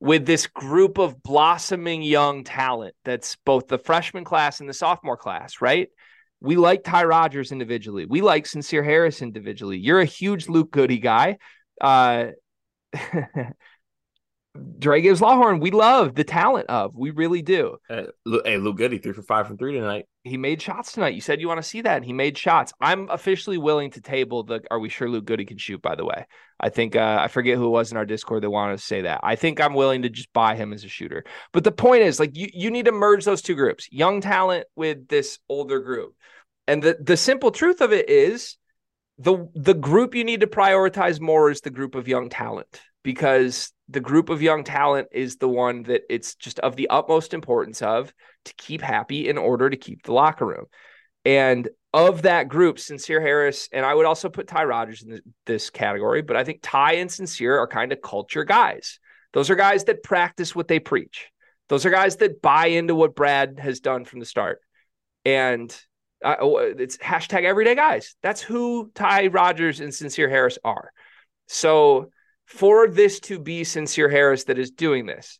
[0.01, 5.15] with this group of blossoming young talent that's both the freshman class and the sophomore
[5.15, 5.89] class, right?
[6.41, 8.05] We like Ty Rodgers individually.
[8.05, 9.77] We like Sencire Harris individually.
[9.77, 11.37] You're a huge Luke Goode guy.
[11.79, 12.27] Uh,
[14.79, 16.93] Dra Gibbs-Lawhorn, we love the talent of.
[16.93, 17.77] We really do.
[17.89, 18.07] Uh,
[18.43, 20.07] hey, Luke Goode, three for five from three tonight.
[20.23, 21.13] He made shots tonight.
[21.13, 22.73] You said you want to see that, and he made shots.
[22.81, 24.61] I'm officially willing to table the.
[24.69, 25.81] Are we sure Luke Goode can shoot?
[25.81, 26.25] By the way,
[26.59, 29.01] I think uh, I forget who it was in our Discord that wanted to say
[29.03, 29.21] that.
[29.23, 31.23] I think I'm willing to just buy him as a shooter.
[31.53, 34.67] But the point is, like, you you need to merge those two groups, young talent
[34.75, 36.13] with this older group,
[36.67, 38.57] and the the simple truth of it is,
[39.17, 43.71] the the group you need to prioritize more is the group of young talent because
[43.91, 47.81] the group of young talent is the one that it's just of the utmost importance
[47.81, 48.13] of
[48.45, 50.65] to keep happy in order to keep the locker room.
[51.25, 55.69] And of that group, Sencire Harris, and I would also put Ty Rodgers in this
[55.69, 58.99] category, but I think Ty and Sencire are kind of culture guys.
[59.33, 61.27] Those are guys that practice what they preach.
[61.69, 64.59] Those are guys that buy into what Brad has done from the start.
[65.25, 65.75] And
[66.23, 68.15] uh, it's hashtag everyday guys.
[68.21, 70.91] That's who Ty Rodgers and Sencire Harris are.
[71.47, 72.11] So
[72.51, 75.39] for this to be Sencire Harris that is doing this,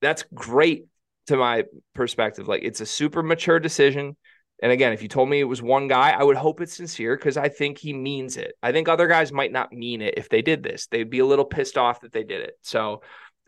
[0.00, 0.86] that's great
[1.28, 2.48] to my perspective.
[2.48, 4.16] Like it's a super mature decision.
[4.60, 7.16] And again, if you told me it was one guy, I would hope it's Sencire
[7.16, 8.54] because I think he means it.
[8.60, 10.88] I think other guys might not mean it if they did this.
[10.88, 12.54] They'd be a little pissed off that they did it.
[12.62, 13.02] So,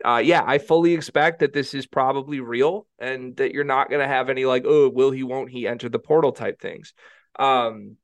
[0.05, 4.01] uh, yeah, I fully expect that this is probably real and that you're not going
[4.01, 6.93] to have any like, oh, will he, won't he enter the portal type things.
[7.37, 7.97] Um,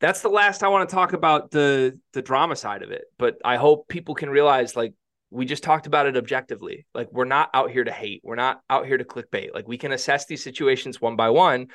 [0.00, 3.04] that's the last I want to talk about the the drama side of it.
[3.18, 4.92] But I hope people can realize like
[5.30, 6.86] we just talked about it objectively.
[6.94, 8.20] Like we're not out here to hate.
[8.22, 9.54] We're not out here to clickbait.
[9.54, 11.68] Like we can assess these situations one by one.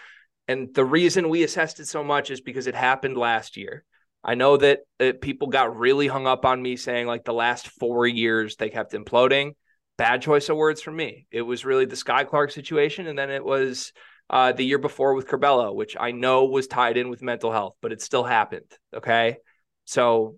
[0.48, 3.84] And the reason we assessed it so much is because it happened last year.
[4.23, 4.81] I know that
[5.22, 8.93] people got really hung up on me saying like the last four years they kept
[8.93, 9.56] imploding.
[9.98, 11.27] Bad choice of words for me.
[11.31, 13.93] It was really the Skyy Clark situation, and then it was
[14.32, 17.76] uh, the year before with Curbelo, which I know was tied in with mental health,
[17.82, 18.72] but it still happened.
[18.95, 19.38] Okay.
[19.84, 20.38] So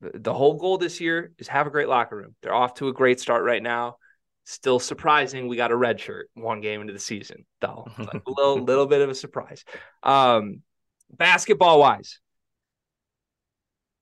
[0.00, 2.36] the whole goal this year is have a great locker room.
[2.42, 3.96] They're off to a great start right now.
[4.44, 7.86] Still surprising, we got a red shirt one game into the season, though.
[7.98, 9.64] Like a little little bit of a surprise.
[10.02, 10.62] Um,
[11.10, 12.18] basketball wise,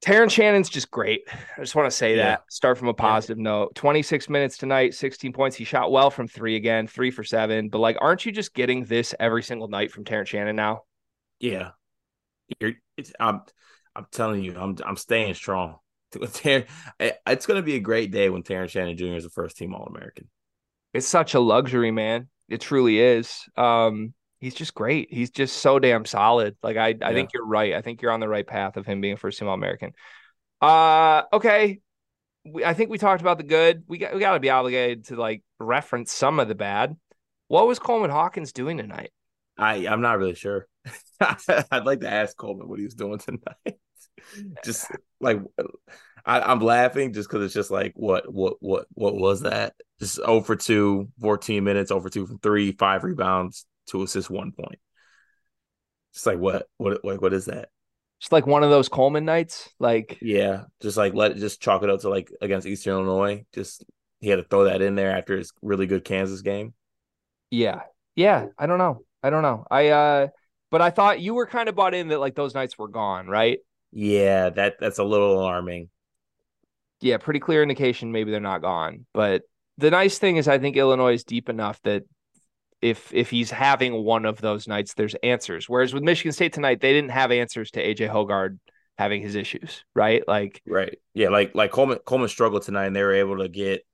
[0.00, 1.22] Terrence Shannon's just great.
[1.56, 2.22] I just want to say yeah.
[2.22, 2.42] that.
[2.50, 3.44] Start from a positive yeah.
[3.44, 3.74] note.
[3.74, 5.56] 26 minutes tonight, 16 points.
[5.56, 7.68] He shot well from three again, three for seven.
[7.68, 10.82] But like, aren't you just getting this every single night from Terrence Shannon now?
[11.40, 11.70] Yeah.
[12.60, 12.74] You're,
[13.18, 13.42] I'm
[13.94, 15.76] I'm telling you, I'm I'm staying strong.
[16.14, 19.16] It's going to be a great day when Terrence Shannon Jr.
[19.16, 20.28] is the first team All American.
[20.94, 22.28] It's such a luxury, man.
[22.48, 23.44] It truly is.
[23.56, 25.08] Um, he's just great.
[25.10, 26.56] He's just so damn solid.
[26.62, 27.74] Like I, I think you're right.
[27.74, 29.92] I think you're on the right path of him being first team All American.
[30.60, 31.80] Uh, okay.
[32.44, 33.84] We, I think we talked about the good.
[33.86, 36.96] We got we got to be obligated to like reference some of the bad.
[37.48, 39.10] What was Coleman Hawkins doing tonight?
[39.56, 40.66] I I'm not really sure.
[41.20, 43.78] I'd like to ask Coleman what he was doing tonight.
[44.64, 44.90] just
[45.20, 45.40] like
[46.24, 49.74] I, am laughing just because it's just like what what what what was that?
[49.98, 54.78] Just over two, 14 minutes, over two from three, five rebounds, to assist one point.
[56.12, 57.68] It's like what what what what is that?
[58.20, 61.82] Just like one of those Coleman nights, like yeah, just like let it just chalk
[61.82, 63.44] it up to like against Eastern Illinois.
[63.52, 63.84] Just
[64.20, 66.74] he had to throw that in there after his really good Kansas game.
[67.50, 67.82] Yeah,
[68.16, 68.46] yeah.
[68.58, 69.02] I don't know.
[69.22, 69.64] I don't know.
[69.70, 70.28] I uh,
[70.70, 73.26] but I thought you were kind of bought in that like those nights were gone,
[73.28, 73.58] right?
[73.92, 75.88] Yeah, that that's a little alarming.
[77.00, 79.06] Yeah, pretty clear indication maybe they're not gone.
[79.14, 79.42] But
[79.78, 82.02] the nice thing is I think Illinois is deep enough that
[82.80, 85.68] if if he's having one of those nights, there's answers.
[85.68, 88.58] Whereas with Michigan State tonight, they didn't have answers to AJ Hoggard
[88.96, 90.22] having his issues, right?
[90.26, 93.84] Like right, yeah, like like Coleman Coleman struggled tonight, and they were able to get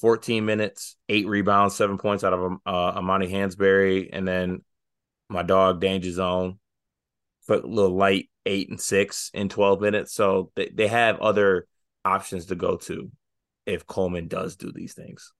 [0.00, 4.64] 14 minutes, eight rebounds, seven points out of uh, Amani Hansberry, and then
[5.28, 6.58] my dog Danger Zone,
[7.48, 10.14] a little light eight and six in 12 minutes.
[10.14, 11.66] So they, they have other
[12.04, 13.10] options to go to
[13.66, 15.32] if Coleman does do these things.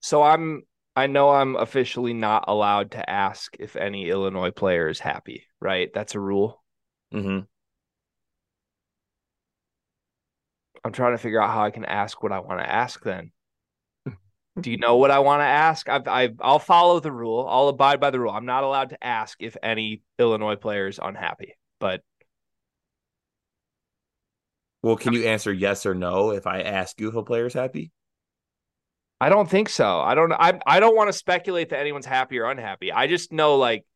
[0.00, 0.64] So I'm
[0.96, 5.90] I know I'm officially not allowed to ask if any Illinois player is happy, right?
[5.92, 6.62] That's a rule.
[7.12, 7.40] Mm-hmm.
[10.84, 13.32] I'm trying to figure out how I can ask what I want to ask then.
[14.60, 15.88] Do you know what I want to ask?
[15.88, 17.44] I've, I've, I'll follow the rule.
[17.48, 18.32] I'll abide by the rule.
[18.32, 22.02] I'm not allowed to ask if any Illinois player is unhappy, but.
[24.82, 27.54] Well, can you answer yes or no if I ask you if a player is
[27.54, 27.90] happy?
[29.24, 30.00] I don't think so.
[30.00, 30.32] I don't.
[30.32, 32.92] I I don't want to speculate that anyone's happy or unhappy.
[32.92, 33.86] I just know like.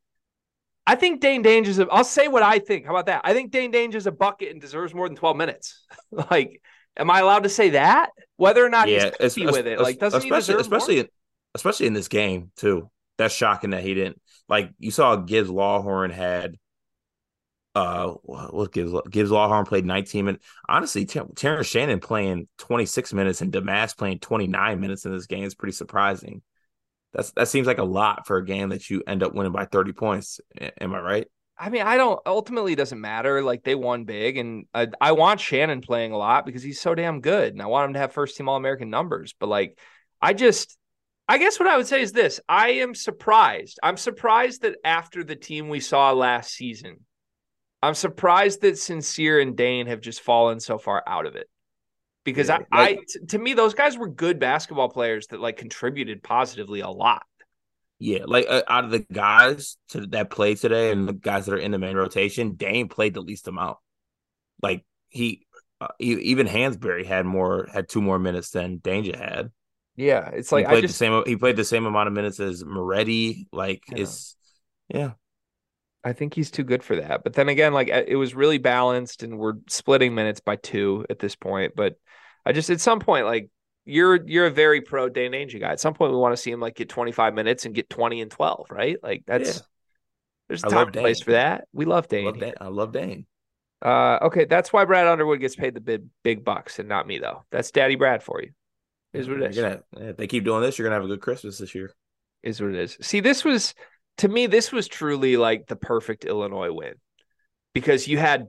[0.87, 1.79] I think is.
[1.79, 2.87] A, I'll say what I think.
[2.87, 3.21] How about that?
[3.25, 5.85] I think Dain Dainja is a bucket and deserves more than twelve minutes.
[6.31, 6.63] like,
[6.97, 8.09] am I allowed to say that?
[8.37, 11.07] Whether or not yeah, he's happy with it, like, doesn't especially, he especially more?
[11.55, 12.91] especially in this game too?
[13.19, 14.23] That's shocking that he didn't.
[14.49, 16.57] Like you saw Gibbs-Lawhorn had
[17.75, 20.47] uh, what gives Gibbs-Lawhorn played 19 minutes.
[20.69, 25.45] Honestly, Ter- Terrence Shannon playing 26 minutes and Domask playing 29 minutes in this game
[25.45, 26.43] is pretty surprising.
[27.13, 29.65] That's that seems like a lot for a game that you end up winning by
[29.65, 30.41] 30 points.
[30.81, 31.27] Am I right?
[31.59, 33.43] I mean, I don't ultimately doesn't matter.
[33.43, 36.95] Like they won big, and I, I want Shannon playing a lot because he's so
[36.95, 39.35] damn good, and I want him to have first team All American numbers.
[39.39, 39.79] But like,
[40.23, 40.77] I just,
[41.27, 43.81] I guess what I would say is this: I am surprised.
[43.83, 47.01] I'm surprised that after the team we saw last season,
[47.83, 51.49] I'm surprised that Sencire and Dain have just fallen so far out of it.
[52.25, 55.41] Because yeah, I, like, I t- to me, those guys were good basketball players that
[55.41, 57.23] like contributed positively a lot.
[58.01, 61.55] Yeah, like uh, out of the guys to, that played today and the guys that
[61.55, 63.79] are in the main rotation, Dain played the least amount.
[64.63, 65.47] Like he,
[65.81, 69.51] uh, even Hansberry had more, had two more minutes than Dainja had.
[69.97, 71.23] Yeah, it's like he played just, the same.
[71.27, 73.49] He played the same amount of minutes as Moretti.
[73.53, 74.03] Like yeah.
[74.03, 74.37] it's,
[74.89, 75.13] yeah.
[76.09, 77.23] I think he's too good for that.
[77.23, 81.19] But then again, like it was really balanced, and we're splitting minutes by two at
[81.19, 81.75] this point.
[81.77, 81.97] But
[82.47, 83.51] I just at some point, like
[83.85, 85.73] you're you're a very pro Dain Dainja guy.
[85.73, 88.23] At some point, we want to see him like get 25 minutes and get 20
[88.23, 88.97] and 12, right?
[89.03, 89.63] Like that's yeah.
[90.49, 91.69] there's a time place for that.
[91.75, 92.25] We love Dain.
[92.25, 92.55] I love Dain.
[92.59, 93.27] I love Dain.
[93.81, 97.19] Uh, okay, that's why Brad Underwood gets paid the big big bucks and not me
[97.19, 97.45] though.
[97.51, 98.53] That's Daddy Brad for you.
[99.13, 99.57] Is what it is.
[99.57, 101.95] Gonna, if they keep doing this, you're gonna have a good Christmas this year.
[102.43, 102.97] Is what it is.
[103.03, 103.75] See, this was
[104.19, 106.95] to me, this was truly like the perfect Illinois win
[107.73, 108.47] because you had.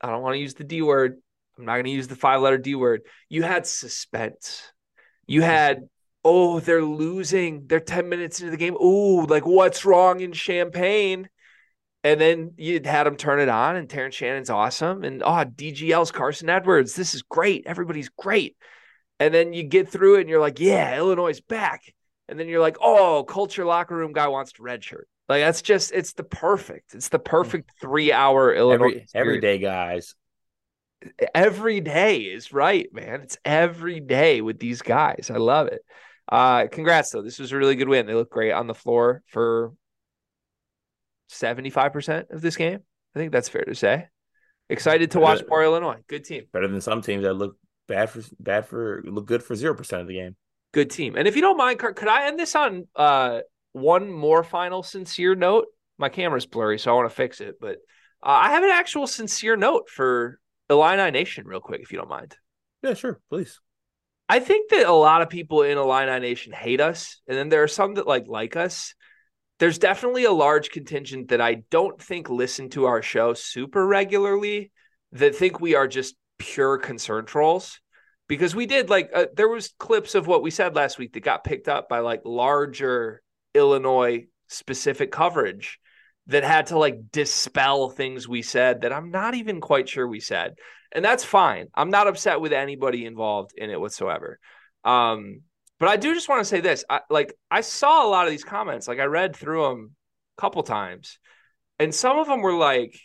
[0.00, 1.16] I don't want to use the D word.
[1.58, 3.02] I'm not going to use the five letter D word.
[3.30, 4.62] You had suspense.
[5.26, 5.88] You had,
[6.22, 7.66] oh, they're losing.
[7.66, 8.76] They're 10 minutes into the game.
[8.78, 11.30] Oh, like what's wrong in Champaign?
[12.04, 15.02] And then you had them turn it on, and Terrence Shannon's awesome.
[15.02, 16.94] And oh, DGL's Carson Edwards.
[16.94, 17.64] This is great.
[17.66, 18.56] Everybody's great.
[19.18, 21.80] And then you get through it and you're like, yeah, Illinois is back.
[22.28, 25.04] And then you're like, oh, culture locker room guy wants to redshirt.
[25.28, 26.94] Like that's just it's the perfect.
[26.94, 28.86] It's the perfect three hour Illinois.
[28.86, 30.14] Every, everyday guys
[31.34, 33.22] every day is right, man.
[33.22, 35.30] It's every day with these guys.
[35.32, 35.80] I love it.
[36.30, 37.22] Uh, congrats though.
[37.22, 38.06] This was a really good win.
[38.06, 39.72] They look great on the floor for
[41.30, 42.80] 75% of this game.
[43.14, 44.06] I think that's fair to say.
[44.68, 45.98] Excited to watch more Illinois.
[46.08, 46.44] Good team.
[46.52, 50.08] Better than some teams that look bad for bad for look good for 0% of
[50.08, 50.36] the game.
[50.76, 51.16] Good team.
[51.16, 53.40] And if you don't mind, could I end this on uh
[53.72, 55.68] one more final sincere note?
[55.96, 57.78] My camera's blurry, so I want to fix it, but
[58.22, 60.38] uh, I have an actual sincere note for
[60.68, 62.36] Illini Nation, real quick, if you don't mind.
[62.82, 63.58] Yeah, sure, please.
[64.28, 67.62] I think that a lot of people in Illini Nation hate us, and then there
[67.62, 68.94] are some that like like us.
[69.58, 74.72] There's definitely a large contingent that I don't think listen to our show super regularly
[75.12, 77.80] that think we are just pure concern trolls
[78.28, 81.20] because we did like uh, there was clips of what we said last week that
[81.20, 83.22] got picked up by like larger
[83.54, 85.78] Illinois specific coverage
[86.28, 90.20] that had to like dispel things we said that I'm not even quite sure we
[90.20, 90.54] said.
[90.92, 91.68] And that's fine.
[91.74, 94.38] I'm not upset with anybody involved in it whatsoever.
[94.84, 95.42] Um,
[95.78, 96.84] but I do just want to say this.
[96.88, 99.94] I, like I saw a lot of these comments, like I read through them
[100.36, 101.18] a couple times,
[101.78, 102.98] and some of them were like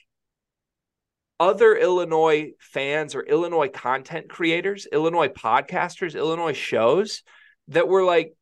[1.42, 7.24] other Illinois fans or Illinois content creators, Illinois podcasters, Illinois shows
[7.70, 8.34] that were like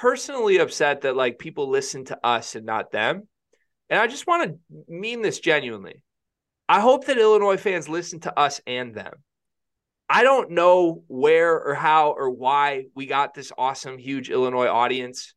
[0.00, 3.28] personally upset that like people listen to us and not them
[3.90, 6.02] and I just want to mean this genuinely.
[6.68, 9.12] I hope that Illinois fans listen to us and them.
[10.10, 15.34] I don't know where or how or why we got this awesome, huge Illinois audience.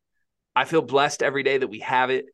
[0.54, 2.26] I feel blessed every day that we have it.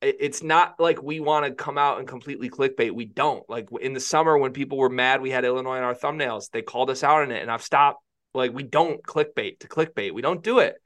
[0.00, 2.92] It's not like we want to come out and completely clickbait.
[2.92, 3.48] We don't.
[3.48, 6.62] Like in the summer when people were mad we had Illinois in our thumbnails, they
[6.62, 7.42] called us out on it.
[7.42, 8.02] And I've stopped.
[8.34, 10.12] Like we don't clickbait to clickbait.
[10.12, 10.76] We don't do it.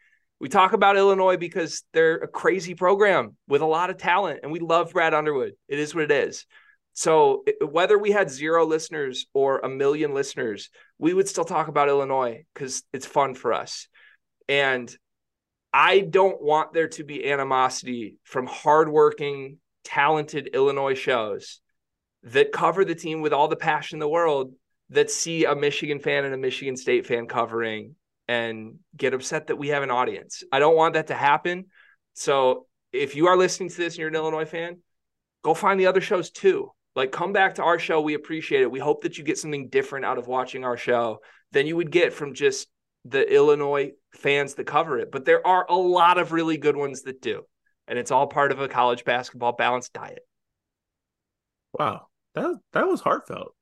[0.41, 4.51] We talk about Illinois because they're a crazy program with a lot of talent, and
[4.51, 5.53] we love Brad Underwood.
[5.69, 6.47] It is what it is.
[6.95, 11.89] So whether we had zero listeners or a million listeners, we would still talk about
[11.89, 13.89] Illinois because it's fun for us.
[14.49, 14.95] And
[15.73, 21.61] I don't want there to be animosity from hardworking, talented Illinois shows
[22.25, 24.53] that cover the team with all the passion in the world
[24.91, 27.97] that see a Michigan fan and a Michigan State fan covering
[28.29, 30.45] and get upset that we have an audience.
[30.53, 31.67] I don't want that to happen.
[32.15, 34.79] So if you are listening to this and you're an Illinois fan,
[35.43, 36.71] go find the other shows too.
[36.95, 38.03] Like come back to our show.
[38.03, 38.71] We appreciate it.
[38.71, 41.21] We hope that you get something different out of watching our show
[41.53, 42.69] than you would get from just
[43.05, 45.11] the Illinois fans that cover it.
[45.11, 47.43] But there are a lot of really good ones that do.
[47.89, 50.27] And it's all part of a college basketball balanced diet.
[51.73, 52.07] Wow.
[52.35, 53.55] That that was heartfelt.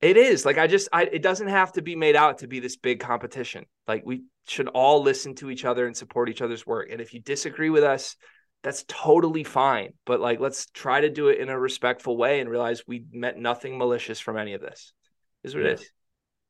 [0.00, 2.60] It is like I just I it doesn't have to be made out to be
[2.60, 3.64] this big competition.
[3.88, 6.88] Like we should all listen to each other and support each other's work.
[6.90, 8.16] And if you disagree with us,
[8.62, 9.92] that's totally fine.
[10.06, 13.38] But like, let's try to do it in a respectful way and realize we meant
[13.38, 14.92] nothing malicious from any of this.
[15.42, 15.90] Is what it is.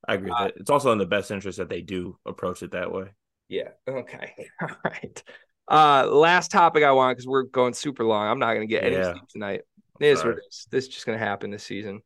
[0.06, 0.30] I agree.
[0.30, 3.08] Uh, it's also in the best interest that they do approach it that way.
[3.48, 3.68] Yeah.
[3.88, 4.34] Okay.
[4.60, 5.22] All right.
[5.70, 8.26] Uh, last topic I want because we're going super long.
[8.26, 9.62] I'm not going to get any sleep tonight.
[10.00, 10.66] It is what it is.
[10.70, 12.02] This is just going to happen this season.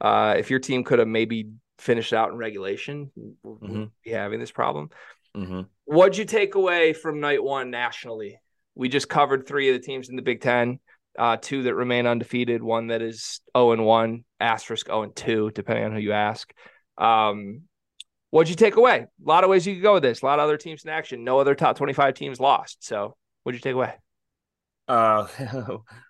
[0.00, 3.10] Uh, if your team could have maybe finished out in regulation,
[3.44, 3.84] mm-hmm.
[4.04, 4.90] be having this problem.
[5.36, 5.62] Mm-hmm.
[5.84, 8.38] What'd you take away from night one nationally?
[8.74, 10.78] We just covered three of the teams in the Big Ten,
[11.18, 15.50] uh, two that remain undefeated, one that is 0 and 1, asterisk 0 and 2,
[15.54, 16.52] depending on who you ask.
[16.98, 17.62] Um,
[18.30, 19.06] what'd you take away?
[19.06, 20.22] A lot of ways you could go with this.
[20.22, 21.24] A lot of other teams in action.
[21.24, 22.84] No other top 25 teams lost.
[22.84, 23.94] So what'd you take away?
[24.86, 25.26] Uh,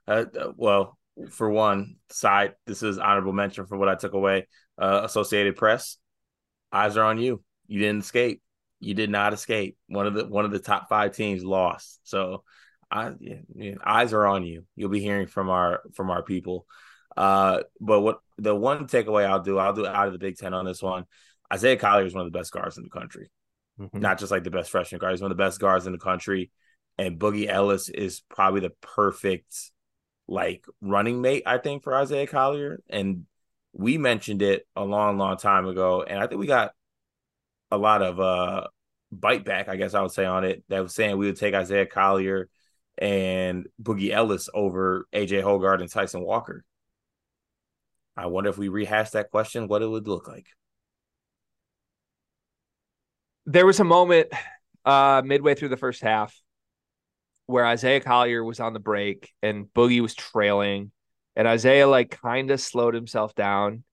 [0.08, 0.24] uh
[0.56, 0.98] well,
[1.30, 4.48] for one side, this is honorable mention for what I took away.
[4.76, 5.96] Uh, Associated Press,
[6.72, 7.40] eyes are on you.
[7.68, 8.42] You didn't escape
[8.84, 9.76] you did not escape.
[9.88, 12.00] One of the one of the top five teams lost.
[12.04, 12.44] So
[12.90, 14.64] I yeah, eyes are on you.
[14.76, 16.66] You'll be hearing from our from our people.
[17.16, 20.54] Uh, but what the one takeaway I'll do, I'll do out of the Big Ten
[20.54, 21.04] on this one.
[21.52, 23.30] Isaiah Collier is one of the best guards in the country.
[23.80, 24.00] Mm-hmm.
[24.00, 25.98] Not just like the best freshman guard, he's one of the best guards in the
[25.98, 26.50] country.
[26.98, 29.54] And Boogie Ellis is probably the perfect
[30.28, 32.80] like running mate, I think, for Isaiah Collier.
[32.88, 33.26] And
[33.72, 36.02] we mentioned it a long, long time ago.
[36.02, 36.72] And I think we got
[37.70, 38.68] a lot of uh
[39.10, 41.54] bite back, I guess I would say on it, that was saying we would take
[41.54, 42.48] Isaiah Collier
[42.98, 46.64] and Boogie Ellis over AJ Hoggard and Tyson Walker.
[48.16, 50.46] I wonder if we rehash that question, what it would look like.
[53.46, 54.28] There was a moment
[54.84, 56.34] uh midway through the first half
[57.46, 60.92] where Isaiah Collier was on the break and Boogie was trailing
[61.36, 63.84] and Isaiah like kind of slowed himself down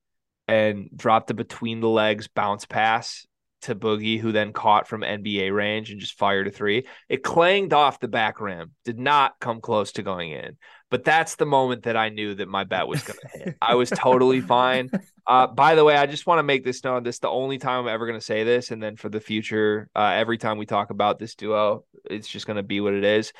[0.47, 3.25] and dropped a between the legs bounce pass
[3.63, 6.87] to Boogie, who then caught from NBA range and just fired a three.
[7.09, 10.57] It clanged off the back rim, did not come close to going in.
[10.91, 13.57] But that's the moment that I knew that my bet was going to hit.
[13.61, 14.91] I was totally fine.
[15.25, 17.03] Uh, by the way, I just want to make this known.
[17.03, 18.71] This is the only time I'm ever going to say this.
[18.71, 22.45] And then for the future, uh, every time we talk about this duo, it's just
[22.45, 23.31] going to be what it is.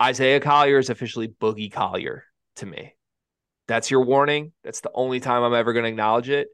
[0.00, 2.24] Isaiah Collier is officially Boogie Collier
[2.56, 2.94] to me.
[3.66, 4.52] That's your warning.
[4.62, 6.48] That's the only time I'm ever going to acknowledge it.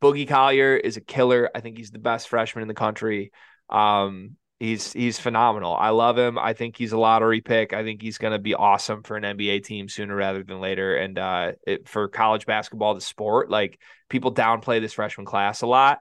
[0.00, 1.50] Boogie Collier is a killer.
[1.54, 3.32] I think he's the best freshman in the country.
[3.70, 5.74] Um, he's he's phenomenal.
[5.74, 6.38] I love him.
[6.38, 7.72] I think he's a lottery pick.
[7.72, 10.96] I think he's going to be awesome for an NBA team sooner rather than later.
[10.96, 15.66] And uh, it, for college basketball, the sport, like people downplay this freshman class a
[15.66, 15.98] lot.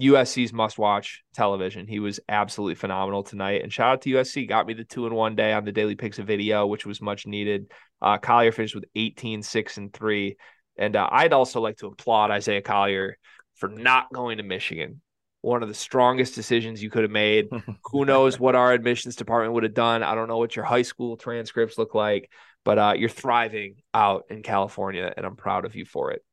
[0.00, 1.86] USC's must watch television.
[1.86, 3.62] He was absolutely phenomenal tonight.
[3.62, 5.96] And shout out to USC, got me the two in one day on the Daily
[5.96, 7.70] Picks of video, which was much needed.
[8.00, 10.36] Uh, Collier finished with 18, 6, and 3.
[10.78, 13.18] And uh, I'd also like to applaud Isaiah Collier
[13.56, 15.01] for not going to Michigan.
[15.42, 17.48] One of the strongest decisions you could have made.
[17.90, 20.02] Who knows what our admissions department would have done?
[20.02, 22.30] I don't know what your high school transcripts look like,
[22.64, 26.24] but uh, you're thriving out in California, and I'm proud of you for it.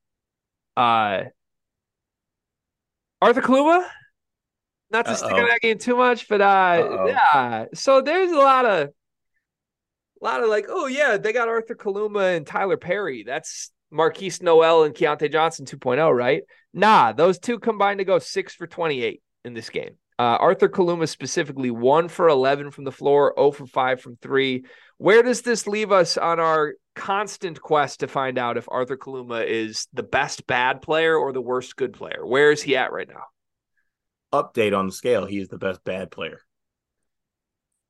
[0.78, 1.24] Uh,
[3.22, 3.86] Arthur Kaluma,
[4.92, 5.18] not to Uh-oh.
[5.18, 7.66] stick on that game too much, but uh, yeah.
[7.74, 8.90] So there's a lot of,
[10.22, 13.24] a lot of like, oh yeah, they got Arthur Kaluma and Tylor Perry.
[13.24, 16.44] That's Markquis Nowell and Keyontae Johnson 2.0, right?
[16.74, 19.98] Nah, those two combined to go six for 28 in this game.
[20.20, 24.66] Uh, Arthur Kaluma specifically one for 11 from the floor, 0 for 5 from three.
[24.98, 29.46] Where does this leave us on our constant quest to find out if Arthur Kaluma
[29.46, 32.26] is the best bad player or the worst good player?
[32.26, 33.24] Where is he at right now?
[34.34, 35.26] Update on the scale.
[35.26, 36.42] He is the best bad player.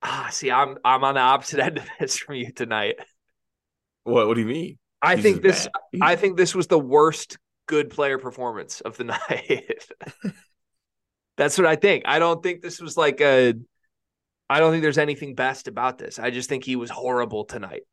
[0.04, 2.96] Ah, see, I'm I'm on the opposite end of this from you tonight.
[4.04, 4.78] What What do you mean?
[5.02, 5.68] I He's think this.
[6.02, 9.86] I think this was the worst good player performance of the night.
[11.38, 12.04] That's what I think.
[12.06, 13.54] I don't think this was like a.
[14.50, 16.20] I don't think there's anything best about this.
[16.20, 17.84] I just think he was horrible tonight.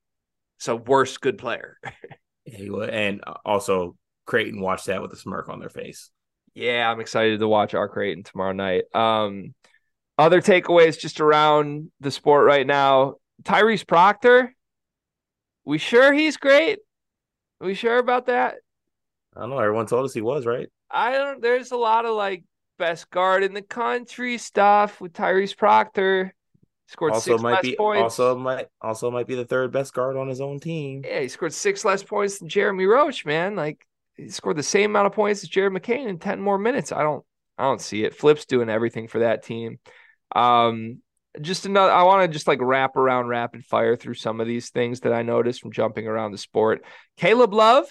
[0.59, 1.79] So worst good player.
[2.47, 6.11] and also Creighton watched that with a smirk on their face.
[6.55, 8.85] Yeah, I'm excited to watch our Creighton tomorrow night.
[8.95, 9.55] Um,
[10.17, 13.17] other takeaways just around the sport right now.
[13.43, 14.55] Tyrese Proctor.
[15.67, 16.79] We sure he's great?
[17.61, 18.57] Are we sure about that?
[19.37, 19.59] I don't know.
[19.59, 20.69] Everyone told us he was, right?
[20.91, 22.45] I don't there's a lot of like
[22.79, 26.35] best guard in the country stuff with Tyrese Proctor.
[26.89, 28.03] Scored also six might less be points.
[28.03, 31.03] also might also might be the third best guard on his own team.
[31.05, 33.57] Yeah, he scored six less points than Jeremy Roach, man.
[33.57, 33.85] Like
[34.17, 36.93] he scored the same amount of points as Jared McCain in 10 more minutes.
[36.93, 37.25] I don't
[37.59, 38.15] I don't see it.
[38.15, 39.81] Flip's doing everything for that team.
[40.35, 41.03] Um
[41.41, 44.71] just another I want to just like wrap around rapid fire through some of these
[44.71, 46.85] things that I noticed from jumping around the sport.
[47.17, 47.87] Caleb Love,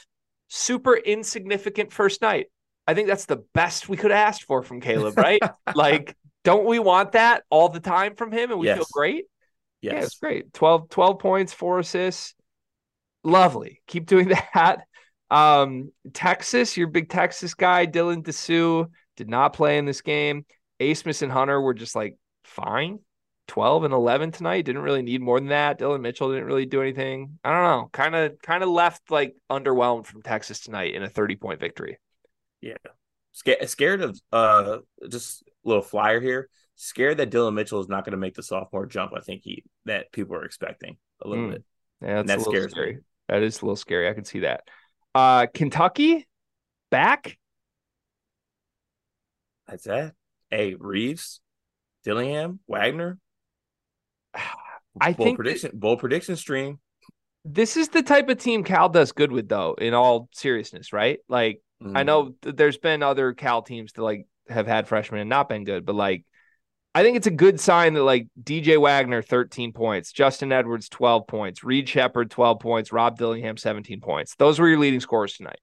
[0.47, 2.47] super insignificant first night.
[2.87, 5.41] I think that's the best we could have asked for from Caleb, right?
[5.75, 8.77] like, don't we want that all the time from him and we yes.
[8.77, 9.25] feel great?
[9.81, 10.05] Yeah, Yes.
[10.05, 10.53] it's great.
[10.53, 12.35] 12, 12 points, four assists.
[13.23, 13.81] Lovely.
[13.87, 14.81] Keep doing that.
[15.31, 20.45] Um, Texas, your big Texas guy, Dylan Disu, did not play in this game.
[20.79, 22.99] Abmas and Hunter were just like fine.
[23.47, 24.63] 12 and 11 tonight.
[24.63, 25.77] Didn't really need more than that.
[25.77, 27.37] Dillon Mitchell didn't really do anything.
[27.43, 27.89] I don't know.
[27.91, 31.99] Kind of kind of left like underwhelmed from Texas tonight in a 30 point victory.
[32.61, 32.77] Yeah,
[33.33, 34.77] scared, scared of uh
[35.09, 36.49] just a little flyer here.
[36.75, 39.13] Scared that Dillon Mitchell is not going to make the sophomore jump.
[39.15, 41.51] I think he that people are expecting a little Mm.
[41.51, 41.63] bit.
[42.01, 42.71] Yeah, that's That a little scares me.
[42.71, 42.97] scary.
[43.29, 44.09] That is a little scary.
[44.09, 44.67] I can see that.
[45.13, 46.27] Uh Kentucky
[46.89, 47.37] back.
[49.67, 50.13] That's that.
[50.49, 51.41] Hey, Reeves,
[52.03, 53.17] Dillingham, Wagner.
[54.99, 55.71] I bold think that- prediction.
[55.73, 56.79] bold prediction stream.
[57.43, 61.19] This is the type of team Cal does good with, though, in all seriousness, right?
[61.29, 62.05] Like, I Mm.
[62.05, 65.63] know th- there's been other Cal teams that like have had freshmen and not been
[65.65, 66.25] good, but like,
[66.95, 71.27] I think it's a good sign that like DJ Wagner 13 points, Justin Edwards 12
[71.27, 74.35] points, Reed Sheppard 12 points, Rob Dillingham 17 points.
[74.37, 75.59] Those were your leading scorers tonight.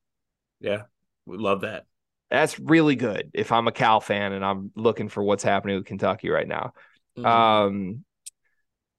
[0.61, 0.83] Yeah,
[1.25, 1.87] we love that.
[2.31, 5.87] That's really good if I'm a Cal fan and I'm looking for what's happening with
[5.87, 6.75] Kentucky right now.
[7.19, 7.25] Mhm.
[7.27, 8.05] Um,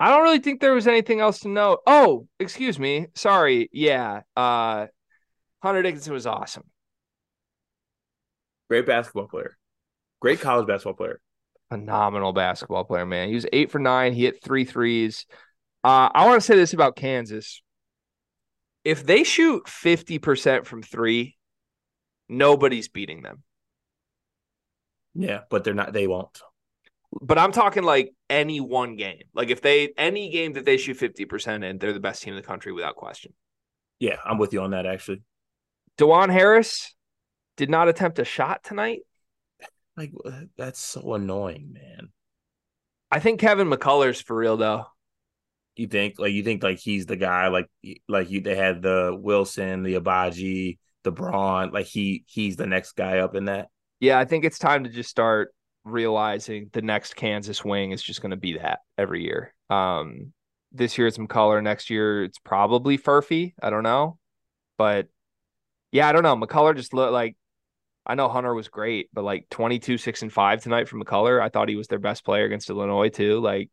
[0.03, 1.77] I don't really think there was anything else to know.
[1.87, 3.07] Oh, excuse me.
[3.15, 3.69] Sorry.
[3.71, 4.23] Yeah.
[4.35, 4.87] Uh,
[5.61, 6.65] Hunter Dickinson was awesome.
[8.69, 9.55] Great basketball player.
[10.19, 11.21] Great college basketball player.
[11.69, 13.29] Phenomenal basketball player, man.
[13.29, 14.11] He was eight for nine.
[14.11, 15.25] He hit three threes.
[15.85, 17.61] Uh, I want to say this about Kansas.
[18.83, 21.37] If they shoot 50% from three,
[22.27, 23.43] nobody's beating them.
[25.15, 25.93] Yeah, but they're not.
[25.93, 26.41] They won't.
[27.21, 29.23] But I'm talking like any one game.
[29.33, 32.41] Like if they any game that they shoot 50% in, they're the best team in
[32.41, 33.33] the country without question.
[33.99, 34.85] Yeah, I'm with you on that.
[34.85, 35.21] Actually,
[35.97, 36.95] Dajuan Harris
[37.57, 39.01] did not attempt a shot tonight.
[39.95, 40.11] like
[40.57, 42.09] that's so annoying, man.
[43.11, 44.85] I think Kevin McCullar's for real though.
[45.75, 47.69] You think like you think like he's the guy like
[48.07, 52.93] like you they had the Wilson, the Agbaji, the Braun, like he he's the next
[52.93, 53.69] guy up in that.
[53.99, 55.53] Yeah, I think it's time to just start
[55.83, 59.53] realizing the next Kansas wing is just going to be that every year.
[59.69, 60.33] Um,
[60.71, 61.61] this year it's McCullar.
[61.61, 63.53] Next year it's probably Furphy.
[63.61, 64.17] I don't know,
[64.77, 65.07] but
[65.91, 66.35] yeah, I don't know.
[66.35, 67.37] McCullar just looked like
[68.05, 71.41] I know Hunter was great, but like 22, six and five tonight from McCullar.
[71.41, 73.39] I thought he was their best player against Illinois too.
[73.39, 73.69] Like,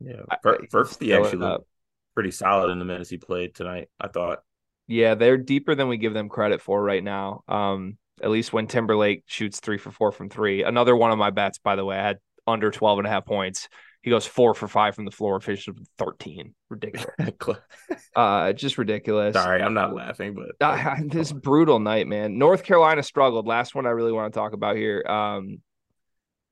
[0.00, 1.66] Yeah, Fur- Furphy actually looked
[2.14, 3.88] pretty solid in the minutes he played tonight.
[4.00, 4.40] I thought.
[4.86, 7.42] Yeah, they're deeper than we give them credit for right now.
[7.46, 10.62] Um, at least when Timberlake shoots three for four from three.
[10.62, 13.24] Another one of my bets, by the way, I had under 12 and a half
[13.24, 13.68] points.
[14.02, 16.54] He goes four for five from the floor, finishes with 13.
[16.70, 17.10] Ridiculous.
[18.16, 19.34] uh, just ridiculous.
[19.34, 22.38] Sorry, I'm not laughing, but Uh, this brutal night, man.
[22.38, 23.46] North Carolina struggled.
[23.46, 25.04] Last one I really want to talk about here.
[25.06, 25.58] Um,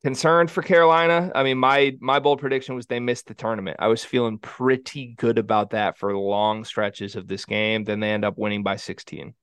[0.03, 1.33] concerned for Carolina.
[1.35, 3.79] I mean, my my bold prediction was they missed the tournament.
[3.81, 7.85] I was feeling pretty good about that for long stretches of this game.
[7.85, 9.35] Then they end up winning by 16.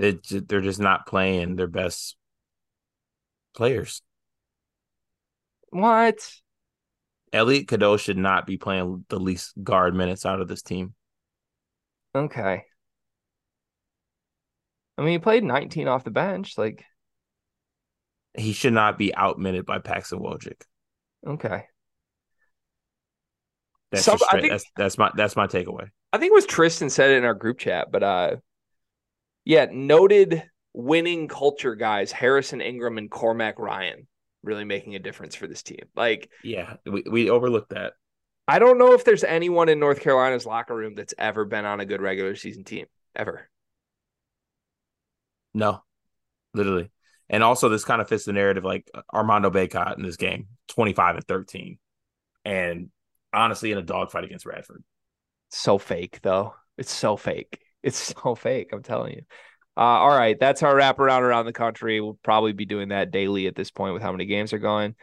[0.00, 2.16] They ju- they're just not playing their best
[3.54, 4.00] players.
[5.68, 6.16] What?
[7.34, 10.94] Elliot Cadeau should not be playing the least guard minutes out of this team.
[12.14, 12.64] Okay.
[14.96, 16.56] I mean, he played 19 off the bench.
[16.56, 16.82] Like,
[18.38, 20.62] He should not be outminted by Paxson Wojcik.
[21.26, 21.64] okay.
[23.92, 25.90] That's Some- just I straight, think- that's that's my that's my takeaway.
[26.12, 28.36] I think it was Tristan said it in our group chat, but uh
[29.44, 30.42] yeah, noted
[30.72, 34.06] winning culture guys, Harrison Ingram and Cormac Ryan
[34.42, 35.84] really making a difference for this team.
[35.94, 37.94] Like, Yeah, we, we overlooked that.
[38.48, 41.80] I don't know if there's anyone in North Carolina's locker room that's ever been on
[41.80, 42.86] a good regular season team.
[43.14, 43.48] Ever.
[45.54, 45.82] No,
[46.54, 46.90] literally.
[47.28, 51.16] And also, this kind of fits the narrative like Armando Bacot in this game, 25
[51.16, 51.78] and 13.
[52.44, 52.88] And
[53.32, 54.82] honestly, in a dogfight against Radford.
[55.50, 56.54] So fake, though.
[56.76, 57.60] It's so fake.
[57.82, 58.70] It's so fake.
[58.72, 59.22] I'm telling you.
[59.76, 62.00] Uh, all right, that's our wrap around around the country.
[62.00, 64.94] We'll probably be doing that daily at this point with how many games are going.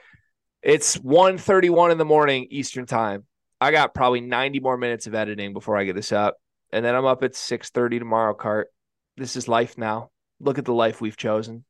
[0.62, 3.26] It's 1.31 in the morning Eastern time.
[3.60, 6.38] I got probably 90 more minutes of editing before I get this up.
[6.72, 8.68] And then I'm up at 6:30 tomorrow, Cart.
[9.16, 10.12] This is life now.
[10.40, 11.64] Look at the life we've chosen.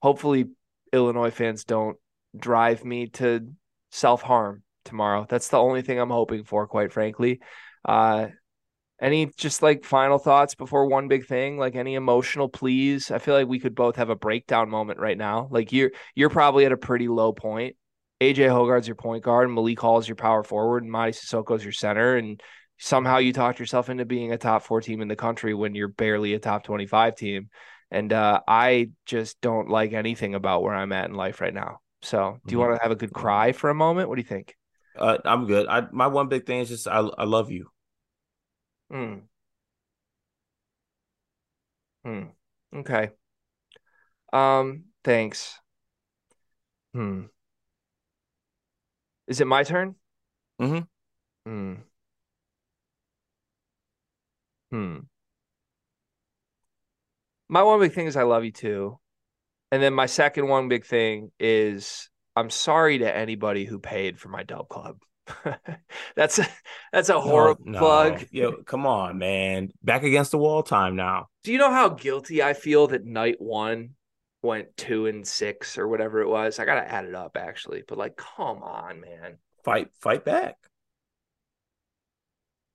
[0.00, 0.46] Hopefully
[0.92, 1.98] Illinois fans don't
[2.36, 3.52] drive me to
[3.90, 5.26] self-harm tomorrow.
[5.28, 7.40] That's the only thing I'm hoping for, quite frankly.
[7.84, 8.28] Uh
[9.00, 11.58] any just like final thoughts before one big thing?
[11.58, 13.10] Like any emotional pleas?
[13.10, 15.48] I feel like we could both have a breakdown moment right now.
[15.50, 17.76] Like you're you're probably at a pretty low point.
[18.20, 21.72] AJ Hoggard's your point guard, Malik Hall is your power forward, and Mady Sissoko's your
[21.72, 22.40] center, and
[22.78, 25.88] somehow you talked yourself into being a top four team in the country when you're
[25.88, 27.50] barely a top twenty five team.
[27.90, 31.78] And uh, I just don't like anything about where I'm at in life right now.
[32.02, 32.60] So, do you Mhm.
[32.60, 34.08] want to have a good cry for a moment?
[34.08, 34.54] What do you think?
[34.94, 35.66] Uh, I'm good.
[35.68, 37.70] I my one big thing is just I I love you.
[38.90, 39.26] Hmm.
[42.04, 42.28] Hmm.
[42.74, 43.10] Okay.
[44.32, 44.84] Um.
[45.04, 45.58] Thanks.
[46.94, 47.26] Hmm.
[49.26, 49.96] Is it my turn?
[50.60, 50.80] Mm-hmm.
[51.46, 51.74] Hmm.
[54.70, 54.98] Hmm.
[57.48, 58.98] My one big thing is I love you too.
[59.72, 64.28] And then my second one big thing is I'm sorry to anybody who paid for
[64.28, 65.02] my dub club.
[66.16, 66.46] that's a
[66.92, 67.78] that's a horrible no, no.
[67.78, 68.26] plug.
[68.30, 69.70] Yo, come on, man.
[69.82, 71.28] Back against the wall time now.
[71.44, 73.90] Do you know how guilty I feel that night one
[74.42, 76.58] went two and six or whatever it was?
[76.58, 79.38] I gotta add it up actually, but like, come on, man.
[79.64, 80.56] Fight, fight back.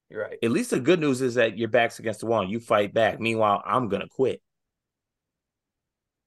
[0.10, 0.38] You're right.
[0.44, 2.44] At least the good news is that your back's against the wall.
[2.44, 3.20] You fight back.
[3.20, 4.42] Meanwhile, I'm gonna quit.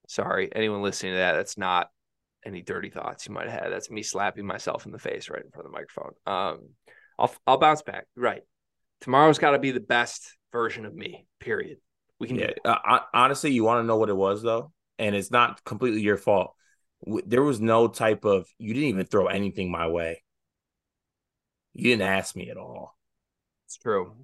[0.09, 1.91] Sorry, anyone listening to that, that's not
[2.45, 3.73] any dirty thoughts you might have had.
[3.73, 6.12] That's me slapping myself in the face right in front of the microphone.
[6.27, 6.69] Um,
[7.19, 8.07] I'll I'll bounce back.
[8.16, 8.43] Right,
[9.01, 11.27] tomorrow's got to be the best version of me.
[11.41, 11.79] Period.
[12.19, 12.39] We can.
[12.39, 12.53] Yeah.
[12.65, 16.16] Uh, honestly, you want to know what it was though, and it's not completely your
[16.16, 16.55] fault.
[17.27, 20.23] There was no type of you didn't even throw anything my way.
[21.75, 22.97] You didn't ask me at all.
[23.66, 24.15] It's true.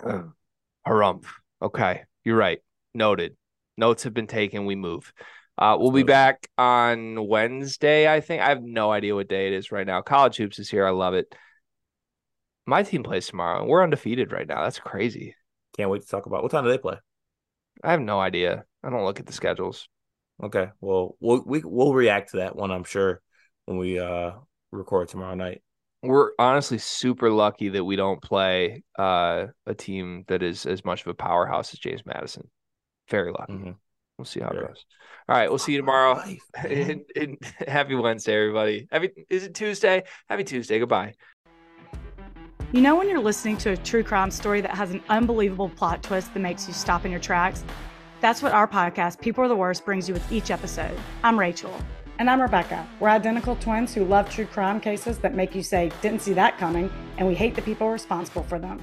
[0.86, 1.24] Harumph.
[1.60, 2.60] Okay, you're right.
[2.94, 3.36] Noted.
[3.78, 4.66] Notes have been taken.
[4.66, 5.12] We move.
[5.56, 8.42] Uh, we'll be back on Wednesday, I think.
[8.42, 10.02] I have no idea what day it is right now.
[10.02, 10.86] College Hoops is here.
[10.86, 11.34] I love it.
[12.66, 14.62] My team plays tomorrow, and we're undefeated right now.
[14.62, 15.34] That's crazy.
[15.76, 16.96] Can't wait to talk about what time do they play?
[17.82, 18.64] I have no idea.
[18.84, 19.88] I don't look at the schedules.
[20.42, 20.68] Okay.
[20.80, 23.20] Well, we'll we, we'll react to that one, I'm sure,
[23.64, 24.32] when we uh
[24.70, 25.62] record tomorrow night.
[26.02, 31.00] We're honestly super lucky that we don't play uh, a team that is as much
[31.00, 32.48] of a powerhouse as James Madison.
[33.08, 33.52] Very lucky.
[33.52, 33.70] Mm-hmm.
[34.18, 34.84] We'll see how it goes.
[35.28, 36.14] All right, we'll see you tomorrow.
[36.14, 38.88] Life, and, and happy Wednesday, everybody.
[38.90, 40.04] Happy is it Tuesday?
[40.28, 40.78] Happy Tuesday.
[40.78, 41.14] Goodbye.
[42.72, 46.02] You know when you're listening to a true crime story that has an unbelievable plot
[46.02, 47.64] twist that makes you stop in your tracks?
[48.20, 50.98] That's what our podcast, People Are the Worst, brings you with each episode.
[51.22, 51.72] I'm Rachel.
[52.18, 52.86] And I'm Rebecca.
[52.98, 56.58] We're identical twins who love true crime cases that make you say, didn't see that
[56.58, 58.82] coming, and we hate the people responsible for them.